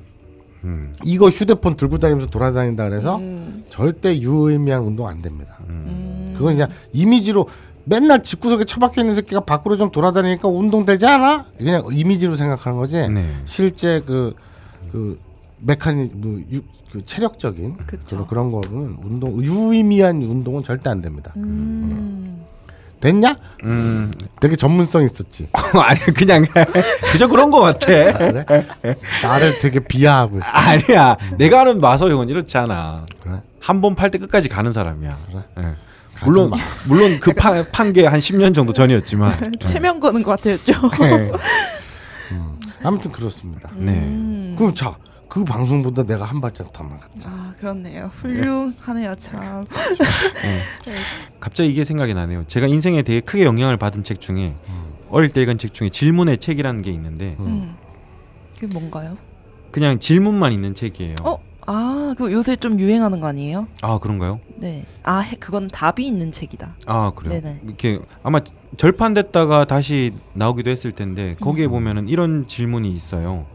음. 0.64 0.92
이거 1.04 1.28
휴대폰 1.28 1.76
들고 1.76 1.98
다니면서 1.98 2.28
돌아다닌다 2.28 2.88
그래서 2.88 3.16
음. 3.16 3.64
절대 3.68 4.18
유의미한 4.20 4.82
운동 4.82 5.06
안 5.06 5.22
됩니다. 5.22 5.56
음. 5.68 6.34
그건 6.36 6.54
그냥 6.54 6.70
이미지로 6.92 7.46
맨날 7.84 8.22
집구석에 8.22 8.64
처박혀 8.64 9.00
있는 9.00 9.14
새끼가 9.14 9.40
밖으로 9.40 9.76
좀 9.76 9.90
돌아다니니까 9.90 10.48
운동 10.48 10.84
되지 10.84 11.06
않아? 11.06 11.46
그냥 11.58 11.84
이미지로 11.90 12.36
생각하는 12.36 12.78
거지. 12.78 13.08
네. 13.08 13.24
실제 13.44 14.00
그, 14.06 14.34
그, 14.92 15.18
메카니, 15.58 16.10
뭐, 16.14 16.40
유, 16.52 16.60
그 16.92 17.04
체력적인. 17.04 17.78
그런, 18.06 18.26
그런 18.26 18.52
거는 18.52 18.98
운동, 19.02 19.42
유의미한 19.42 20.22
운동은 20.22 20.62
절대 20.62 20.90
안 20.90 21.02
됩니다. 21.02 21.32
음. 23.02 23.20
됐냐? 23.20 23.36
음. 23.64 24.12
되게 24.40 24.56
전문성 24.56 25.02
있었지. 25.02 25.48
아니 25.74 26.00
그냥 26.14 26.44
그저 27.12 27.26
그런 27.28 27.50
거 27.50 27.60
같아. 27.60 27.86
그래? 27.86 28.44
나를 29.22 29.58
되게 29.58 29.80
비하하고 29.80 30.38
있어. 30.38 30.46
아니야. 30.46 31.16
내가 31.36 31.62
아는 31.62 31.80
마서 31.80 32.08
형은 32.10 32.28
이렇지 32.28 32.56
않아. 32.58 33.06
그래? 33.22 33.42
한 33.60 33.80
번 33.80 33.94
팔 33.94 34.10
때 34.10 34.18
끝까지 34.18 34.48
가는 34.48 34.72
사람이야. 34.72 35.18
그래? 35.30 35.42
예. 35.58 35.62
가지 35.62 36.24
물론 36.24 36.50
마. 36.50 36.56
물론 36.88 37.18
그판게 37.20 38.06
한 38.06 38.18
10년 38.20 38.54
정도 38.54 38.72
전이었지만. 38.72 39.52
체면 39.64 40.00
거는 40.00 40.22
것 40.22 40.32
같아요, 40.32 40.56
좀. 40.58 40.90
네. 41.00 41.30
아무튼 42.84 43.12
그렇습니다. 43.12 43.70
네. 43.76 43.92
음. 43.92 44.54
그럼 44.58 44.74
자, 44.74 44.96
그 45.32 45.44
방송보다 45.44 46.02
내가 46.02 46.26
한 46.26 46.42
발짝 46.42 46.70
더 46.74 46.84
나갔자. 46.84 47.30
아, 47.30 47.54
그렇네요. 47.58 48.10
훌륭하네요, 48.16 49.14
참. 49.14 49.64
갑자기 51.40 51.70
이게 51.70 51.86
생각이 51.86 52.12
나네요. 52.12 52.44
제가 52.48 52.66
인생에 52.66 53.00
되게 53.00 53.20
크게 53.20 53.44
영향을 53.44 53.78
받은 53.78 54.04
책 54.04 54.20
중에 54.20 54.54
어릴 55.08 55.30
때 55.30 55.40
읽은 55.40 55.56
책 55.56 55.72
중에 55.72 55.88
질문의 55.88 56.36
책이라는 56.36 56.82
게 56.82 56.90
있는데 56.90 57.36
음. 57.40 57.74
그게 58.56 58.66
뭔가요? 58.66 59.16
그냥 59.70 59.98
질문만 59.98 60.52
있는 60.52 60.74
책이에요. 60.74 61.16
어? 61.22 61.38
아, 61.64 62.12
그거 62.14 62.30
요새 62.30 62.54
좀 62.54 62.78
유행하는 62.78 63.18
거 63.20 63.26
아니에요? 63.28 63.68
아 63.80 63.98
그런가요? 63.98 64.38
네. 64.56 64.84
아, 65.02 65.20
해- 65.20 65.36
그건 65.40 65.66
답이 65.68 66.06
있는 66.06 66.30
책이다. 66.30 66.76
아 66.84 67.12
그래요. 67.16 67.40
네네. 67.40 67.60
이렇게 67.64 68.00
아마 68.22 68.40
절판됐다가 68.76 69.64
다시 69.64 70.12
나오기도 70.34 70.68
했을 70.68 70.92
텐데 70.92 71.36
거기에 71.40 71.64
음. 71.66 71.70
보면은 71.70 72.08
이런 72.10 72.46
질문이 72.46 72.92
있어요. 72.94 73.46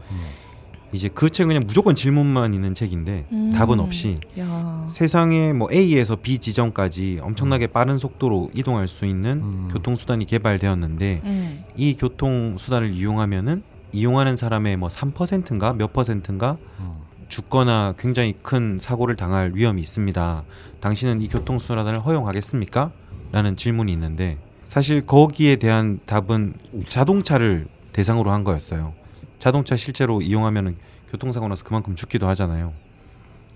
이제 0.92 1.08
그 1.08 1.28
책은 1.28 1.48
그냥 1.48 1.64
무조건 1.66 1.94
질문만 1.94 2.54
있는 2.54 2.74
책인데 2.74 3.26
음. 3.30 3.50
답은 3.50 3.78
없이 3.78 4.18
야. 4.38 4.84
세상의 4.88 5.52
뭐 5.52 5.68
A에서 5.72 6.16
B 6.16 6.38
지점까지 6.38 7.20
엄청나게 7.22 7.66
빠른 7.68 7.98
속도로 7.98 8.50
이동할 8.54 8.88
수 8.88 9.04
있는 9.04 9.40
음. 9.42 9.68
교통 9.70 9.96
수단이 9.96 10.24
개발되었는데 10.24 11.20
음. 11.24 11.64
이 11.76 11.94
교통 11.94 12.56
수단을 12.56 12.94
이용하면은 12.94 13.62
이용하는 13.92 14.36
사람의 14.36 14.76
뭐 14.76 14.88
3%인가 14.88 15.74
몇 15.74 15.92
퍼센트인가 15.92 16.56
음. 16.80 16.96
죽거나 17.28 17.94
굉장히 17.98 18.34
큰 18.42 18.78
사고를 18.78 19.16
당할 19.16 19.52
위험이 19.54 19.82
있습니다. 19.82 20.44
당신은 20.80 21.20
이 21.20 21.28
교통 21.28 21.58
수단을 21.58 22.00
허용하겠습니까? 22.00 22.90
라는 23.30 23.56
질문이 23.56 23.92
있는데 23.92 24.38
사실 24.64 25.04
거기에 25.04 25.56
대한 25.56 26.00
답은 26.06 26.54
자동차를 26.88 27.66
대상으로 27.92 28.30
한 28.30 28.44
거였어요. 28.44 28.94
자동차 29.38 29.76
실제로 29.76 30.20
이용하면 30.20 30.76
교통사고 31.10 31.48
나서 31.48 31.64
그만큼 31.64 31.94
죽기도 31.94 32.28
하잖아요. 32.28 32.72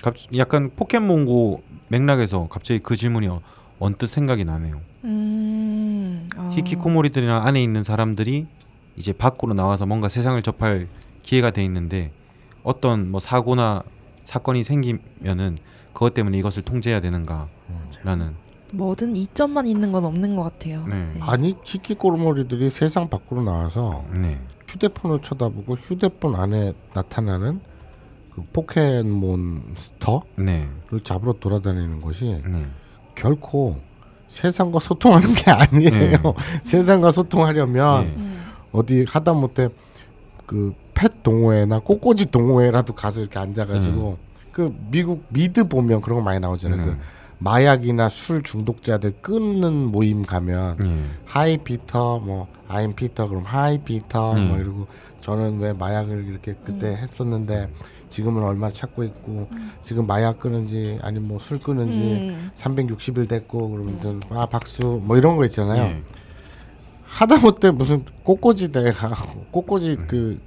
갑- 0.03 0.15
약간 0.37 0.71
포켓몬고 0.75 1.63
맥락에서 1.89 2.49
갑자기 2.49 2.81
그 2.81 2.97
질문이 2.97 3.29
어- 3.29 3.41
언뜻 3.79 4.07
생각이 4.09 4.45
나네요. 4.45 4.81
음. 5.05 6.29
아. 6.37 6.51
히키코모리들이나 6.55 7.45
안에 7.45 7.63
있는 7.63 7.83
사람들이 7.83 8.47
이제 8.97 9.13
밖으로 9.13 9.55
나와서 9.55 9.87
뭔가 9.87 10.09
세상을 10.09 10.41
접할 10.43 10.89
기회가 11.23 11.51
돼 11.51 11.65
있는데 11.65 12.13
어떤 12.63 13.11
뭐 13.11 13.21
사고나 13.21 13.83
사건이 14.25 14.63
생기면은 14.65 15.59
그것 15.93 16.15
때문에 16.15 16.39
이것을 16.39 16.63
통제해야 16.63 17.01
되는가라는 17.01 18.35
뭐든 18.73 19.17
이점만 19.17 19.67
있는 19.67 19.93
건 19.93 20.05
없는 20.05 20.37
것 20.37 20.45
같아요. 20.45 20.87
네. 20.87 21.09
아니 21.21 21.57
히키코모리들이 21.65 22.71
세상 22.71 23.09
밖으로 23.11 23.43
나와서 23.43 24.05
네. 24.15 24.39
휴대폰을 24.73 25.23
쳐다보고 25.23 25.75
휴대폰 25.77 26.35
안에 26.35 26.73
나타나는 26.95 27.61
그 28.35 28.43
포켓몬스터를 28.53 30.23
네. 30.39 30.69
잡으러 31.05 31.35
돌아다니는 31.35 32.01
것이 32.01 32.43
네. 32.47 32.67
결코 33.15 33.77
세상과 34.29 34.79
소통하는 34.79 35.35
게 35.35 35.51
아니에요. 35.51 36.19
세상과 36.65 37.11
소통하려면 37.11 38.05
네. 38.05 38.15
음. 38.17 38.43
어디 38.73 39.05
하다못해 39.09 39.69
그 40.47 40.83
펫 41.03 41.23
동호회나 41.23 41.81
꼬꼬지 41.81 42.27
동호회라도 42.27 42.95
가서 42.95 43.21
이렇게 43.21 43.39
앉아가지고 43.39 44.19
그 44.53 44.75
미국 44.91 45.25
미드 45.31 45.67
보면 45.67 46.01
그런 46.01 46.19
거 46.19 46.25
많이 46.25 46.39
나오잖아요. 46.39 46.79
네. 46.79 46.85
그 46.85 46.99
마약이나 47.43 48.09
술 48.09 48.43
중독자들 48.43 49.15
끊는 49.21 49.91
모임 49.91 50.23
가면 50.23 50.77
네. 50.77 51.05
Hi 51.25 51.57
Peter 51.59 52.21
뭐 52.21 52.47
I'm 52.69 52.93
Peter 52.93 53.29
그럼 53.29 53.43
Hi 53.45 53.79
Peter 53.79 54.35
음. 54.35 54.49
뭐 54.49 54.59
이러고 54.59 54.87
저는 55.21 55.59
왜 55.59 55.73
마약을 55.73 56.27
이렇게 56.27 56.55
그때 56.65 56.97
했었는데 56.97 57.69
지금은 58.09 58.45
얼마 58.45 58.71
찾고 58.71 59.03
있고 59.05 59.49
지금 59.81 60.07
마약 60.07 60.39
끊은지 60.39 60.99
아니면 61.03 61.29
뭐 61.29 61.46
술 61.46 61.59
끊은지 61.59 61.99
음. 61.99 62.51
360일 62.55 63.29
됐고 63.29 63.71
그러면 63.71 64.21
아 64.31 64.47
박수 64.47 65.01
뭐 65.03 65.17
이런 65.17 65.37
거 65.37 65.45
있잖아요. 65.47 65.83
네. 65.83 66.03
하다못해 67.05 67.73
무슨 67.73 68.05
꽃꽂이 68.23 68.71
대회 68.71 68.91
가고 68.91 69.45
꽃꽂이 69.51 69.97
그 70.07 70.41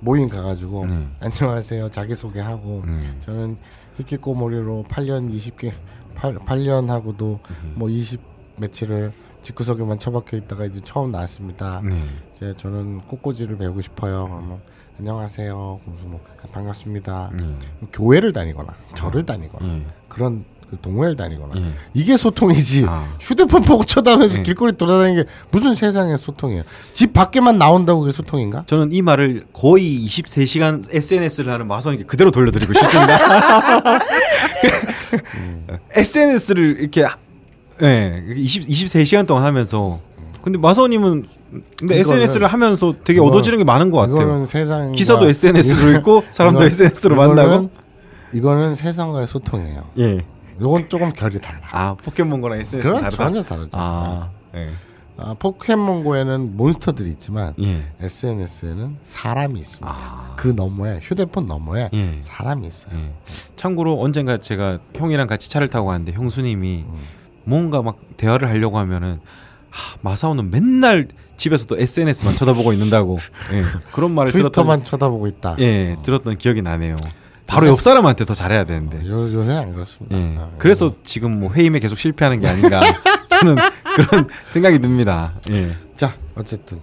모임 0.00 0.28
가가지고 0.28 0.86
네. 0.86 1.08
안녕하세요 1.20 1.90
자기 1.90 2.14
소개하고 2.14 2.84
네. 2.86 3.00
저는 3.20 3.56
히키코모리로 3.96 4.84
8년 4.88 5.30
20개 5.34 5.72
8, 6.18 6.34
8년 6.38 6.88
하고도 6.88 7.40
뭐 7.74 7.88
20 7.88 8.20
며칠을 8.56 9.12
집구석에만 9.42 9.98
처박혀 9.98 10.36
있다가 10.36 10.64
이제 10.66 10.80
처음 10.82 11.12
나왔습니다. 11.12 11.80
네. 11.84 12.02
이제 12.34 12.54
저는 12.56 13.02
꽃꽂이를 13.02 13.56
배우고 13.56 13.80
싶어요. 13.80 14.26
그러면 14.28 14.60
안녕하세요. 14.98 15.54
뭐 15.54 16.20
아, 16.42 16.46
반갑습니다. 16.52 17.30
네. 17.34 17.54
교회를 17.92 18.32
다니거나 18.32 18.74
절을 18.96 19.24
다니거나 19.24 19.74
예. 19.74 19.86
그런 20.08 20.44
그 20.68 20.76
동호회를 20.82 21.14
다니거나 21.16 21.54
예. 21.56 21.72
이게 21.94 22.16
소통이지 22.16 22.84
아. 22.88 23.08
휴대폰 23.20 23.62
보고 23.62 23.84
쳐다보면서 23.84 24.40
예. 24.40 24.42
길거리 24.42 24.76
돌아다니는 24.76 25.22
게 25.22 25.30
무슨 25.52 25.72
세상의 25.74 26.18
소통이에요 26.18 26.64
집 26.92 27.12
밖에만 27.12 27.58
나온다고 27.58 28.00
그게 28.00 28.12
소통인가? 28.12 28.64
저는 28.66 28.92
이 28.92 29.02
말을 29.02 29.46
거의 29.52 29.84
23시간 30.06 30.84
SNS를 30.92 31.52
하는 31.52 31.68
마선에게 31.68 32.02
그대로 32.02 32.32
돌려드리고 32.32 32.72
싶습니다. 32.72 33.18
SNS를 35.92 36.80
이렇게 36.80 37.02
하- 37.04 37.16
예, 37.82 38.24
20, 38.34 38.62
23시간 38.68 39.26
동안 39.26 39.44
하면서 39.44 40.00
근데 40.42 40.58
마선님은 40.58 41.26
근데 41.78 41.96
이거는- 41.96 42.00
SNS를 42.00 42.46
하면서 42.46 42.92
되게 43.04 43.18
이거- 43.18 43.26
얻어지는 43.26 43.58
게 43.58 43.64
많은 43.64 43.90
것 43.90 43.98
같아요. 43.98 44.16
이거는 44.26 44.46
세상 44.46 44.92
기사도 44.92 45.28
SNS로 45.28 45.90
읽고 45.98 46.24
사람도 46.30 46.64
SNS로 46.64 47.16
만나고 47.16 47.70
이거는 48.32 48.74
세상과의 48.74 49.26
소통이에요. 49.26 49.84
예. 49.98 50.20
요건 50.60 50.88
조금 50.88 51.12
결이 51.12 51.38
달라. 51.40 51.60
아 51.70 51.94
포켓몬고랑 51.94 52.60
SNS 52.60 52.88
다르다. 52.90 53.10
전혀 53.10 53.42
다르죠. 53.44 53.70
아, 53.74 54.28
예. 54.56 54.70
아, 55.20 55.34
포켓몬고에는 55.34 56.56
몬스터들이 56.56 57.10
있지만 57.10 57.52
예. 57.60 57.82
SNS에는 58.00 58.98
사람이 59.02 59.58
있습니다. 59.58 59.96
아. 59.98 60.34
그 60.36 60.48
너머에 60.48 61.00
휴대폰 61.02 61.48
너머에 61.48 61.90
예. 61.92 62.18
사람이 62.22 62.66
있어요. 62.66 62.94
예. 62.96 63.12
참고로 63.56 64.00
언젠가 64.00 64.36
제가 64.38 64.78
형이랑 64.94 65.26
같이 65.26 65.50
차를 65.50 65.68
타고 65.68 65.88
갔는데 65.88 66.12
형수님이 66.12 66.84
음. 66.88 66.98
뭔가 67.42 67.82
막 67.82 67.96
대화를 68.16 68.48
하려고 68.48 68.78
하면은 68.78 69.18
하, 69.70 69.96
마사오는 70.02 70.50
맨날 70.50 71.08
집에서도 71.36 71.76
SNS만 71.78 72.36
쳐다보고 72.36 72.72
있는다고 72.72 73.18
예. 73.52 73.62
그런 73.90 74.14
말을 74.14 74.30
트위터만 74.32 74.78
들었던 74.78 74.84
쳐다보고 74.84 75.26
있다. 75.26 75.56
예 75.58 75.96
들었던 76.04 76.36
기억이 76.36 76.62
나네요. 76.62 76.96
바로 77.48 77.66
옆 77.66 77.80
사람한테 77.80 78.24
더 78.24 78.34
잘해야 78.34 78.64
되는데. 78.64 79.04
요, 79.08 79.32
요새 79.32 79.52
안 79.54 79.72
그렇습니다. 79.72 80.16
예. 80.16 80.36
아, 80.38 80.50
그래서 80.58 80.94
지금 81.02 81.40
뭐 81.40 81.52
회임에 81.52 81.80
계속 81.80 81.96
실패하는 81.98 82.40
게 82.40 82.46
아닌가 82.46 82.80
저는 83.40 83.56
그런 84.06 84.28
생각이 84.50 84.78
듭니다. 84.78 85.34
예. 85.50 85.68
자 85.96 86.12
어쨌든 86.36 86.80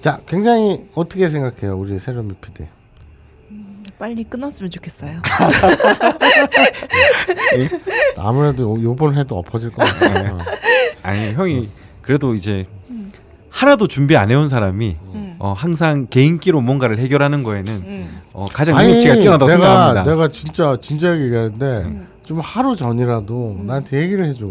자 0.00 0.18
굉장히 0.26 0.86
어떻게 0.94 1.28
생각해요 1.28 1.76
우리 1.76 1.98
세롬이 1.98 2.34
PD? 2.40 2.66
빨리 3.98 4.24
끝났으면 4.24 4.70
좋겠어요. 4.70 5.20
아무래도 8.18 8.76
요- 8.78 8.82
요번 8.82 9.16
해도 9.16 9.38
엎어질 9.38 9.70
것 9.70 9.84
같아요. 9.86 10.38
아니 11.02 11.32
형이 11.32 11.68
그래도 12.02 12.34
이제 12.34 12.64
하나도 13.50 13.86
준비 13.86 14.16
안 14.16 14.30
해온 14.30 14.48
사람이 14.48 14.96
음. 15.14 15.36
어, 15.38 15.52
항상 15.52 16.06
개인기로 16.08 16.60
뭔가를 16.60 16.98
해결하는 16.98 17.42
거에는 17.44 17.72
음. 17.72 18.20
어, 18.32 18.46
가장 18.52 18.76
능력치가 18.76 19.14
뛰어나다고 19.16 19.50
내가 19.52 19.66
생각합니다. 19.66 20.10
내가 20.10 20.28
진짜 20.28 20.76
진지하게 20.80 21.24
얘기하는데 21.26 22.06
좀 22.24 22.40
하루 22.40 22.74
전이라도 22.74 23.60
나한테 23.64 24.02
얘기를 24.02 24.26
해줘. 24.26 24.46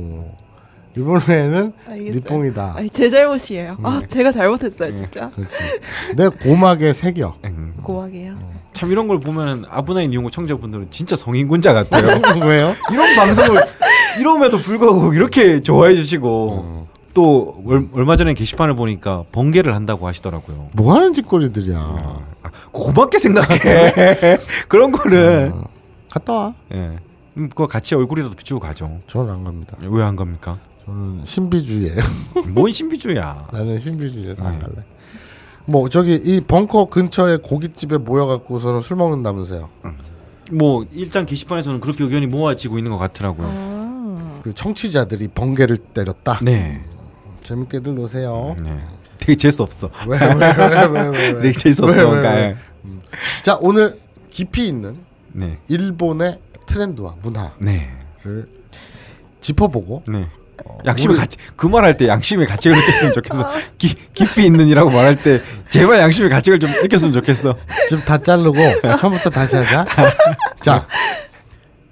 이번에는 0.95 1.73
알겠어요. 1.87 2.21
네 2.21 2.27
뽕이다. 2.29 2.73
아니, 2.77 2.89
제 2.89 3.09
잘못이에요. 3.09 3.77
아 3.83 4.01
제가 4.07 4.31
잘못했어요 4.31 4.95
진짜. 4.95 5.29
그렇지. 5.31 5.51
내 6.15 6.27
고막에 6.27 6.93
새겨. 6.93 7.35
음, 7.45 7.73
고마게요. 7.81 8.37
참 8.73 8.91
이런 8.91 9.07
걸 9.07 9.19
보면은 9.19 9.65
아브나인 9.69 10.11
이용고 10.13 10.29
청자분들은 10.29 10.87
진짜 10.91 11.15
성인군자 11.15 11.73
같아요. 11.73 12.05
왜요? 12.45 12.73
이런 12.91 13.15
방송을 13.15 13.61
이럼에도 14.19 14.57
불구하고 14.59 15.13
이렇게 15.13 15.61
좋아해 15.61 15.95
주시고 15.95 16.87
또 17.13 17.61
얼, 17.67 17.87
얼마 17.93 18.15
전에 18.15 18.33
게시판을 18.33 18.75
보니까 18.75 19.23
번개를 19.31 19.75
한다고 19.75 20.07
하시더라고요. 20.07 20.69
뭐 20.73 20.95
하는 20.95 21.13
짓거리들이야. 21.13 21.77
아, 21.77 22.49
고맙게 22.71 23.17
생각해. 23.19 24.37
그런 24.67 24.91
거는 24.91 25.53
갔다 26.11 26.33
와. 26.33 26.53
예. 26.73 26.97
음, 27.37 27.49
그거 27.49 27.65
같이 27.67 27.95
얼굴이라도 27.95 28.35
비추고 28.35 28.59
가죠. 28.59 28.99
저는 29.07 29.31
안 29.33 29.43
갑니다. 29.43 29.75
왜 29.81 30.03
안 30.03 30.15
갑니까? 30.15 30.57
저는 30.85 31.21
신비주의예요. 31.25 32.01
뭔 32.53 32.71
신비주의야. 32.71 33.47
나는 33.51 33.79
신비주의에서 33.79 34.43
안 34.45 34.53
네. 34.53 34.59
갈래. 34.59 34.75
뭐 35.65 35.87
저기 35.87 36.15
이 36.15 36.41
벙커 36.41 36.85
근처에 36.85 37.37
고깃집에 37.37 37.97
모여갖고서는 37.99 38.81
술 38.81 38.97
먹는다면서요. 38.97 39.69
뭐 40.51 40.85
일단 40.91 41.25
게시판에서는 41.25 41.79
그렇게 41.79 42.03
의견이 42.03 42.27
모아지고 42.27 42.77
있는 42.77 42.91
것 42.91 42.97
같더라고요. 42.97 43.47
아. 43.49 44.39
그 44.43 44.53
청취자들이 44.53 45.29
번개를 45.29 45.77
때렸다. 45.77 46.39
네. 46.41 46.83
재밌게들 47.43 47.95
노세요. 47.95 48.55
네. 48.61 48.77
되게 49.19 49.35
재수 49.35 49.63
없어. 49.63 49.89
왜 50.07 50.17
왜 50.19 50.27
왜 50.35 50.89
왜 50.91 51.09
왜 51.09 51.27
왜? 51.31 51.33
되게 51.43 51.51
재수 51.53 51.83
왜, 51.85 51.89
없어. 51.93 52.09
왜. 52.09 52.19
왜? 52.21 52.57
자 53.41 53.57
오늘 53.61 53.97
깊이 54.29 54.67
있는 54.67 54.97
네. 55.31 55.59
일본의 55.69 56.39
트렌드와 56.65 57.15
문화를 57.21 57.51
네. 57.59 57.89
짚어보고 59.39 60.03
네. 60.09 60.27
양심의 60.85 61.17
가치 61.17 61.37
그 61.55 61.67
말할 61.67 61.97
때 61.97 62.07
양심의 62.07 62.47
가책을 62.47 62.77
느꼈으면 62.77 63.13
좋겠어. 63.13 63.49
기, 63.77 63.93
깊이 64.13 64.45
있는이라고 64.45 64.89
말할 64.89 65.15
때 65.15 65.41
제발 65.69 65.99
양심의 65.99 66.29
가책을 66.29 66.59
좀 66.59 66.71
느꼈으면 66.71 67.13
좋겠어. 67.13 67.55
지금 67.87 68.03
다 68.03 68.17
자르고 68.17 68.55
처음부터 68.99 69.29
다시 69.29 69.55
하자. 69.55 69.85
자 70.61 70.87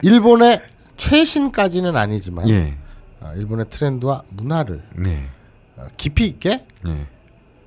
일본의 0.02 0.62
최신까지는 0.98 1.96
아니지만 1.96 2.48
예. 2.50 2.78
아, 3.22 3.34
일본의 3.34 3.68
트렌드와 3.70 4.24
문화를 4.30 4.84
네. 4.96 5.30
어, 5.78 5.88
깊이 5.98 6.26
있게 6.26 6.66
예. 6.88 7.08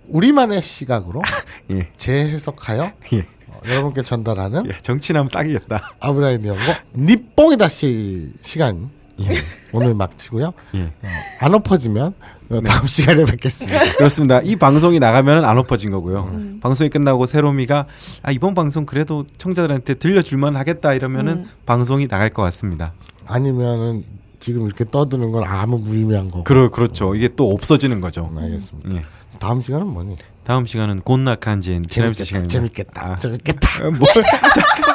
우리만의 0.09 0.63
시각으로 0.63 1.23
예. 1.71 1.89
재해석하여 1.97 2.93
예. 3.15 3.27
어, 3.49 3.61
여러분께 3.67 4.03
전달하는 4.03 4.67
예. 4.69 4.79
정치남 4.83 5.29
딱이겠다. 5.29 5.95
아브라인 6.01 6.45
연구 6.47 6.61
니뽕이다시 6.97 8.33
시간 8.43 8.91
예. 9.21 9.37
오늘 9.73 9.95
마치고요. 9.95 10.53
예. 10.75 10.83
어, 10.83 11.09
안 11.41 11.55
엎어지면 11.55 12.15
어, 12.51 12.61
다음 12.61 12.87
시간에 12.87 13.25
뵙겠습니다. 13.25 13.79
그렇습니다. 13.97 14.41
이 14.41 14.57
방송이 14.57 14.99
나가면 14.99 15.45
안 15.45 15.59
엎어진 15.59 15.91
거고요. 15.91 16.59
방송이 16.61 16.91
끝나고 16.91 17.27
세롬이가 17.27 17.87
아 18.23 18.31
이번 18.33 18.55
방송 18.55 18.87
그래도 18.87 19.25
청자들한테 19.39 19.95
들려줄만 19.95 20.57
하겠다 20.57 20.95
이러면은 20.95 21.33
음. 21.33 21.51
방송이 21.67 22.09
나갈 22.09 22.31
것 22.31 22.43
같습니다. 22.43 22.93
아니면은 23.27 24.05
지금 24.41 24.67
이렇게 24.67 24.85
떠드는 24.91 25.33
건 25.33 25.45
아무 25.45 25.79
무의미한 25.79 26.31
거고. 26.31 26.45
그러 26.45 26.71
그렇죠. 26.71 27.15
이게 27.15 27.29
또 27.35 27.51
없어지는 27.51 28.01
거죠. 28.01 28.31
알겠습니다. 28.39 28.95
예. 28.95 29.03
다음 29.39 29.63
시간은 29.63 29.87
뭐니? 29.87 30.17
다음 30.47 30.67
시간은 30.67 31.01
곤낙한지엔 31.01 31.87
지남스 31.87 32.25
재밌겠다. 32.25 32.49
시간입니다. 32.49 32.53
재밌겠다. 32.53 33.03
아. 33.13 33.17
재밌겠다. 33.17 33.87
어, 33.87 33.91
뭐 33.93 34.07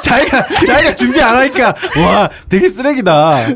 자기가 0.00 0.46
자기가 0.64 0.94
준비 0.94 1.20
안 1.20 1.34
하니까 1.36 1.74
와 2.06 2.30
되게 2.48 2.68
쓰레기다. 2.68 3.48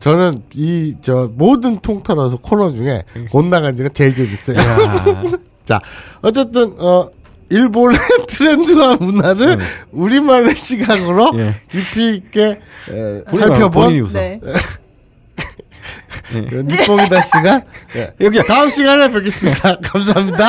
저는 0.00 0.34
이 0.54 0.94
저 1.00 1.30
모든 1.34 1.78
통틀어서 1.80 2.38
코너 2.38 2.70
중에 2.70 3.04
못 3.32 3.44
나간 3.44 3.76
지가 3.76 3.88
제일 3.90 4.14
재밌어요. 4.14 4.58
야, 4.58 5.22
자, 5.64 5.80
어쨌든 6.22 6.74
어 6.78 7.08
일본의 7.50 7.98
트렌드와 8.28 8.96
문화를 8.96 9.58
우리만의 9.92 10.56
시각으로 10.56 11.32
예. 11.38 11.54
깊이 11.70 12.16
있게 12.16 12.58
에, 12.90 13.22
살펴본. 13.30 14.06
네. 14.12 14.40
니뽕이다 16.32 17.22
시간 17.22 17.62
예. 17.96 18.12
여기야. 18.20 18.42
다음 18.42 18.68
시간에 18.70 19.10
뵙겠습니다. 19.10 19.78
감사합니다. 19.82 20.48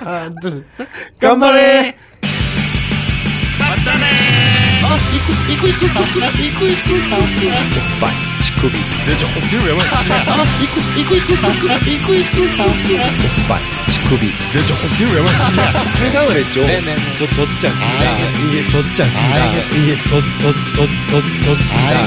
하나, 0.00 0.34
둘, 0.40 0.64
셋. 0.66 0.88
깜발에. 1.20 1.94
이쿠 5.14 5.32
이쿠 5.52 5.68
이쿠 5.68 5.86
이쿠 5.86 6.66
이쿠 6.66 6.96
이쿠 6.96 7.48
오빠 7.96 8.10
치쿠 8.10 8.29
맞추냐? 8.40 8.80
회상을 16.00 16.36
했죠. 16.36 16.60
네네네. 16.66 17.16
저더 17.18 17.46
듣지 17.46 17.66
않습니다. 17.68 18.10
알겠습니다. 18.12 18.52
이게 18.58 18.70
더 18.70 18.82
듣지 18.82 19.02
않습니다. 19.02 19.44
알겠습니다. 19.44 19.92
이게. 19.92 19.96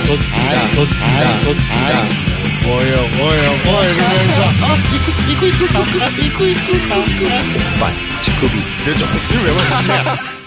더 0.04 0.86
듣습니다. 0.86 1.40
더 1.42 1.54
듣습니다. 1.54 2.04
뭐요 2.64 3.08
뭐요 3.18 3.42
뭐 3.66 3.84
이러면서 3.84 4.42
이쿠 4.94 5.12
이쿠 5.32 5.46
이쿠 5.48 5.66
이쿠 6.24 6.46
이쿠 6.46 6.76
이쿠 6.76 7.26
오빠 7.76 7.92
치쿠비 8.22 8.56
늦어 8.86 9.06
억지를 9.06 9.44
왜 9.44 9.52
맞추냐? 9.52 10.43